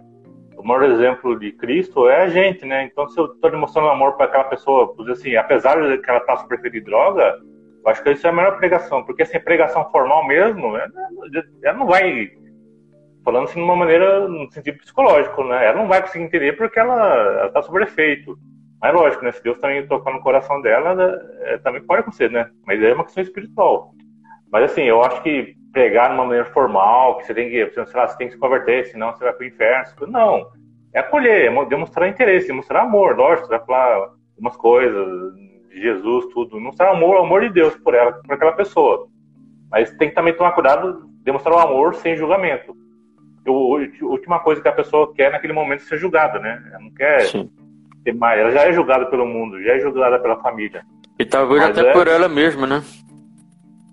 o 0.55 0.63
maior 0.63 0.83
exemplo 0.83 1.39
de 1.39 1.51
Cristo 1.51 2.07
é 2.07 2.23
a 2.23 2.27
gente, 2.27 2.65
né? 2.65 2.83
Então, 2.83 3.07
se 3.07 3.19
eu 3.19 3.25
estou 3.25 3.49
demonstrando 3.49 3.89
amor 3.89 4.13
para 4.13 4.25
aquela 4.25 4.43
pessoa, 4.43 4.93
assim, 5.09 5.35
apesar 5.35 5.81
de 5.81 5.97
que 5.97 6.09
ela 6.09 6.19
está 6.19 6.37
super 6.37 6.59
de 6.69 6.81
droga, 6.81 7.39
eu 7.83 7.89
acho 7.89 8.03
que 8.03 8.11
isso 8.11 8.27
é 8.27 8.29
a 8.29 8.33
melhor 8.33 8.57
pregação, 8.57 9.03
porque 9.03 9.23
assim, 9.23 9.39
pregação 9.39 9.89
formal 9.89 10.27
mesmo, 10.27 10.75
ela, 11.63 11.77
não 11.77 11.87
vai, 11.87 12.29
falando 13.23 13.45
assim 13.45 13.59
de 13.59 13.65
uma 13.65 13.75
maneira, 13.75 14.27
no 14.27 14.51
sentido 14.51 14.79
psicológico, 14.79 15.43
né? 15.43 15.65
Ela 15.65 15.77
não 15.77 15.87
vai 15.87 16.01
conseguir 16.01 16.25
entender 16.25 16.53
porque 16.53 16.79
ela 16.79 17.47
está 17.47 17.61
sob 17.61 17.81
efeito. 17.81 18.37
Mas 18.81 18.93
lógico, 18.93 19.23
né? 19.23 19.31
Se 19.31 19.43
Deus 19.43 19.57
também 19.59 19.85
tocar 19.87 20.13
no 20.13 20.21
coração 20.21 20.61
dela, 20.61 20.95
é, 21.41 21.57
também 21.57 21.81
pode 21.81 22.01
acontecer, 22.01 22.29
né? 22.29 22.49
Mas 22.65 22.81
é 22.81 22.93
uma 22.93 23.03
questão 23.03 23.23
espiritual. 23.23 23.91
Mas 24.51 24.71
assim, 24.71 24.83
eu 24.83 25.03
acho 25.03 25.21
que 25.23 25.55
pregar 25.73 26.09
de 26.09 26.15
uma 26.15 26.25
maneira 26.25 26.45
formal, 26.45 27.17
que 27.17 27.25
você 27.25 27.33
tem 27.33 27.49
que, 27.49 27.69
sei 27.69 27.85
lá, 27.93 28.07
você 28.07 28.17
tem 28.17 28.27
que 28.27 28.33
se 28.33 28.39
converter, 28.39 28.85
senão 28.85 29.11
você 29.11 29.23
vai 29.23 29.33
para 29.33 29.43
o 29.43 29.47
inferno. 29.47 30.07
Não. 30.07 30.47
É 30.93 30.99
acolher, 30.99 31.51
é 31.51 31.65
demonstrar 31.65 32.07
interesse, 32.07 32.47
demonstrar 32.47 32.83
amor, 32.83 33.15
lógico, 33.17 33.47
você 33.47 33.57
vai 33.57 33.65
falar 33.65 34.09
umas 34.37 34.55
coisas 34.55 35.35
de 35.69 35.81
Jesus, 35.81 36.27
tudo. 36.27 36.59
Mostrar 36.59 36.91
amor, 36.91 37.15
o 37.15 37.23
amor 37.23 37.41
de 37.41 37.49
Deus 37.49 37.75
por 37.77 37.93
ela, 37.93 38.13
por 38.13 38.33
aquela 38.33 38.53
pessoa. 38.53 39.07
Mas 39.69 39.91
tem 39.97 40.09
que 40.09 40.15
também 40.15 40.33
tomar 40.33 40.51
cuidado, 40.51 41.09
demonstrar 41.23 41.55
o 41.55 41.59
amor 41.59 41.95
sem 41.95 42.15
julgamento. 42.15 42.75
a 43.45 43.51
última 44.05 44.39
coisa 44.39 44.61
que 44.61 44.67
a 44.67 44.73
pessoa 44.73 45.13
quer 45.13 45.31
naquele 45.31 45.53
momento 45.53 45.81
é 45.81 45.85
ser 45.85 45.97
julgada, 45.97 46.39
né? 46.39 46.63
Ela 46.71 46.79
não 46.79 46.93
quer 46.93 47.21
Sim 47.21 47.51
mais. 48.13 48.39
Ela 48.39 48.51
já 48.51 48.65
é 48.65 48.71
julgada 48.71 49.05
pelo 49.07 49.25
mundo, 49.25 49.61
já 49.63 49.73
é 49.73 49.79
julgada 49.79 50.19
pela 50.19 50.37
família. 50.37 50.83
E 51.19 51.25
talvez 51.25 51.61
mas 51.61 51.77
até 51.77 51.89
é... 51.89 51.93
por 51.93 52.07
ela 52.07 52.27
mesma, 52.27 52.67
né? 52.67 52.83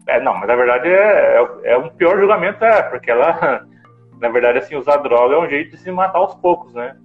É, 0.07 0.21
não, 0.21 0.35
mas 0.35 0.47
na 0.47 0.57
verdade 0.57 0.89
é, 0.89 1.39
é, 1.65 1.73
é 1.73 1.79
um 1.79 1.89
pior 1.89 2.19
julgamento, 2.19 2.63
é, 2.65 2.83
porque 2.83 3.11
ela, 3.11 3.67
na 4.21 4.29
verdade, 4.29 4.59
assim, 4.59 4.77
usar 4.77 4.99
droga 4.99 5.35
é 5.35 5.39
um 5.39 5.49
jeito 5.49 5.71
de 5.71 5.79
se 5.79 5.91
matar 5.91 6.19
aos 6.19 6.35
poucos, 6.35 6.75
né? 6.75 6.97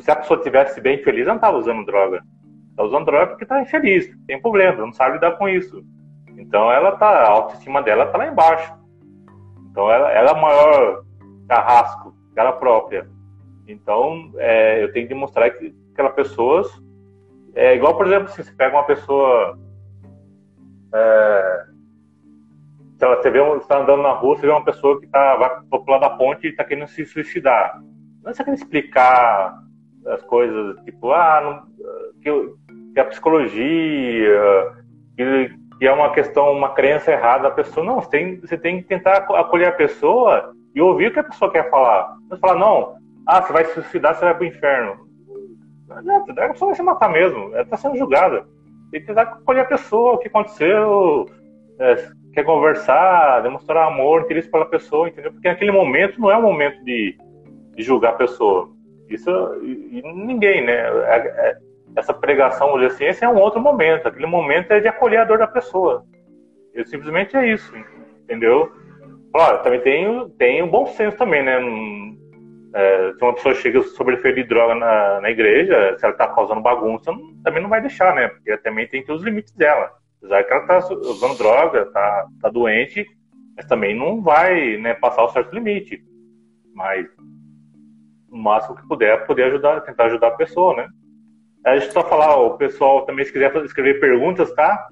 Se 0.00 0.10
a 0.10 0.16
pessoa 0.16 0.42
tivesse 0.42 0.80
bem 0.80 0.98
feliz, 1.02 1.22
ela 1.22 1.30
não 1.30 1.36
estava 1.36 1.56
usando 1.56 1.84
droga. 1.84 2.22
Está 2.70 2.84
usando 2.84 3.06
droga 3.06 3.26
porque 3.28 3.44
está 3.44 3.60
infeliz, 3.60 4.08
tem 4.26 4.40
problema, 4.40 4.86
não 4.86 4.92
sabe 4.92 5.14
lidar 5.14 5.32
com 5.32 5.48
isso. 5.48 5.82
Então 6.36 6.70
ela 6.70 6.92
tá, 6.92 7.08
a 7.08 7.28
autoestima 7.28 7.82
dela 7.82 8.06
tá 8.06 8.18
lá 8.18 8.28
embaixo. 8.28 8.72
Então 9.70 9.90
ela, 9.90 10.12
ela 10.12 10.30
é 10.30 10.32
o 10.32 10.40
maior 10.40 11.02
carrasco 11.48 12.14
dela 12.34 12.52
própria. 12.52 13.08
Então 13.66 14.30
é, 14.36 14.84
eu 14.84 14.92
tenho 14.92 15.08
que 15.08 15.14
demonstrar 15.14 15.50
que 15.50 15.74
aquelas 15.98 16.14
pessoas. 16.14 16.68
É 17.54 17.74
igual, 17.74 17.96
por 17.96 18.06
exemplo, 18.06 18.28
se 18.28 18.44
você 18.44 18.52
pega 18.52 18.76
uma 18.76 18.84
pessoa. 18.84 19.58
É, 20.94 21.64
você 22.98 23.30
vê 23.30 23.40
está 23.56 23.80
andando 23.80 24.02
na 24.02 24.12
rua, 24.12 24.36
você 24.36 24.46
vê 24.46 24.52
uma 24.52 24.64
pessoa 24.64 25.00
que 25.00 25.06
tá, 25.08 25.36
vai 25.36 25.80
pular 25.84 25.98
da 25.98 26.10
ponte 26.10 26.46
e 26.46 26.50
está 26.50 26.64
querendo 26.64 26.88
se 26.88 27.04
suicidar. 27.04 27.80
Não 28.22 28.30
é 28.30 28.34
quer 28.34 28.54
explicar 28.54 29.58
as 30.06 30.22
coisas, 30.22 30.76
tipo, 30.84 31.12
ah, 31.12 31.40
não, 31.42 32.22
que, 32.22 32.54
que, 32.94 33.00
a 33.00 33.04
psicologia, 33.04 34.72
que, 35.16 35.54
que, 35.78 35.86
é 35.86 35.92
uma 35.92 36.12
questão, 36.12 36.52
uma 36.52 36.70
crença 36.70 37.12
errada 37.12 37.44
da 37.44 37.50
pessoa. 37.50 37.84
Não, 37.84 38.00
você 38.00 38.10
tem, 38.10 38.40
você 38.40 38.56
tem 38.56 38.82
que 38.82 38.88
tentar 38.88 39.18
acolher 39.18 39.68
a 39.68 39.72
pessoa 39.72 40.52
e 40.74 40.80
ouvir 40.80 41.08
o 41.08 41.12
que 41.12 41.20
a 41.20 41.24
pessoa 41.24 41.52
quer 41.52 41.70
falar. 41.70 42.16
Você 42.28 42.40
fala, 42.40 42.58
não, 42.58 42.96
ah, 43.26 43.42
você 43.42 43.52
vai 43.52 43.64
se 43.64 43.74
suicidar, 43.74 44.14
você 44.14 44.24
vai 44.24 44.34
para 44.34 44.44
o 44.44 44.46
inferno. 44.46 45.07
Não 45.88 45.96
adianta, 45.96 46.44
a 46.44 46.48
pessoa 46.50 46.68
vai 46.68 46.76
se 46.76 46.82
matar 46.82 47.10
mesmo, 47.10 47.52
ela 47.54 47.62
está 47.62 47.76
sendo 47.76 47.96
julgada. 47.96 48.46
Tem 48.90 49.00
que 49.00 49.06
tentar 49.06 49.22
acolher 49.22 49.60
a 49.60 49.66
pessoa, 49.66 50.14
o 50.14 50.18
que 50.18 50.28
aconteceu, 50.28 51.26
é, 51.78 52.08
quer 52.32 52.44
conversar, 52.44 53.40
demonstrar 53.42 53.86
amor, 53.86 54.22
interesse 54.22 54.50
pela 54.50 54.66
pessoa, 54.66 55.08
entendeu? 55.08 55.32
Porque 55.32 55.48
naquele 55.48 55.70
momento 55.70 56.20
não 56.20 56.30
é 56.30 56.36
um 56.36 56.42
momento 56.42 56.82
de, 56.84 57.16
e 57.76 57.82
julgar 57.82 58.10
a 58.10 58.16
pessoa. 58.16 58.70
Isso 59.08 59.30
e, 59.62 59.98
e 59.98 60.02
ninguém, 60.02 60.64
né? 60.64 60.72
É, 60.72 61.16
é, 61.16 61.58
essa 61.96 62.12
pregação, 62.12 62.76
assim, 62.76 63.06
esse 63.06 63.24
é 63.24 63.28
um 63.28 63.38
outro 63.38 63.60
momento. 63.60 64.06
Aquele 64.06 64.26
momento 64.26 64.72
é 64.72 64.80
de 64.80 64.88
acolher 64.88 65.20
a 65.20 65.24
dor 65.24 65.38
da 65.38 65.46
pessoa. 65.46 66.04
Eu, 66.74 66.84
simplesmente 66.84 67.36
é 67.36 67.52
isso, 67.52 67.72
entendeu? 68.22 68.70
Claro, 69.32 69.62
também 69.62 69.80
tem, 69.80 70.28
tem 70.38 70.62
o 70.62 70.66
bom 70.66 70.86
senso 70.86 71.16
também, 71.16 71.42
né? 71.42 71.58
É, 72.74 73.12
se 73.12 73.22
uma 73.24 73.34
pessoa 73.34 73.54
chega 73.54 73.82
sobre 73.82 74.16
efeito 74.16 74.36
de 74.36 74.48
droga 74.48 74.74
na, 74.74 75.20
na 75.20 75.30
igreja, 75.30 75.96
se 75.98 76.04
ela 76.04 76.12
está 76.12 76.28
causando 76.28 76.60
bagunça, 76.60 77.10
não, 77.10 77.34
também 77.42 77.62
não 77.62 77.70
vai 77.70 77.80
deixar, 77.80 78.14
né? 78.14 78.28
Porque 78.28 78.56
também 78.58 78.86
tem 78.86 79.00
que 79.00 79.06
ter 79.06 79.12
os 79.12 79.22
limites 79.22 79.54
dela. 79.54 79.90
Apesar 80.18 80.44
que 80.44 80.52
ela 80.52 80.62
está 80.62 80.94
usando 80.94 81.38
droga, 81.38 81.82
está 81.82 82.26
tá 82.42 82.48
doente, 82.50 83.06
mas 83.56 83.66
também 83.66 83.96
não 83.96 84.20
vai 84.20 84.76
né, 84.76 84.94
passar 84.94 85.24
o 85.24 85.30
certo 85.30 85.54
limite. 85.54 86.02
Mas 86.74 87.06
o 88.30 88.36
máximo 88.36 88.76
que 88.76 88.86
puder, 88.86 89.26
poder 89.26 89.44
ajudar, 89.44 89.80
tentar 89.80 90.04
ajudar 90.06 90.28
a 90.28 90.36
pessoa, 90.36 90.76
né? 90.76 90.88
A 91.64 91.78
gente 91.78 91.92
só 91.92 92.02
falar, 92.04 92.36
o 92.36 92.56
pessoal 92.56 93.04
também 93.04 93.24
se 93.24 93.32
quiser 93.32 93.54
escrever 93.64 94.00
perguntas, 94.00 94.52
tá? 94.54 94.88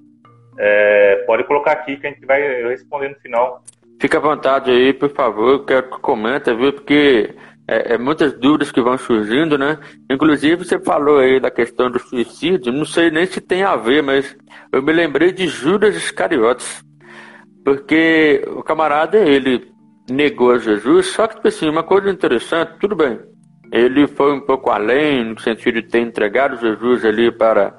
É, 0.58 1.24
pode 1.26 1.44
colocar 1.44 1.72
aqui 1.72 1.96
que 1.96 2.06
a 2.06 2.10
gente 2.10 2.24
vai 2.24 2.40
responder 2.68 3.10
no 3.10 3.16
final. 3.16 3.62
Fica 4.00 4.18
à 4.18 4.20
vontade 4.20 4.70
aí, 4.70 4.92
por 4.92 5.10
favor, 5.10 5.64
quero 5.64 5.90
que 5.90 6.00
comenta, 6.00 6.54
viu? 6.54 6.72
Porque 6.72 7.34
é, 7.68 7.94
é, 7.94 7.98
muitas 7.98 8.32
dúvidas 8.32 8.70
que 8.70 8.80
vão 8.80 8.96
surgindo, 8.96 9.58
né? 9.58 9.78
Inclusive 10.10 10.64
você 10.64 10.78
falou 10.78 11.18
aí 11.18 11.40
da 11.40 11.50
questão 11.50 11.90
do 11.90 11.98
suicídio, 11.98 12.72
não 12.72 12.84
sei 12.84 13.10
nem 13.10 13.26
se 13.26 13.40
tem 13.40 13.62
a 13.62 13.74
ver, 13.76 14.02
mas 14.02 14.36
eu 14.72 14.82
me 14.82 14.92
lembrei 14.92 15.32
de 15.32 15.48
Judas 15.48 15.96
Iscariotes, 15.96 16.84
porque 17.64 18.44
o 18.48 18.62
camarada 18.62 19.18
ele 19.18 19.68
negou 20.08 20.52
a 20.52 20.58
Jesus, 20.58 21.06
só 21.08 21.26
que 21.26 21.36
tipo 21.36 21.48
assim, 21.48 21.68
uma 21.68 21.82
coisa 21.82 22.08
interessante, 22.08 22.78
tudo 22.78 22.94
bem, 22.94 23.18
ele 23.72 24.06
foi 24.06 24.32
um 24.32 24.40
pouco 24.40 24.70
além 24.70 25.24
no 25.24 25.40
sentido 25.40 25.82
de 25.82 25.88
ter 25.88 26.00
entregado 26.00 26.60
Jesus 26.60 27.04
ali 27.04 27.32
para 27.32 27.76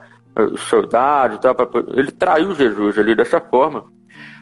os 0.51 0.61
soldados, 0.61 1.39
tal, 1.39 1.55
para... 1.55 1.67
ele 1.95 2.11
traiu 2.11 2.53
Jesus 2.53 2.99
ali 2.99 3.15
dessa 3.15 3.39
forma. 3.39 3.85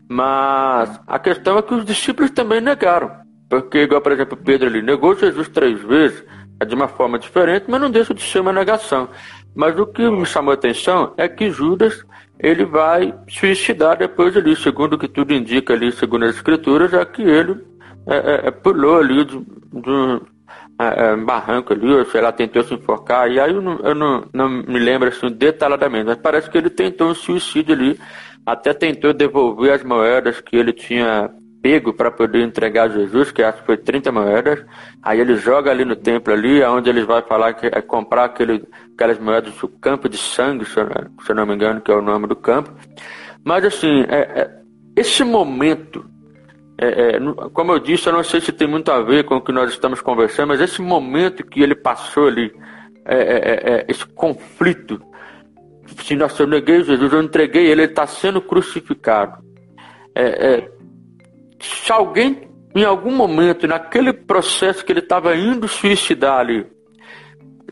Mas 0.08 1.00
a 1.08 1.18
questão 1.18 1.58
é 1.58 1.62
que 1.62 1.74
os 1.74 1.86
discípulos 1.86 2.30
também 2.32 2.62
negaram. 2.62 3.25
Porque, 3.50 3.80
igual, 3.80 4.02
por 4.02 4.12
exemplo, 4.12 4.38
Pedro 4.38 4.68
ali 4.68 4.82
negou 4.82 5.16
Jesus 5.16 5.48
três 5.50 5.82
vezes, 5.82 6.24
é 6.60 6.66
de 6.66 6.74
uma 6.74 6.88
forma 6.88 7.20
diferente, 7.20 7.66
mas 7.68 7.82
não 7.82 7.92
deixa 7.92 8.14
de 8.14 8.22
ser 8.22 8.40
uma 8.40 8.54
negação. 8.54 9.10
Mas 9.54 9.78
o 9.78 9.86
que 9.86 10.10
me 10.10 10.26
chamou 10.26 10.52
a 10.52 10.56
atenção 10.56 11.14
é 11.18 11.28
que 11.28 11.50
Judas 11.50 12.04
ele 12.40 12.66
vai 12.66 13.14
suicidar 13.30 13.98
depois 13.98 14.36
ali, 14.36 14.56
segundo 14.56 14.94
o 14.94 14.98
que 14.98 15.08
tudo 15.08 15.34
indica 15.34 15.74
ali, 15.74 15.92
segundo 15.92 16.26
as 16.26 16.36
escrituras, 16.36 16.94
é 16.94 17.06
que 17.06 17.22
ele 17.22 17.64
é, 18.08 18.16
é, 18.16 18.48
é 18.48 18.52
pulou 18.52 19.00
ali 19.00 19.24
de, 19.24 19.40
de 19.40 20.22
é, 20.80 21.14
é 21.14 21.16
barranco 21.16 21.72
ali, 21.72 21.92
ou 21.92 22.06
sei 22.06 22.22
lá, 22.22 22.32
tentou 22.32 22.64
se 22.64 22.74
enforcar, 22.74 23.32
e 23.32 23.40
aí 23.40 23.54
eu 23.54 23.62
não, 23.62 23.80
eu 23.80 23.96
não, 23.96 24.26
não 24.34 24.50
me 24.50 24.80
lembro 24.80 25.08
assim 25.08 25.30
detalhadamente, 25.30 26.06
mas 26.06 26.18
parece 26.18 26.50
que 26.50 26.58
ele 26.58 26.70
tentou 26.70 27.10
um 27.10 27.16
suicídio 27.16 27.74
ali, 27.74 28.00
até 28.46 28.74
tentou 28.74 29.14
devolver 29.14 29.72
as 29.72 29.84
moedas 29.84 30.42
que 30.42 30.58
ele 30.58 30.74
tinha 30.74 31.32
pego 31.66 31.92
para 31.92 32.12
poder 32.12 32.44
entregar 32.44 32.92
Jesus, 32.92 33.32
que 33.32 33.42
acho 33.42 33.62
que 33.62 33.66
foi 33.66 33.76
30 33.76 34.12
moedas. 34.12 34.64
Aí 35.02 35.20
ele 35.20 35.36
joga 35.36 35.72
ali 35.72 35.84
no 35.84 35.96
templo 35.96 36.32
ali, 36.32 36.64
onde 36.64 36.92
ele 36.92 37.04
vai 37.04 37.24
falar 37.24 37.56
que 37.56 37.66
é 37.66 37.82
comprar 37.82 38.26
aquele, 38.26 38.64
aquelas 38.94 39.18
moedas 39.18 39.52
do 39.56 39.68
campo 39.68 40.08
de 40.08 40.16
sangue, 40.16 40.64
se 40.64 40.80
eu, 40.80 40.88
se 41.24 41.32
eu 41.32 41.36
não 41.36 41.44
me 41.44 41.56
engano, 41.56 41.82
que 41.82 41.92
é 41.92 41.96
o 41.96 42.04
nome 42.04 42.28
do 42.28 42.36
campo. 42.36 42.72
Mas 43.44 43.66
assim, 43.66 44.06
é, 44.08 44.42
é, 44.42 44.52
esse 44.96 45.24
momento, 45.24 46.06
é, 46.78 47.16
é 47.16 47.20
como 47.52 47.72
eu 47.72 47.80
disse, 47.80 48.06
eu 48.06 48.14
não 48.14 48.24
sei 48.24 48.40
se 48.42 48.52
tem 48.52 48.68
muito 48.68 48.92
a 48.92 49.02
ver 49.02 49.24
com 49.24 49.38
o 49.38 49.42
que 49.42 49.52
nós 49.52 49.72
estamos 49.72 50.02
conversando, 50.02 50.50
mas 50.50 50.62
esse 50.62 50.84
momento 50.84 51.44
que 51.44 51.64
ele 51.64 51.74
passou 51.74 52.28
ali, 52.28 52.54
é, 53.06 53.18
é, 53.18 53.86
esse 53.88 54.06
conflito, 54.06 55.02
se 56.04 56.16
nossa, 56.16 56.44
eu 56.44 56.48
neguei 56.48 56.84
Jesus, 56.84 57.12
eu 57.12 57.24
entreguei 57.24 57.64
ele, 57.64 57.82
ele 57.82 57.92
está 57.92 58.06
sendo 58.06 58.40
crucificado. 58.40 59.44
É, 60.14 60.70
se 61.66 61.92
alguém, 61.92 62.50
em 62.76 62.84
algum 62.84 63.16
momento, 63.16 63.68
naquele 63.68 64.14
processo 64.14 64.86
que 64.86 64.92
ele 64.92 65.00
estava 65.00 65.36
indo 65.36 65.68
suicidar 65.68 66.40
ali, 66.40 66.66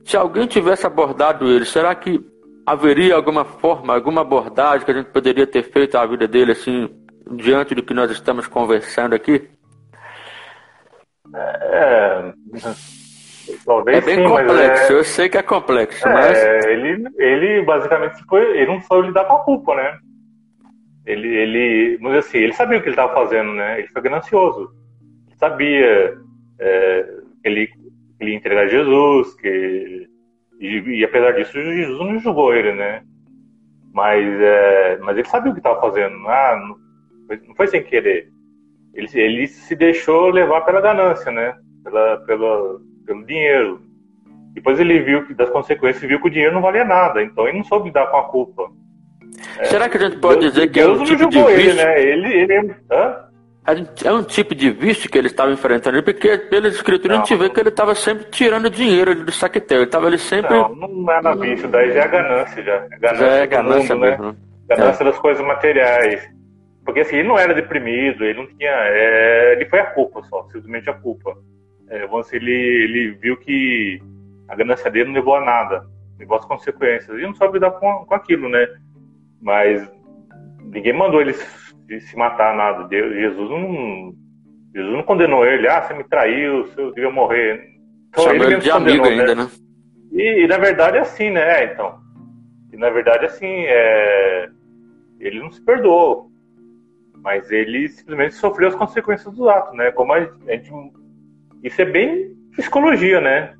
se 0.03 0.17
alguém 0.17 0.47
tivesse 0.47 0.85
abordado 0.85 1.47
ele, 1.47 1.65
será 1.65 1.93
que 1.95 2.19
haveria 2.65 3.15
alguma 3.15 3.45
forma, 3.45 3.93
alguma 3.93 4.21
abordagem 4.21 4.85
que 4.85 4.91
a 4.91 4.95
gente 4.95 5.09
poderia 5.11 5.45
ter 5.45 5.63
feito 5.63 5.97
à 5.97 6.05
vida 6.05 6.27
dele, 6.27 6.53
assim, 6.53 6.89
diante 7.31 7.75
do 7.75 7.83
que 7.83 7.93
nós 7.93 8.09
estamos 8.11 8.47
conversando 8.47 9.13
aqui? 9.13 9.49
É, 11.35 12.33
talvez 13.65 13.97
é 13.97 14.01
bem 14.01 14.15
sim, 14.17 14.23
complexo, 14.23 14.93
é, 14.93 14.95
eu 14.95 15.03
sei 15.03 15.29
que 15.29 15.37
é 15.37 15.41
complexo, 15.41 16.07
é, 16.07 16.13
mas. 16.13 16.43
Ele, 16.65 17.09
ele 17.17 17.65
basicamente 17.65 18.23
foi, 18.29 18.41
ele 18.57 18.67
não 18.67 18.81
foi 18.81 19.01
lidar 19.01 19.25
com 19.25 19.35
a 19.35 19.43
culpa, 19.43 19.75
né? 19.75 19.97
Ele, 21.05 21.27
ele, 21.27 21.97
mas 21.99 22.17
assim, 22.17 22.37
ele 22.37 22.53
sabia 22.53 22.77
o 22.77 22.81
que 22.81 22.87
ele 22.87 22.93
estava 22.93 23.13
fazendo, 23.13 23.53
né? 23.53 23.79
Ele 23.79 23.87
foi 23.89 24.01
ganancioso. 24.01 24.71
Ele 25.27 25.37
sabia 25.37 26.17
é, 26.59 27.03
que 27.41 27.47
ele, 27.47 27.69
ele 28.19 28.31
ia 28.31 28.37
entregar 28.37 28.67
Jesus, 28.67 29.33
que 29.35 30.07
e, 30.63 30.99
e, 30.99 31.03
apesar 31.03 31.31
disso, 31.33 31.51
Jesus 31.59 31.99
não 31.99 32.19
julgou 32.19 32.55
ele, 32.55 32.71
né? 32.71 33.03
Mas, 33.93 34.25
é, 34.41 34.97
mas 35.01 35.17
ele 35.17 35.27
sabia 35.27 35.51
o 35.51 35.53
que 35.53 35.59
estava 35.59 35.81
fazendo. 35.81 36.15
Ah, 36.27 36.55
não, 36.57 37.37
não, 37.47 37.55
foi 37.55 37.67
sem 37.67 37.83
querer. 37.83 38.29
Ele, 38.93 39.07
ele 39.13 39.47
se 39.47 39.75
deixou 39.75 40.29
levar 40.29 40.61
pela 40.61 40.79
ganância, 40.79 41.29
né? 41.33 41.53
Pela, 41.83 42.17
pela, 42.25 42.79
pelo 43.05 43.25
dinheiro. 43.25 43.81
Depois 44.53 44.79
ele 44.79 44.99
viu 45.01 45.25
que 45.25 45.33
das 45.33 45.49
consequências, 45.49 46.07
viu 46.07 46.21
que 46.21 46.27
o 46.27 46.31
dinheiro 46.31 46.53
não 46.53 46.61
valia 46.61 46.85
nada. 46.85 47.21
Então 47.21 47.45
ele 47.45 47.57
não 47.57 47.65
soube 47.65 47.87
lidar 47.87 48.07
com 48.07 48.17
a 48.17 48.29
culpa. 48.29 48.71
É, 49.59 49.65
Será 49.65 49.89
que 49.89 49.97
a 49.97 49.99
gente 50.01 50.17
pode 50.17 50.41
Deus, 50.41 50.53
dizer 50.53 50.67
que 50.67 50.79
Deus 50.79 50.99
é 50.99 51.01
um 51.01 51.05
tipo 51.05 51.29
de 51.29 51.43
vício? 51.43 51.59
Ele, 51.59 51.73
né? 51.73 52.01
ele, 52.01 52.33
ele 52.33 52.75
é 54.03 54.11
um 54.11 54.23
tipo 54.23 54.53
de 54.53 54.71
vício 54.71 55.09
que 55.09 55.17
ele 55.17 55.27
estava 55.27 55.51
enfrentando, 55.51 56.03
porque 56.03 56.37
pelas 56.37 56.75
escrituras 56.75 57.17
não, 57.17 57.23
a 57.23 57.25
gente 57.25 57.39
vê 57.39 57.49
que 57.49 57.59
ele 57.59 57.69
estava 57.69 57.95
sempre 57.95 58.25
tirando 58.25 58.69
dinheiro 58.69 59.15
do 59.15 59.31
saquetel, 59.31 59.77
ele 59.77 59.85
estava 59.85 60.07
ali 60.07 60.17
sempre... 60.17 60.53
Não, 60.53 60.75
não 60.75 61.11
é 61.11 61.21
na 61.21 61.33
vício, 61.33 61.69
daí 61.69 61.93
já 61.93 62.01
é 62.01 62.07
ganância, 62.09 62.61
já. 62.61 62.73
É 62.73 62.97
ganância, 62.99 63.25
já 63.25 63.33
é 63.35 63.47
ganância 63.47 63.95
mundo, 63.95 64.05
né? 64.05 64.09
mesmo. 64.11 64.25
Né? 64.25 64.35
Ganância 64.67 65.03
é. 65.03 65.05
das 65.05 65.19
coisas 65.19 65.45
materiais. 65.45 66.29
Porque 66.83 66.99
assim, 66.99 67.17
ele 67.17 67.27
não 67.29 67.39
era 67.39 67.53
deprimido, 67.53 68.25
ele 68.25 68.39
não 68.39 68.47
tinha... 68.47 68.69
É, 68.69 69.53
ele 69.53 69.65
foi 69.69 69.79
a 69.79 69.85
culpa 69.85 70.21
só, 70.23 70.43
simplesmente 70.51 70.89
a 70.89 70.93
culpa. 70.93 71.33
É, 71.89 72.05
ele, 72.33 72.51
ele 72.51 73.11
viu 73.21 73.37
que 73.37 74.01
a 74.49 74.55
ganância 74.55 74.91
dele 74.91 75.05
não 75.05 75.13
levou 75.13 75.35
a 75.35 75.41
nada, 75.45 75.85
levou 76.19 76.37
as 76.37 76.45
consequências, 76.45 77.17
e 77.17 77.21
não 77.21 77.33
soube 77.33 77.53
lidar 77.53 77.71
com, 77.71 78.05
com 78.05 78.13
aquilo, 78.13 78.49
né? 78.49 78.67
Mas 79.43 79.91
ninguém 80.71 80.93
mandou 80.93 81.21
ele 81.21 81.33
se 81.33 82.17
matar, 82.17 82.55
nada. 82.55 82.87
Jesus 82.89 83.49
não, 83.49 84.13
Jesus 84.73 84.93
não 84.93 85.03
condenou 85.03 85.45
ele. 85.45 85.67
Ah, 85.67 85.81
você 85.81 85.93
me 85.93 86.03
traiu, 86.05 86.65
você 86.65 86.81
devia 86.91 87.11
morrer. 87.11 87.69
Então, 88.09 88.23
Chamou 88.23 88.45
ele 88.45 88.57
de 88.57 88.71
amigo 88.71 89.05
ainda, 89.05 89.35
né? 89.35 89.43
né? 89.43 89.49
E, 90.13 90.43
e, 90.43 90.47
na 90.47 90.57
verdade 90.57 90.97
é 90.97 91.01
assim, 91.01 91.29
né? 91.29 91.61
É, 91.61 91.73
então. 91.73 91.99
E 92.71 92.77
na 92.77 92.89
verdade 92.89 93.25
assim, 93.25 93.47
é... 93.47 94.49
ele 95.19 95.39
não 95.39 95.51
se 95.51 95.63
perdoou. 95.63 96.31
Mas 97.17 97.51
ele 97.51 97.87
simplesmente 97.89 98.35
sofreu 98.35 98.69
as 98.69 98.75
consequências 98.75 99.33
dos 99.33 99.47
atos, 99.47 99.75
né? 99.75 99.91
Como 99.91 100.13
a 100.13 100.21
gente... 100.21 100.71
Isso 101.63 101.81
é 101.81 101.85
bem 101.85 102.33
psicologia, 102.55 103.19
né? 103.19 103.53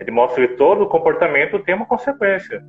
Ele 0.00 0.10
mostra 0.10 0.46
que 0.46 0.54
todo 0.54 0.88
comportamento 0.88 1.58
tem 1.60 1.74
uma 1.74 1.86
consequência 1.86 2.62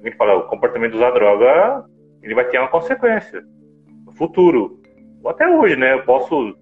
a 0.00 0.04
gente 0.04 0.16
fala, 0.16 0.36
o 0.36 0.48
comportamento 0.48 0.92
de 0.92 0.98
usar 0.98 1.10
droga, 1.10 1.84
ele 2.22 2.34
vai 2.34 2.44
ter 2.44 2.58
uma 2.58 2.68
consequência 2.68 3.42
no 4.06 4.12
futuro. 4.12 4.80
Ou 5.22 5.30
até 5.30 5.48
hoje, 5.48 5.76
né? 5.76 5.94
Eu 5.94 6.02
posso, 6.04 6.56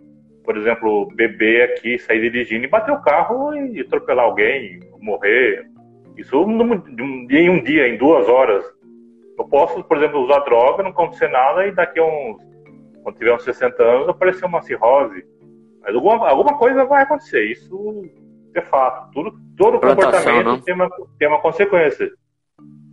por 0.45 0.57
exemplo, 0.57 1.07
beber 1.14 1.70
aqui, 1.70 1.99
sair 1.99 2.20
dirigindo 2.20 2.64
e 2.64 2.68
bater 2.68 2.93
o 2.93 3.03
carro 3.03 3.55
e 3.55 3.80
atropelar 3.80 4.24
alguém, 4.24 4.80
morrer. 5.01 5.66
Isso 6.16 6.37
em 7.30 7.51
um 7.51 7.62
dia, 7.62 7.89
em 7.89 7.99
duas 7.99 8.28
horas. 8.28 8.64
Eu 9.39 9.45
posso, 9.45 9.84
por 9.84 9.99
exemplo, 9.99 10.20
usar 10.20 10.41
droga, 10.41 10.82
não 10.82 10.91
acontecer 10.91 11.28
nada 11.28 11.66
e 11.66 11.72
daqui 11.72 12.01
a 12.01 12.05
uns, 12.05 12.39
quando 13.03 13.16
tiver 13.16 13.34
uns 13.34 13.45
60 13.45 13.82
anos, 13.82 14.09
aparecer 14.09 14.47
uma 14.47 14.62
cirrose. 14.62 15.24
Mas 15.82 15.95
alguma, 15.95 16.28
alguma 16.28 16.57
coisa 16.57 16.87
vai 16.87 17.03
acontecer. 17.03 17.45
Isso 17.45 18.11
é 18.55 18.62
fato. 18.62 19.11
Tudo, 19.12 19.39
todo 19.59 19.78
comportamento 19.78 20.62
tem 20.62 20.74
uma, 20.74 20.91
tem 21.18 21.28
uma 21.28 21.41
consequência. 21.41 22.11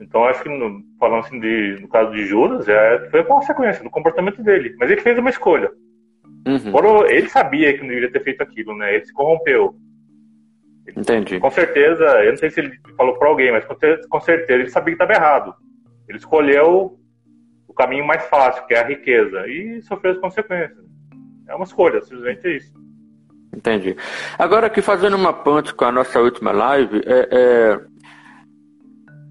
Então 0.03 0.25
acho 0.25 0.43
que 0.43 0.49
no, 0.49 0.83
falando 0.99 1.25
assim 1.25 1.39
de, 1.39 1.77
no 1.81 1.87
caso 1.87 2.11
de 2.11 2.25
Judas, 2.25 2.67
é, 2.67 3.09
foi 3.09 3.21
a 3.21 3.25
consequência 3.25 3.83
do 3.83 3.89
comportamento 3.89 4.43
dele. 4.43 4.75
Mas 4.79 4.91
ele 4.91 5.01
fez 5.01 5.17
uma 5.17 5.29
escolha. 5.29 5.71
Uhum. 6.45 7.05
ele 7.05 7.29
sabia 7.29 7.73
que 7.73 7.79
não 7.79 7.87
deveria 7.87 8.11
ter 8.11 8.21
feito 8.21 8.43
aquilo, 8.43 8.75
né? 8.75 8.95
Ele 8.95 9.05
se 9.05 9.13
corrompeu. 9.13 9.73
Entendi. 10.95 11.39
Com 11.39 11.49
certeza, 11.49 12.03
eu 12.23 12.31
não 12.31 12.37
sei 12.37 12.49
se 12.49 12.59
ele 12.59 12.77
falou 12.97 13.17
para 13.17 13.29
alguém, 13.29 13.51
mas 13.51 13.65
com 13.65 14.19
certeza 14.19 14.59
ele 14.59 14.69
sabia 14.69 14.95
que 14.95 15.01
estava 15.01 15.13
errado. 15.13 15.55
Ele 16.09 16.17
escolheu 16.17 16.99
o 17.65 17.73
caminho 17.73 18.05
mais 18.05 18.25
fácil, 18.25 18.65
que 18.67 18.73
é 18.73 18.81
a 18.81 18.87
riqueza, 18.87 19.47
e 19.47 19.81
sofreu 19.83 20.11
as 20.11 20.19
consequências. 20.19 20.85
É 21.47 21.55
uma 21.55 21.63
escolha, 21.63 22.01
simplesmente 22.01 22.47
é 22.47 22.57
isso. 22.57 22.73
Entendi. 23.55 23.95
Agora 24.37 24.67
aqui 24.67 24.81
fazendo 24.81 25.15
uma 25.15 25.31
ponte 25.31 25.73
com 25.73 25.85
a 25.85 25.91
nossa 25.91 26.19
última 26.19 26.51
live, 26.51 27.01
é, 27.05 27.29
é... 27.31 27.92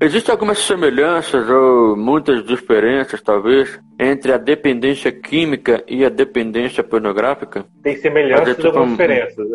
existem 0.05 0.33
algumas 0.33 0.59
semelhanças 0.59 1.49
ou 1.49 1.97
muitas 1.97 2.45
diferenças, 2.45 3.21
talvez, 3.23 3.81
entre 3.99 4.33
a 4.33 4.39
dependência 4.39 5.13
química 5.13 5.83
e 5.87 6.05
a 6.05 6.09
dependência 6.09 6.83
pornográfica? 6.83 7.65
Tem 7.83 7.97
semelhanças 7.97 8.59
e 8.59 8.67
algumas 8.67 8.89
um... 8.89 8.91
diferenças. 8.93 9.47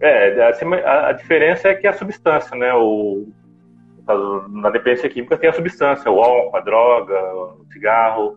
É, 0.00 0.42
a, 0.42 1.08
a, 1.08 1.12
diferença 1.12 1.68
é 1.68 1.74
que 1.74 1.86
a 1.86 1.92
substância, 1.92 2.56
né? 2.56 2.74
O, 2.74 3.26
na 4.50 4.70
dependência 4.70 5.08
química 5.08 5.38
tem 5.38 5.48
a 5.48 5.52
substância, 5.54 6.10
o 6.10 6.20
álcool, 6.20 6.56
a 6.56 6.60
droga, 6.60 7.18
o 7.34 7.64
cigarro. 7.72 8.36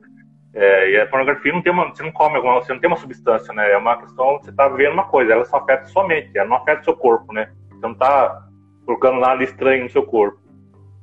É, 0.54 0.92
e 0.92 1.00
a 1.00 1.08
pornografia 1.08 1.52
não 1.52 1.62
tem 1.62 1.72
uma, 1.72 1.90
você 1.90 2.02
não 2.02 2.12
come 2.12 2.38
alguma, 2.38 2.62
você 2.62 2.72
não 2.72 2.80
tem 2.80 2.90
uma 2.90 2.98
substância, 2.98 3.54
né? 3.54 3.72
É 3.72 3.78
uma 3.78 3.98
questão, 3.98 4.40
você 4.40 4.50
está 4.50 4.68
vendo 4.70 4.94
uma 4.94 5.08
coisa, 5.08 5.34
ela 5.34 5.46
só 5.46 5.58
afeta 5.58 5.86
sua 5.86 6.08
mente, 6.08 6.32
ela 6.36 6.50
não 6.50 6.58
afeta 6.58 6.82
o 6.82 6.86
seu 6.86 6.96
corpo, 6.96 7.34
né? 7.34 7.52
Você 7.70 7.82
não 7.82 7.92
está 7.92 8.44
colocando 8.86 9.20
nada 9.20 9.44
estranho 9.44 9.84
no 9.84 9.90
seu 9.90 10.04
corpo. 10.04 10.47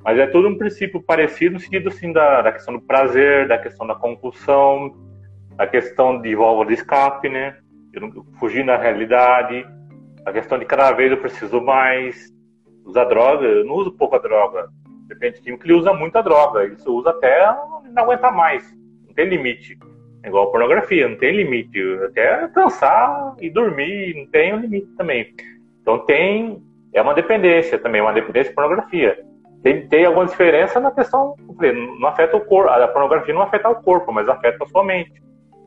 Mas 0.04 0.18
é 0.18 0.26
tudo 0.26 0.48
um 0.48 0.58
princípio 0.58 1.02
parecido 1.02 1.54
no 1.54 1.60
sentido 1.60 1.88
assim 1.88 2.12
da, 2.12 2.42
da 2.42 2.52
questão 2.52 2.74
do 2.74 2.80
prazer, 2.80 3.48
da 3.48 3.56
questão 3.56 3.86
da 3.86 3.94
compulsão, 3.94 4.94
da 5.56 5.66
questão 5.66 6.20
de 6.20 6.36
válvula 6.36 6.66
de 6.66 6.74
escape, 6.74 7.28
né? 7.28 7.56
Fugir 8.38 8.66
da 8.66 8.76
realidade, 8.76 9.64
a 10.26 10.32
questão 10.32 10.58
de 10.58 10.64
cada 10.64 10.92
vez 10.92 11.10
eu 11.10 11.18
preciso 11.18 11.60
mais 11.60 12.32
usar 12.84 13.04
droga. 13.04 13.46
Eu 13.46 13.64
não 13.64 13.74
uso 13.74 13.92
pouca 13.92 14.18
droga. 14.18 14.68
Depende 15.06 15.36
de 15.36 15.42
químico, 15.42 15.64
ele 15.64 15.74
usa 15.74 15.92
muita 15.92 16.22
droga. 16.22 16.64
Ele 16.64 16.76
usa 16.86 17.10
até 17.10 17.46
não 17.90 18.02
aguentar 18.02 18.34
mais. 18.34 18.64
Não 19.06 19.14
tem 19.14 19.26
limite. 19.26 19.78
É 20.22 20.28
igual 20.28 20.48
a 20.48 20.50
pornografia, 20.50 21.08
não 21.08 21.16
tem 21.16 21.36
limite. 21.36 21.80
Até 22.06 22.48
cansar 22.48 23.36
e 23.40 23.48
dormir, 23.50 24.14
não 24.16 24.26
tem 24.26 24.54
um 24.54 24.60
limite 24.60 24.88
também. 24.96 25.34
Então 25.80 25.98
tem. 26.00 26.62
É 26.92 27.02
uma 27.02 27.14
dependência 27.14 27.78
também, 27.78 28.00
uma 28.00 28.12
dependência 28.12 28.50
de 28.50 28.54
pornografia. 28.54 29.18
Tem, 29.64 29.88
tem 29.88 30.04
alguma 30.04 30.26
diferença 30.26 30.78
na 30.78 30.90
questão. 30.90 31.34
Não 31.98 32.06
afeta 32.06 32.36
o 32.36 32.44
corpo. 32.44 32.68
A 32.70 32.86
pornografia 32.86 33.32
não 33.32 33.40
afeta 33.40 33.70
o 33.70 33.82
corpo, 33.82 34.12
mas 34.12 34.28
afeta 34.28 34.62
a 34.62 34.68
sua 34.68 34.84
mente. 34.84 35.22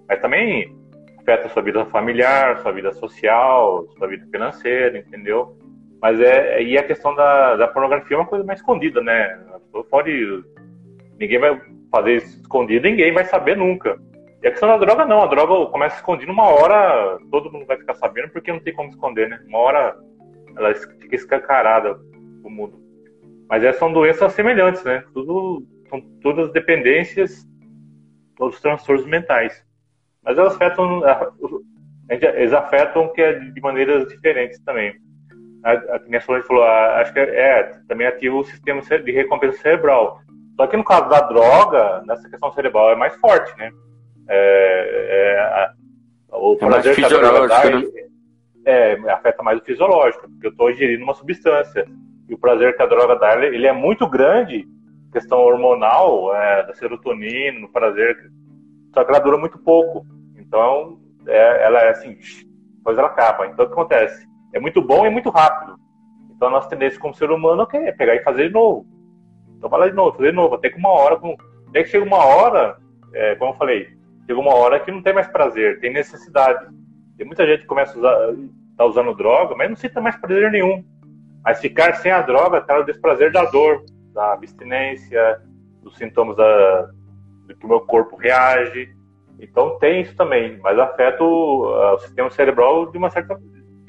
Mas 0.08 0.22
também 0.22 0.78
afeta 1.18 1.48
a 1.48 1.50
sua 1.50 1.64
vida 1.64 1.84
familiar, 1.88 2.60
sua 2.60 2.72
vida 2.72 2.94
social, 2.94 3.88
sua 3.98 4.08
vida 4.08 4.24
financeira, 4.32 5.00
entendeu? 5.00 5.58
Mas 6.00 6.22
é. 6.22 6.62
E 6.62 6.78
a 6.78 6.84
questão 6.84 7.16
da, 7.16 7.56
da 7.56 7.68
pornografia 7.68 8.16
é 8.16 8.20
uma 8.20 8.28
coisa 8.28 8.46
mais 8.46 8.60
escondida, 8.60 9.02
né? 9.02 9.44
A 9.52 9.60
pessoa 9.60 9.84
pode. 9.86 10.44
Ninguém 11.20 11.40
vai 11.40 11.60
fazer 11.92 12.18
isso 12.18 12.40
escondido, 12.40 12.88
ninguém 12.88 13.12
vai 13.12 13.26
saber 13.26 13.58
nunca. 13.58 13.98
E 14.44 14.48
a 14.48 14.52
questão 14.52 14.70
da 14.70 14.78
droga 14.78 15.06
não, 15.06 15.24
a 15.24 15.28
droga 15.28 15.72
começa 15.72 15.96
escondida 15.96 16.32
uma 16.32 16.46
hora, 16.46 17.18
todo 17.32 17.52
mundo 17.52 17.66
vai 17.66 17.78
ficar 17.78 17.96
sabendo 17.96 18.30
porque 18.30 18.52
não 18.52 18.60
tem 18.60 18.76
como 18.76 18.90
esconder, 18.90 19.28
né? 19.28 19.40
Uma 19.48 19.58
hora 19.58 19.98
ela 20.56 20.72
fica 20.76 21.16
escancarada 21.16 21.96
pro 22.44 22.52
mundo. 22.52 22.87
Mas 23.50 23.64
essas 23.64 23.80
são 23.80 23.92
doenças 23.92 24.34
semelhantes, 24.34 24.84
né? 24.84 25.04
Tudo, 25.14 25.66
são 25.90 26.02
todas 26.22 26.52
dependências, 26.52 27.48
todos 28.36 28.60
transtornos 28.60 29.06
mentais. 29.06 29.64
Mas 30.24 30.38
elas 30.38 30.56
afetam, 30.56 31.02
eles 32.10 32.54
afetam 32.54 33.12
que 33.14 33.22
é 33.22 33.34
de 33.34 33.62
maneiras 33.62 34.08
diferentes 34.08 34.60
também. 34.60 34.96
A, 35.64 35.72
a 35.72 36.00
minha 36.08 36.22
falou, 36.22 36.64
acho 36.64 37.14
que 37.14 37.20
é, 37.20 37.64
também 37.88 38.08
ativa 38.08 38.36
o 38.36 38.44
sistema 38.44 38.82
de 38.82 39.12
recompensa 39.12 39.58
cerebral. 39.60 40.20
Só 40.56 40.68
que 40.68 40.76
no 40.76 40.84
caso 40.84 41.10
da 41.10 41.22
droga, 41.22 42.04
nessa 42.06 42.30
questão 42.30 42.52
cerebral 42.52 42.92
é 42.92 42.96
mais 42.96 43.16
forte, 43.18 43.56
né? 43.58 43.72
É, 44.28 45.36
é, 45.36 45.40
a, 45.40 45.74
o 46.38 46.54
é 46.54 46.58
prazer 46.58 46.96
que 46.96 47.06
a 47.06 47.08
droga 47.08 47.48
dá, 47.48 47.70
né? 47.70 47.84
é, 48.66 48.94
afeta 49.12 49.42
mais 49.42 49.60
o 49.60 49.64
fisiológico, 49.64 50.30
porque 50.30 50.48
eu 50.48 50.52
estou 50.52 50.70
ingerindo 50.70 51.04
uma 51.04 51.14
substância. 51.14 51.88
E 52.30 52.34
o 52.34 52.38
prazer 52.38 52.76
que 52.76 52.84
a 52.84 52.88
droga 52.88 53.16
dá, 53.16 53.36
ele, 53.44 53.66
é 53.66 53.74
muito 53.74 54.08
grande, 54.08 54.68
questão 55.12 55.40
hormonal, 55.40 56.36
é, 56.36 56.66
da 56.66 56.74
serotonina, 56.74 57.60
no 57.60 57.72
prazer, 57.72 58.18
só 58.94 59.04
que 59.04 59.12
ela 59.12 59.20
dura 59.20 59.38
muito 59.38 59.58
pouco. 59.60 60.06
Então, 60.38 61.00
é, 61.28 61.66
ela 61.66 61.80
é 61.80 61.90
assim, 61.90 62.18
depois 62.78 62.98
ela 62.98 63.08
acaba. 63.08 63.48
Então, 63.48 63.66
o 63.66 63.68
que 63.68 63.74
acontece? 63.74 64.28
É 64.54 64.60
muito 64.60 64.82
bom 64.82 65.06
e 65.06 65.10
muito 65.10 65.30
rápido. 65.30 65.78
Então, 66.36 66.50
a 66.50 66.52
nossa 66.52 66.70
tendência 66.70 67.00
como 67.00 67.14
ser 67.14 67.32
humano 67.32 67.68
é 67.74 67.92
pegar 67.92 68.16
e 68.16 68.24
fazer 68.24 68.48
de 68.48 68.54
novo. 68.54 68.86
Então, 69.58 69.70
vai 69.70 69.80
lá 69.80 69.88
de 69.90 69.96
novo, 69.96 70.16
fazer 70.16 70.30
de 70.32 70.36
novo. 70.36 70.56
Até 70.56 70.70
que 70.70 70.78
uma 70.78 70.90
hora, 70.90 71.20
até 71.70 71.84
que 71.84 71.90
chega 71.90 72.06
uma 72.06 72.24
hora, 72.24 72.78
é, 73.14 73.36
como 73.36 73.52
eu 73.52 73.58
falei, 73.58 73.90
chega 74.26 74.40
uma 74.40 74.54
hora 74.54 74.80
que 74.80 74.92
não 74.92 75.02
tem 75.02 75.14
mais 75.14 75.28
prazer, 75.28 75.80
tem 75.80 75.92
necessidade. 75.92 76.68
Tem 77.18 77.26
muita 77.26 77.46
gente 77.46 77.62
que 77.62 77.68
começa 77.68 77.96
a 77.96 77.98
usar, 77.98 78.18
tá 78.78 78.86
usando 78.86 79.16
droga, 79.16 79.56
mas 79.56 79.70
não 79.70 79.76
sinta 79.76 80.00
mais 80.00 80.16
prazer 80.16 80.52
nenhum. 80.52 80.84
Mas 81.48 81.62
ficar 81.62 81.96
sem 81.96 82.12
a 82.12 82.22
droga 82.22 82.60
traz 82.60 82.82
o 82.82 82.86
desprazer 82.86 83.32
da 83.32 83.46
dor, 83.46 83.82
da 84.14 84.34
abstinência, 84.34 85.42
dos 85.82 85.96
sintomas 85.96 86.36
da, 86.36 86.90
do 87.46 87.56
que 87.56 87.66
o 87.66 87.70
meu 87.70 87.80
corpo 87.80 88.18
reage. 88.18 88.94
Então 89.40 89.80
tem 89.80 90.02
isso 90.02 90.14
também, 90.14 90.60
mas 90.62 90.78
afeta 90.78 91.24
o, 91.24 91.94
o 91.94 92.00
sistema 92.00 92.30
cerebral 92.30 92.92
de 92.92 92.98
uma 92.98 93.10
certa. 93.10 93.40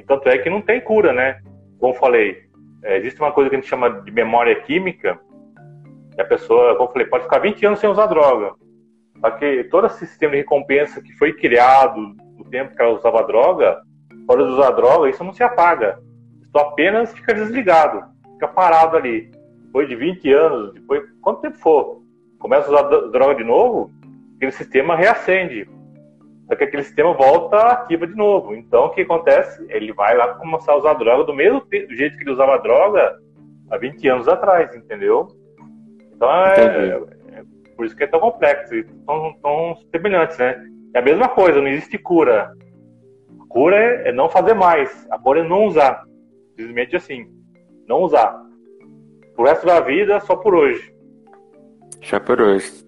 Tanto 0.07 0.29
é 0.29 0.39
que 0.39 0.49
não 0.49 0.63
tem 0.63 0.81
cura, 0.81 1.13
né? 1.13 1.41
Como 1.81 1.95
falei, 1.95 2.45
é, 2.85 2.97
existe 2.99 3.21
uma 3.21 3.33
coisa 3.33 3.51
que 3.51 3.57
a 3.57 3.59
gente 3.59 3.69
chama 3.69 3.91
de 4.03 4.13
memória 4.13 4.55
química, 4.61 5.19
que 6.15 6.23
a 6.23 6.25
pessoa, 6.25 6.77
como 6.77 6.93
falei, 6.93 7.09
pode 7.09 7.25
ficar 7.25 7.41
20 7.41 7.67
anos 7.67 7.81
sem 7.81 7.91
usar 7.91 8.07
droga. 8.07 8.55
Só 9.21 9.33
que 9.33 9.65
todo 9.65 9.89
esse 9.89 10.07
sistema 10.07 10.31
de 10.31 10.39
recompensa 10.39 11.03
que 11.03 11.13
foi 11.15 11.33
criado 11.33 12.15
no 12.37 12.45
tempo 12.45 12.77
que 12.77 12.81
ela 12.81 12.95
usava 12.95 13.27
droga, 13.27 13.83
pode 14.29 14.43
usar 14.43 14.71
droga, 14.71 15.11
isso 15.11 15.25
não 15.25 15.33
se 15.33 15.43
apaga. 15.43 15.99
Isso 16.49 16.59
apenas 16.59 17.13
fica 17.13 17.35
desligado, 17.35 18.05
fica 18.33 18.49
parado 18.49 18.97
ali. 18.97 19.31
Depois 19.67 19.89
de 19.89 19.95
20 19.95 20.33
anos, 20.33 20.75
depois, 20.75 21.03
quanto 21.21 21.43
tempo 21.43 21.59
for, 21.59 22.03
começa 22.39 22.69
a 22.69 22.71
usar 22.71 22.83
droga 23.11 23.35
de 23.35 23.45
novo, 23.45 23.91
aquele 24.37 24.53
sistema 24.53 24.97
reacende. 24.97 25.69
Só 26.47 26.57
que 26.57 26.65
aquele 26.65 26.83
sistema 26.83 27.13
volta 27.13 27.59
ativa 27.59 28.07
de 28.07 28.15
novo. 28.15 28.55
Então, 28.55 28.87
o 28.87 28.91
que 28.91 29.03
acontece? 29.03 29.65
Ele 29.69 29.93
vai 29.93 30.17
lá 30.17 30.35
começar 30.35 30.73
a 30.73 30.79
usar 30.79 30.95
droga 30.95 31.25
do 31.25 31.35
mesmo 31.35 31.63
jeito 31.71 32.17
que 32.17 32.25
ele 32.25 32.33
usava 32.33 32.59
droga 32.59 33.19
há 33.71 33.77
20 33.77 34.09
anos 34.09 34.29
atrás, 34.29 34.75
entendeu? 34.75 35.29
Então, 36.15 36.31
é, 36.47 37.03
é 37.35 37.45
por 37.77 37.85
isso 37.85 37.95
que 37.95 38.05
é 38.05 38.07
tão 38.07 38.21
complexo. 38.21 38.75
São 39.05 39.35
tão 39.43 39.77
semelhantes, 39.91 40.39
né? 40.39 40.59
É 40.95 41.01
a 41.01 41.03
mesma 41.03 41.29
coisa, 41.29 41.61
não 41.61 41.69
existe 41.69 41.99
cura. 41.99 42.51
A 43.41 43.47
cura 43.49 43.77
é, 43.77 44.09
é 44.09 44.13
não 44.13 44.31
fazer 44.31 44.55
mais. 44.55 45.07
A 45.11 45.19
cura 45.19 45.41
é 45.41 45.45
não 45.45 45.67
usar. 45.67 46.08
Simplesmente 46.59 46.97
assim. 46.97 47.25
Não 47.87 48.03
usar. 48.03 48.37
Pro 49.37 49.45
resto 49.45 49.65
da 49.65 49.79
vida, 49.79 50.19
só 50.21 50.35
por 50.35 50.57
hoje. 50.57 50.93
Só 52.03 52.19
por 52.19 52.41
hoje. 52.41 52.85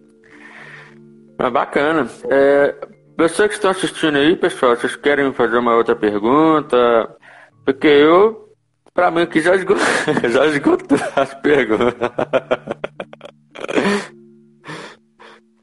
Mas 1.38 1.52
bacana. 1.52 2.08
É, 2.28 2.74
vocês 3.16 3.46
que 3.48 3.54
estão 3.54 3.70
assistindo 3.70 4.18
aí, 4.18 4.34
pessoal, 4.34 4.74
vocês 4.74 4.96
querem 4.96 5.32
fazer 5.32 5.56
uma 5.56 5.76
outra 5.76 5.94
pergunta? 5.94 7.16
Porque 7.64 7.86
eu, 7.86 8.52
pra 8.92 9.08
mim, 9.08 9.22
aqui 9.22 9.40
já 9.40 9.54
esgotou, 9.54 9.86
já 10.28 10.46
esgotou 10.46 10.98
as 11.14 11.32
perguntas. 11.34 11.94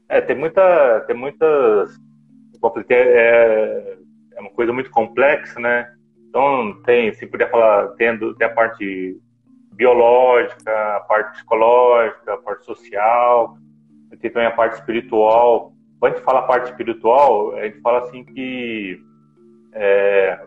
É, 0.08 0.22
tem 0.22 0.34
muita. 0.34 1.04
Tem 1.06 1.14
muitas. 1.14 1.90
É, 2.88 3.96
é 4.34 4.40
uma 4.40 4.50
coisa 4.50 4.72
muito 4.72 4.90
complexa, 4.90 5.60
né? 5.60 5.92
Então 6.28 6.80
tem, 6.84 7.12
se 7.14 7.26
puder 7.26 7.50
falar, 7.50 7.88
tendo 7.96 8.34
tem 8.34 8.46
a 8.46 8.52
parte 8.52 9.18
biológica, 9.72 10.96
a 10.96 11.00
parte 11.00 11.32
psicológica, 11.32 12.34
a 12.34 12.38
parte 12.38 12.64
social, 12.64 13.56
tem 14.20 14.30
também 14.30 14.48
a 14.48 14.52
parte 14.52 14.74
espiritual. 14.74 15.72
Quando 15.98 16.12
a 16.12 16.16
gente 16.16 16.24
fala 16.24 16.40
a 16.40 16.42
parte 16.42 16.70
espiritual, 16.70 17.54
a 17.56 17.64
gente 17.64 17.80
fala 17.80 18.00
assim 18.00 18.24
que 18.24 19.00
é, 19.72 20.40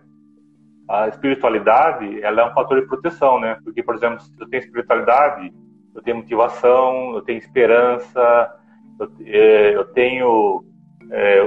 a 0.89 1.07
espiritualidade 1.07 2.21
ela 2.21 2.41
é 2.41 2.45
um 2.45 2.53
fator 2.53 2.81
de 2.81 2.87
proteção, 2.87 3.39
né? 3.39 3.57
Porque, 3.63 3.81
por 3.81 3.95
exemplo, 3.95 4.19
se 4.19 4.31
eu 4.39 4.49
tenho 4.49 4.61
espiritualidade, 4.61 5.51
eu 5.95 6.01
tenho 6.01 6.17
motivação, 6.17 7.15
eu 7.15 7.21
tenho 7.21 7.37
esperança, 7.37 8.53
eu, 8.99 9.11
é, 9.25 9.75
eu 9.75 9.85
tenho 9.93 10.65
é, 11.11 11.41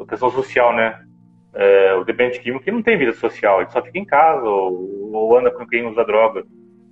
a 0.00 0.06
questão 0.06 0.30
social, 0.30 0.74
né? 0.74 1.02
É, 1.54 1.94
o 1.94 2.04
dependente 2.04 2.40
químico 2.40 2.64
que 2.64 2.70
não 2.70 2.82
tem 2.82 2.98
vida 2.98 3.12
social, 3.12 3.60
ele 3.60 3.70
só 3.70 3.82
fica 3.82 3.98
em 3.98 4.04
casa 4.04 4.44
ou, 4.44 5.12
ou 5.12 5.38
anda 5.38 5.50
com 5.50 5.66
quem 5.66 5.86
usa 5.86 6.04
droga 6.04 6.44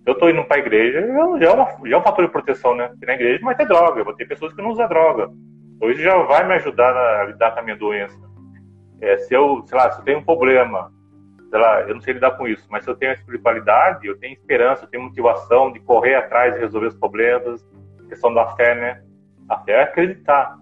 eu 0.07 0.13
estou 0.13 0.31
indo 0.31 0.45
para 0.45 0.57
a 0.57 0.61
igreja, 0.61 1.01
já 1.01 1.51
é, 1.51 1.53
uma, 1.53 1.69
já 1.85 1.97
é 1.97 1.99
um 1.99 2.03
fator 2.03 2.25
de 2.25 2.31
proteção, 2.31 2.77
né? 2.77 2.87
Porque 2.89 3.05
na 3.05 3.15
igreja 3.15 3.41
não 3.41 3.47
vai 3.47 3.57
ter 3.57 3.67
droga, 3.67 4.05
vou 4.05 4.15
ter 4.15 4.25
pessoas 4.25 4.55
que 4.55 4.63
não 4.63 4.71
usam 4.71 4.89
droga. 4.89 5.29
Então 5.75 5.91
isso 5.91 6.01
já 6.01 6.17
vai 6.23 6.47
me 6.47 6.55
ajudar 6.55 6.97
a 6.97 7.25
lidar 7.25 7.51
com 7.51 7.59
a 7.59 7.63
minha 7.63 7.77
doença. 7.77 8.17
É, 9.01 9.19
se 9.19 9.35
eu, 9.35 9.65
sei 9.67 9.77
lá, 9.77 9.91
se 9.91 9.99
eu 9.99 10.05
tenho 10.05 10.21
um 10.21 10.25
problema, 10.25 10.93
sei 11.51 11.59
lá, 11.59 11.81
eu 11.81 11.95
não 11.95 12.01
sei 12.01 12.15
lidar 12.15 12.31
com 12.37 12.47
isso, 12.47 12.65
mas 12.71 12.85
se 12.85 12.91
eu 12.91 12.95
tenho 12.95 13.13
espiritualidade, 13.13 14.07
eu 14.07 14.17
tenho 14.17 14.33
esperança, 14.33 14.85
eu 14.85 14.89
tenho 14.89 15.03
motivação 15.03 15.73
de 15.73 15.81
correr 15.81 16.15
atrás 16.15 16.55
e 16.55 16.61
resolver 16.61 16.87
os 16.87 16.97
problemas, 16.97 17.67
questão 18.09 18.33
da 18.33 18.47
fé, 18.55 18.77
né? 18.77 19.03
A 19.49 19.59
fé 19.59 19.73
é 19.73 19.83
acreditar. 19.83 20.57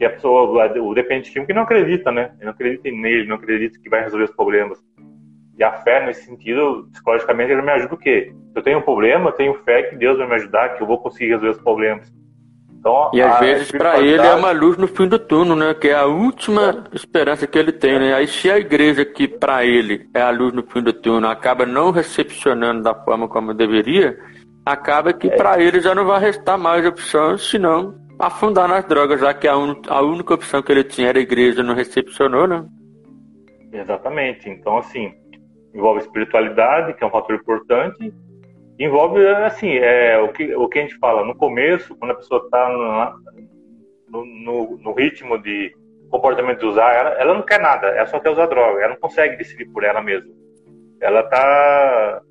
Porque 0.00 0.14
a 0.14 0.16
pessoa, 0.16 0.66
o 0.80 0.94
dependente 0.94 1.30
químico 1.30 1.52
não 1.52 1.60
acredita, 1.60 2.10
né? 2.10 2.30
Ele 2.36 2.46
não 2.46 2.52
acredita 2.52 2.90
nele, 2.90 3.28
não 3.28 3.36
acredita 3.36 3.78
que 3.78 3.90
vai 3.90 4.02
resolver 4.02 4.24
os 4.24 4.34
problemas. 4.34 4.78
E 5.58 5.62
a 5.62 5.72
fé, 5.72 6.06
nesse 6.06 6.24
sentido, 6.24 6.88
psicologicamente, 6.90 7.52
ele 7.52 7.60
me 7.60 7.70
ajuda 7.72 7.92
o 7.92 7.98
quê? 7.98 8.32
Se 8.50 8.58
eu 8.58 8.62
tenho 8.62 8.78
um 8.78 8.82
problema, 8.82 9.28
eu 9.28 9.34
tenho 9.34 9.62
fé 9.62 9.82
que 9.82 9.96
Deus 9.96 10.16
vai 10.16 10.26
me 10.26 10.36
ajudar, 10.36 10.70
que 10.70 10.82
eu 10.82 10.86
vou 10.86 10.96
conseguir 10.96 11.32
resolver 11.32 11.50
os 11.50 11.58
problemas. 11.58 12.10
Então, 12.72 13.10
e 13.12 13.20
às 13.20 13.40
vezes 13.40 13.70
para 13.72 14.00
ele 14.00 14.26
é 14.26 14.34
uma 14.34 14.52
luz 14.52 14.78
no 14.78 14.88
fim 14.88 15.06
do 15.06 15.18
túnel, 15.18 15.54
né? 15.54 15.74
Que 15.74 15.88
é 15.88 15.96
a 15.96 16.06
última 16.06 16.82
esperança 16.94 17.46
que 17.46 17.58
ele 17.58 17.72
tem, 17.72 17.98
né? 17.98 18.14
Aí 18.14 18.26
se 18.26 18.50
a 18.50 18.58
igreja 18.58 19.04
que 19.04 19.28
para 19.28 19.66
ele 19.66 20.08
é 20.14 20.22
a 20.22 20.30
luz 20.30 20.54
no 20.54 20.62
fim 20.62 20.82
do 20.82 20.94
túnel 20.94 21.28
acaba 21.28 21.66
não 21.66 21.90
recepcionando 21.90 22.82
da 22.84 22.94
forma 22.94 23.28
como 23.28 23.52
deveria, 23.52 24.18
acaba 24.64 25.12
que 25.12 25.28
é. 25.28 25.36
para 25.36 25.60
ele 25.60 25.78
já 25.78 25.94
não 25.94 26.06
vai 26.06 26.20
restar 26.20 26.56
mais 26.56 26.86
opção, 26.86 27.36
senão 27.36 28.00
afundar 28.20 28.68
nas 28.68 28.84
drogas, 28.84 29.20
já 29.20 29.32
que 29.32 29.48
a, 29.48 29.56
un... 29.56 29.80
a 29.88 30.02
única 30.02 30.34
opção 30.34 30.62
que 30.62 30.70
ele 30.70 30.84
tinha 30.84 31.08
era 31.08 31.18
a 31.18 31.22
igreja, 31.22 31.62
não 31.62 31.74
recepcionou, 31.74 32.46
né? 32.46 32.64
Exatamente. 33.72 34.48
Então, 34.48 34.78
assim, 34.78 35.14
envolve 35.74 36.00
espiritualidade, 36.00 36.94
que 36.94 37.04
é 37.04 37.06
um 37.06 37.10
fator 37.10 37.34
importante, 37.34 38.12
envolve, 38.78 39.26
assim, 39.26 39.70
é, 39.70 40.18
o, 40.18 40.32
que, 40.32 40.54
o 40.54 40.68
que 40.68 40.78
a 40.78 40.82
gente 40.82 40.98
fala, 40.98 41.24
no 41.24 41.34
começo, 41.34 41.94
quando 41.96 42.12
a 42.12 42.16
pessoa 42.16 42.42
está 42.44 42.68
no, 44.08 44.20
no, 44.28 44.78
no, 44.78 44.92
ritmo 44.92 45.40
de 45.40 45.74
comportamento 46.08 46.60
de 46.60 46.66
usar, 46.66 46.92
ela, 46.94 47.10
ela 47.10 47.34
não 47.34 47.42
quer 47.42 47.60
nada, 47.60 47.88
ela 47.88 48.06
só 48.06 48.18
quer 48.18 48.30
usar 48.30 48.46
droga, 48.46 48.80
ela 48.80 48.94
não 48.94 49.00
consegue 49.00 49.36
decidir 49.36 49.66
por 49.66 49.84
ela 49.84 50.02
mesma. 50.02 50.32
Ela 51.00 51.20
está 51.20 52.22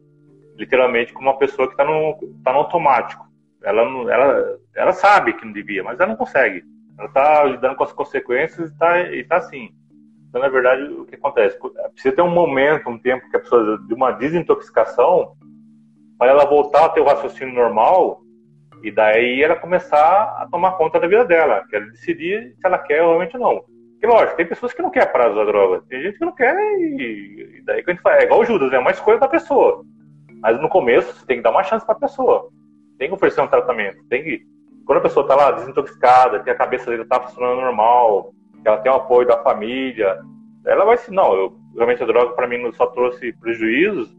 literalmente 0.58 1.14
como 1.14 1.30
uma 1.30 1.38
pessoa 1.38 1.68
que 1.68 1.74
está 1.74 1.86
no, 1.86 2.18
tá 2.44 2.52
no 2.52 2.60
automático. 2.60 3.26
Ela, 3.64 3.82
ela, 3.82 4.60
ela 4.76 4.92
sabe 4.92 5.34
que 5.34 5.46
não 5.46 5.52
devia, 5.52 5.84
mas 5.84 6.00
ela 6.00 6.10
não 6.10 6.16
consegue. 6.16 6.64
Ela 6.98 7.08
está 7.08 7.44
lidando 7.44 7.76
com 7.76 7.84
as 7.84 7.94
consequências 7.94 8.70
e 8.70 8.74
está 8.74 9.00
e 9.02 9.24
tá 9.24 9.38
assim. 9.38 9.70
Então, 10.30 10.42
na 10.42 10.48
verdade, 10.48 10.84
o 10.84 11.06
que 11.06 11.16
acontece? 11.16 11.58
Precisa 11.94 12.16
ter 12.16 12.22
um 12.22 12.30
momento, 12.30 12.90
um 12.90 13.00
tempo 13.00 13.28
que 13.30 13.36
a 13.36 13.40
pessoa, 13.40 13.80
de 13.88 13.94
uma 13.94 14.12
desintoxicação, 14.12 15.34
para 16.18 16.32
ela 16.32 16.46
voltar 16.46 16.86
a 16.86 16.90
ter 16.90 17.02
o 17.02 17.06
raciocínio 17.06 17.54
normal 17.54 18.22
e 18.84 18.92
daí 18.92 19.42
ela 19.42 19.56
começar 19.56 20.38
a 20.40 20.48
tomar 20.50 20.74
conta 20.74 21.00
da 21.00 21.08
vida 21.08 21.26
dela, 21.26 21.66
que 21.68 21.76
ela 21.76 21.88
decidir 21.88 22.56
se 22.56 22.66
ela 22.66 22.78
quer 22.78 23.02
ou 23.02 23.10
realmente 23.10 23.38
não. 23.38 23.64
Porque, 23.94 24.08
lógico, 24.08 24.38
tem 24.38 24.46
pessoas 24.46 24.74
que 24.74 24.82
não 24.82 24.92
querem 24.92 25.12
parar 25.12 25.30
de 25.30 25.34
usar 25.34 25.46
droga, 25.46 25.84
tem 25.90 26.02
gente 26.02 26.20
que 26.20 26.26
não 26.26 26.34
quer 26.34 26.56
e, 26.56 27.58
e 27.58 27.62
daí 27.66 27.84
que 27.84 27.90
a 27.90 27.94
gente 27.94 28.04
faz, 28.04 28.22
é 28.22 28.26
igual 28.26 28.42
o 28.42 28.46
Judas, 28.46 28.72
é 28.72 28.80
uma 28.80 28.92
escolha 28.92 29.18
da 29.18 29.28
pessoa. 29.28 29.84
Mas 30.42 30.62
no 30.62 30.70
começo 30.70 31.14
você 31.14 31.26
tem 31.26 31.38
que 31.38 31.44
dar 31.44 31.52
uma 31.52 31.64
chance 31.64 31.86
para 31.86 31.96
a 31.96 32.00
pessoa. 32.00 32.50
Tem 32.98 33.10
que 33.10 33.16
oferecer 33.16 33.42
um 33.42 33.48
tratamento, 33.48 34.04
tem 34.08 34.24
que 34.24 34.42
quando 34.90 34.98
a 34.98 35.02
pessoa 35.02 35.24
está 35.24 35.36
lá 35.36 35.52
desintoxicada, 35.52 36.40
que 36.40 36.50
a 36.50 36.56
cabeça 36.56 36.90
dele 36.90 37.04
está 37.04 37.20
funcionando 37.20 37.62
normal, 37.62 38.34
que 38.60 38.68
ela 38.68 38.80
tem 38.80 38.92
o 38.92 38.96
apoio 38.96 39.28
da 39.28 39.38
família, 39.38 40.20
ela 40.66 40.84
vai 40.84 40.98
se 40.98 41.12
não, 41.12 41.32
eu 41.36 41.56
realmente 41.76 42.02
a 42.02 42.08
droga 42.08 42.34
para 42.34 42.48
mim 42.48 42.72
só 42.72 42.88
trouxe 42.88 43.32
prejuízos, 43.34 44.12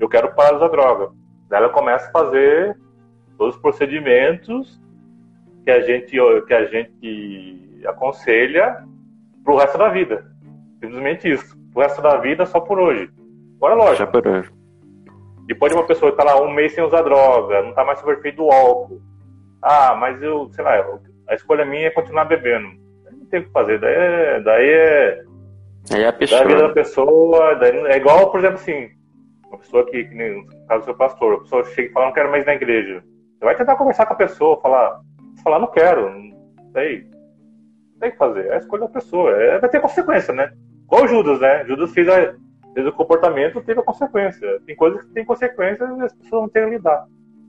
eu 0.00 0.08
quero 0.08 0.34
parar 0.34 0.48
de 0.48 0.56
usar 0.56 0.66
droga. 0.66 1.12
Daí 1.48 1.62
ela 1.62 1.68
começa 1.68 2.08
a 2.08 2.10
fazer 2.10 2.76
todos 3.38 3.54
os 3.54 3.62
procedimentos 3.62 4.82
que 5.64 5.70
a 5.70 5.78
gente, 5.82 6.16
que 6.44 6.54
a 6.54 6.64
gente 6.64 7.80
aconselha 7.86 8.84
para 9.44 9.54
o 9.54 9.58
resto 9.58 9.78
da 9.78 9.90
vida. 9.90 10.26
Simplesmente 10.80 11.30
isso. 11.30 11.56
O 11.72 11.80
resto 11.80 12.02
da 12.02 12.16
vida 12.16 12.44
só 12.46 12.58
por 12.58 12.80
hoje. 12.80 13.08
Agora, 13.58 13.76
lógico. 13.76 14.10
por 14.10 14.26
hoje. 14.26 14.50
Depois 15.46 15.70
de 15.70 15.78
uma 15.78 15.86
pessoa 15.86 16.10
estar 16.10 16.24
tá 16.24 16.34
lá 16.34 16.42
um 16.42 16.50
mês 16.50 16.72
sem 16.72 16.82
usar 16.82 17.02
droga, 17.02 17.62
não 17.62 17.70
está 17.70 17.84
mais 17.84 18.04
efeito 18.04 18.38
do 18.38 18.50
álcool. 18.50 19.00
Ah, 19.62 19.94
mas 19.94 20.22
eu, 20.22 20.48
sei 20.52 20.64
lá, 20.64 20.84
a 21.28 21.34
escolha 21.34 21.64
minha 21.64 21.88
é 21.88 21.90
continuar 21.90 22.24
bebendo. 22.24 22.68
Não 23.10 23.26
tem 23.26 23.40
o 23.40 23.44
que 23.44 23.50
fazer. 23.50 23.80
Daí 23.80 23.94
é. 23.94 24.40
Daí 24.40 24.68
é, 24.68 25.22
é 25.92 26.06
a 26.06 26.12
pessoa. 26.12 26.40
Da 26.40 26.46
vida 26.46 26.62
da 26.68 26.74
pessoa. 26.74 27.54
Daí 27.56 27.76
é 27.86 27.96
igual, 27.96 28.30
por 28.30 28.40
exemplo, 28.40 28.56
assim, 28.56 28.90
uma 29.48 29.58
pessoa 29.58 29.84
que, 29.86 30.04
que 30.04 30.14
no 30.14 30.46
caso 30.66 30.82
do 30.82 30.84
seu 30.84 30.94
pastor, 30.94 31.34
a 31.34 31.40
pessoa 31.40 31.64
chega 31.64 31.88
e 31.88 31.92
fala, 31.92 32.06
não 32.06 32.12
quero 32.12 32.30
mais 32.30 32.44
ir 32.44 32.46
na 32.46 32.54
igreja. 32.54 33.02
Você 33.38 33.44
vai 33.44 33.56
tentar 33.56 33.76
conversar 33.76 34.06
com 34.06 34.14
a 34.14 34.16
pessoa, 34.16 34.60
falar, 34.60 35.00
falar, 35.42 35.58
não 35.58 35.68
quero, 35.68 36.10
não 36.10 36.72
sei. 36.72 37.06
Não 37.92 38.00
tem 38.00 38.10
que 38.10 38.16
fazer, 38.16 38.46
é 38.46 38.54
a 38.54 38.58
escolha 38.58 38.82
da 38.82 38.88
pessoa. 38.88 39.30
É, 39.30 39.58
vai 39.58 39.70
ter 39.70 39.80
consequência, 39.80 40.34
né? 40.34 40.52
Igual 40.84 41.08
Judas, 41.08 41.40
né? 41.40 41.64
Judas 41.66 41.92
fez, 41.92 42.08
a, 42.08 42.34
fez 42.74 42.86
o 42.86 42.92
comportamento, 42.92 43.60
teve 43.62 43.80
a 43.80 43.84
consequência. 43.84 44.60
Tem 44.66 44.76
coisas 44.76 45.02
que 45.04 45.12
têm 45.12 45.24
consequências 45.24 45.88
e 45.88 46.02
as 46.02 46.12
pessoas 46.12 46.42
não 46.42 46.48
têm 46.48 46.64
que 46.64 46.70
lidar. 46.70 47.06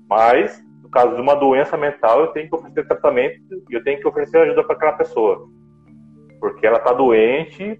Mas, 0.10 0.64
no 0.88 0.91
caso 0.91 1.15
de 1.15 1.21
uma 1.21 1.35
doença 1.35 1.75
mental, 1.75 2.21
eu 2.21 2.27
tenho 2.27 2.49
que 2.49 2.55
oferecer 2.55 2.88
tratamento 2.88 3.39
e 3.69 3.73
eu 3.73 3.83
tenho 3.83 3.99
que 3.99 4.07
oferecer 4.07 4.38
ajuda 4.38 4.63
para 4.63 4.75
aquela 4.75 4.93
pessoa. 4.93 5.45
Porque 6.39 6.65
ela 6.65 6.77
está 6.77 6.93
doente 6.93 7.79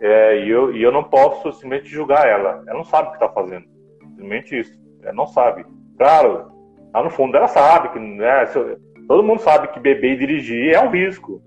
é, 0.00 0.44
e, 0.44 0.48
eu, 0.48 0.74
e 0.74 0.82
eu 0.82 0.90
não 0.90 1.04
posso 1.04 1.52
simplesmente 1.52 1.90
julgar 1.90 2.26
ela. 2.26 2.64
Ela 2.66 2.78
não 2.78 2.84
sabe 2.84 3.08
o 3.08 3.10
que 3.10 3.16
está 3.18 3.28
fazendo. 3.28 3.66
Simplesmente 4.00 4.58
isso. 4.58 4.72
Ela 5.02 5.12
não 5.12 5.26
sabe. 5.26 5.66
Claro, 5.98 6.50
lá 6.94 7.02
no 7.02 7.10
fundo 7.10 7.36
ela 7.36 7.46
sabe 7.46 7.90
que 7.90 7.98
né, 7.98 8.46
todo 9.06 9.22
mundo 9.22 9.40
sabe 9.40 9.68
que 9.68 9.78
beber 9.78 10.12
e 10.12 10.18
dirigir 10.18 10.74
é 10.74 10.80
um 10.80 10.90
risco. 10.90 11.42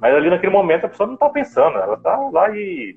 Mas 0.00 0.14
ali 0.14 0.30
naquele 0.30 0.52
momento 0.52 0.86
a 0.86 0.88
pessoa 0.88 1.08
não 1.08 1.14
está 1.14 1.28
pensando. 1.28 1.76
Ela 1.76 1.94
está 1.94 2.16
lá 2.16 2.56
e. 2.56 2.96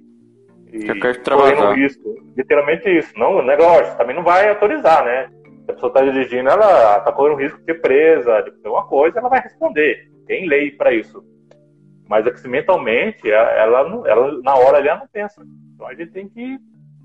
e 0.71 0.86
correndo 1.23 1.73
risco. 1.73 2.15
Literalmente 2.38 2.88
isso. 2.95 3.11
Não, 3.17 3.38
o 3.38 3.41
negócio 3.41 3.97
também 3.97 4.15
não 4.15 4.23
vai 4.23 4.47
autorizar, 4.47 5.03
né? 5.03 5.29
Se 5.66 5.72
a 5.72 5.74
pessoa 5.74 5.89
está 5.89 6.01
dirigindo, 6.03 6.49
ela 6.49 6.97
está 6.97 7.11
correndo 7.11 7.39
risco 7.39 7.59
de 7.59 7.66
ser 7.66 7.82
presa, 7.82 8.41
de 8.41 8.51
alguma 8.66 8.86
coisa, 8.86 9.20
ela 9.20 9.30
vai 9.30 9.41
responder. 9.41 10.09
Tem 10.28 10.47
lei 10.47 10.72
para 10.72 10.93
isso. 10.93 11.24
Mas 12.09 12.28
é 12.28 12.32
que 12.32 12.47
mentalmente, 12.47 13.30
ela, 13.30 13.82
ela, 13.82 14.41
na 14.41 14.55
hora 14.55 14.78
ali, 14.78 14.89
ela 14.89 14.99
não 14.99 15.07
pensa. 15.07 15.41
Então 15.74 15.88
a 15.88 15.93
gente 15.93 16.11
tem 16.11 16.28
que 16.28 16.57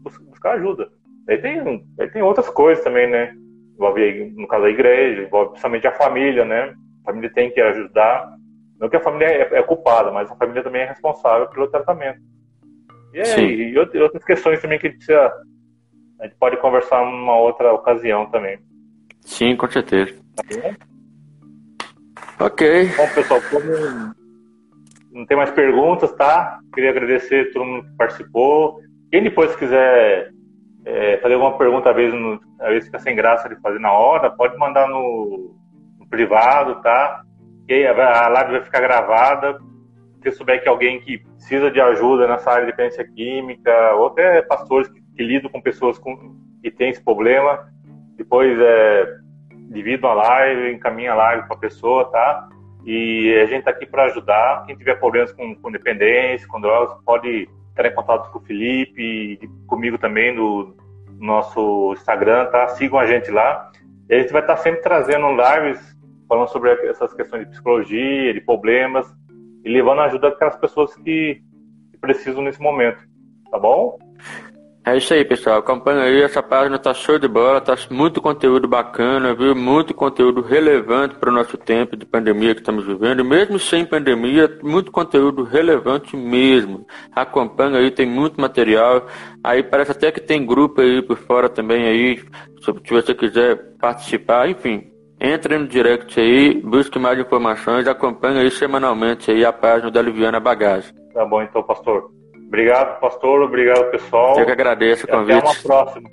buscar 0.02 0.52
ajuda. 0.52 0.88
Aí 1.28 1.38
tem, 1.38 1.86
aí 2.00 2.10
tem 2.10 2.22
outras 2.22 2.48
coisas 2.48 2.82
também, 2.82 3.08
né? 3.08 3.34
Envolve, 3.74 4.32
no 4.36 4.48
caso, 4.48 4.64
a 4.64 4.70
igreja, 4.70 5.22
envolve 5.22 5.50
principalmente 5.50 5.86
a 5.86 5.92
família, 5.92 6.44
né? 6.44 6.74
A 7.02 7.12
família 7.12 7.30
tem 7.32 7.50
que 7.50 7.60
ajudar. 7.60 8.32
Não 8.80 8.88
que 8.88 8.96
a 8.96 9.00
família 9.00 9.26
é, 9.26 9.58
é 9.58 9.62
culpada, 9.62 10.10
mas 10.10 10.30
a 10.30 10.36
família 10.36 10.62
também 10.62 10.82
é 10.82 10.86
responsável 10.86 11.48
pelo 11.48 11.68
tratamento. 11.68 12.20
E, 13.12 13.20
é, 13.20 13.40
e 13.40 13.78
outras 13.78 14.24
questões 14.24 14.60
também 14.60 14.78
que 14.78 14.86
a 14.86 14.90
gente, 14.90 14.98
precisa, 14.98 15.32
a 16.20 16.24
gente 16.26 16.36
pode 16.38 16.56
conversar 16.58 17.04
numa 17.04 17.36
outra 17.36 17.72
ocasião 17.72 18.26
também. 18.30 18.58
Sim, 19.20 19.56
com 19.56 19.68
certeza. 19.68 20.14
Tá 22.36 22.46
ok. 22.46 22.88
Bom, 22.96 23.14
pessoal, 23.14 23.40
como 23.50 24.14
não 25.12 25.26
tem 25.26 25.36
mais 25.36 25.50
perguntas, 25.50 26.12
tá? 26.12 26.58
Queria 26.72 26.90
agradecer 26.90 27.48
a 27.48 27.52
todo 27.52 27.64
mundo 27.64 27.84
que 27.84 27.96
participou. 27.96 28.80
Quem 29.10 29.22
depois 29.22 29.54
quiser 29.56 30.30
é, 30.84 31.18
fazer 31.18 31.34
alguma 31.34 31.56
pergunta, 31.58 31.90
às 31.90 31.96
vezes, 31.96 32.14
no, 32.14 32.40
às 32.60 32.68
vezes 32.68 32.84
fica 32.86 32.98
sem 32.98 33.16
graça 33.16 33.48
de 33.48 33.56
fazer 33.60 33.78
na 33.78 33.92
hora, 33.92 34.30
pode 34.30 34.56
mandar 34.56 34.88
no, 34.88 35.54
no 35.98 36.08
privado, 36.08 36.80
tá? 36.82 37.22
E 37.68 37.86
a, 37.86 38.24
a 38.24 38.28
live 38.28 38.52
vai 38.52 38.62
ficar 38.62 38.80
gravada. 38.80 39.58
Se 40.22 40.32
souber 40.32 40.62
que 40.62 40.68
alguém 40.68 41.00
que 41.00 41.18
precisa 41.18 41.70
de 41.70 41.80
ajuda 41.80 42.26
nessa 42.26 42.50
área 42.50 42.64
de 42.64 42.70
dependência 42.72 43.04
química, 43.04 43.94
ou 43.94 44.08
até 44.08 44.42
pastores 44.42 44.88
que, 44.88 45.00
que 45.18 45.24
lidam 45.24 45.50
com 45.50 45.60
pessoas 45.60 45.98
com, 45.98 46.36
que 46.62 46.70
têm 46.70 46.90
esse 46.90 47.02
problema, 47.02 47.68
depois 48.16 48.56
é, 48.60 49.16
divida 49.68 50.06
a 50.06 50.14
live, 50.14 50.72
encaminha 50.72 51.12
a 51.12 51.16
live 51.16 51.48
para 51.48 51.56
a 51.56 51.60
pessoa, 51.60 52.04
tá? 52.04 52.48
E 52.86 53.36
a 53.42 53.46
gente 53.46 53.58
está 53.58 53.72
aqui 53.72 53.84
para 53.84 54.04
ajudar. 54.04 54.64
Quem 54.64 54.76
tiver 54.76 54.94
problemas 54.94 55.32
com, 55.32 55.56
com 55.56 55.72
dependência, 55.72 56.46
com 56.46 56.60
drogas, 56.60 56.96
pode 57.04 57.48
entrar 57.72 57.88
em 57.88 57.94
contato 57.94 58.30
com 58.30 58.38
o 58.38 58.42
Felipe 58.42 59.02
e 59.02 59.48
comigo 59.66 59.98
também 59.98 60.32
no 60.34 60.76
nosso 61.18 61.92
Instagram, 61.94 62.46
tá? 62.46 62.68
Sigam 62.68 63.00
a 63.00 63.06
gente 63.06 63.28
lá. 63.32 63.70
E 64.08 64.14
a 64.14 64.20
gente 64.20 64.32
vai 64.32 64.40
estar 64.40 64.54
tá 64.54 64.62
sempre 64.62 64.80
trazendo 64.82 65.26
lives 65.30 65.98
falando 66.28 66.48
sobre 66.48 66.70
essas 66.88 67.12
questões 67.12 67.44
de 67.44 67.50
psicologia, 67.50 68.32
de 68.32 68.40
problemas 68.40 69.06
e 69.64 69.68
levando 69.68 70.02
ajuda 70.02 70.28
aquelas 70.28 70.56
pessoas 70.56 70.94
que 70.94 71.42
precisam 72.00 72.42
nesse 72.42 72.60
momento. 72.60 73.02
Tá 73.50 73.58
bom? 73.58 73.98
É 74.88 74.96
isso 74.96 75.12
aí, 75.12 75.22
pessoal. 75.22 75.58
Acompanha 75.58 76.00
aí, 76.00 76.22
essa 76.22 76.42
página 76.42 76.78
tá 76.78 76.94
show 76.94 77.18
de 77.18 77.28
bola, 77.28 77.60
tá 77.60 77.76
muito 77.90 78.22
conteúdo 78.22 78.66
bacana, 78.66 79.34
viu? 79.34 79.54
Muito 79.54 79.92
conteúdo 79.92 80.40
relevante 80.40 81.14
para 81.16 81.28
o 81.28 81.32
nosso 81.32 81.58
tempo 81.58 81.94
de 81.94 82.06
pandemia 82.06 82.54
que 82.54 82.62
estamos 82.62 82.86
vivendo. 82.86 83.22
Mesmo 83.22 83.58
sem 83.58 83.84
pandemia, 83.84 84.50
muito 84.62 84.90
conteúdo 84.90 85.44
relevante 85.44 86.16
mesmo. 86.16 86.86
Acompanha 87.14 87.76
aí, 87.76 87.90
tem 87.90 88.06
muito 88.06 88.40
material. 88.40 89.06
Aí 89.44 89.62
parece 89.62 89.90
até 89.90 90.10
que 90.10 90.22
tem 90.22 90.46
grupo 90.46 90.80
aí 90.80 91.02
por 91.02 91.18
fora 91.18 91.50
também 91.50 91.86
aí, 91.86 92.22
se 92.62 92.90
você 92.90 93.14
quiser 93.14 93.56
participar, 93.78 94.48
enfim. 94.48 94.90
Entre 95.20 95.58
no 95.58 95.68
direct 95.68 96.18
aí, 96.18 96.62
busque 96.62 96.98
mais 96.98 97.18
informações, 97.18 97.86
acompanhe 97.86 98.40
aí 98.40 98.50
semanalmente 98.50 99.30
aí 99.30 99.44
a 99.44 99.52
página 99.52 99.90
da 99.90 100.00
Liviana 100.00 100.40
Bagagem. 100.40 100.94
Tá 101.12 101.26
bom 101.26 101.42
então, 101.42 101.62
pastor. 101.62 102.17
Obrigado, 102.48 102.98
pastor. 102.98 103.42
Obrigado, 103.42 103.90
pessoal. 103.90 104.38
Eu 104.38 104.46
que 104.46 104.52
agradeço 104.52 105.04
o 105.04 105.08
convite. 105.08 105.36
Até 105.38 105.46
uma 105.46 105.54
próxima. 105.54 106.10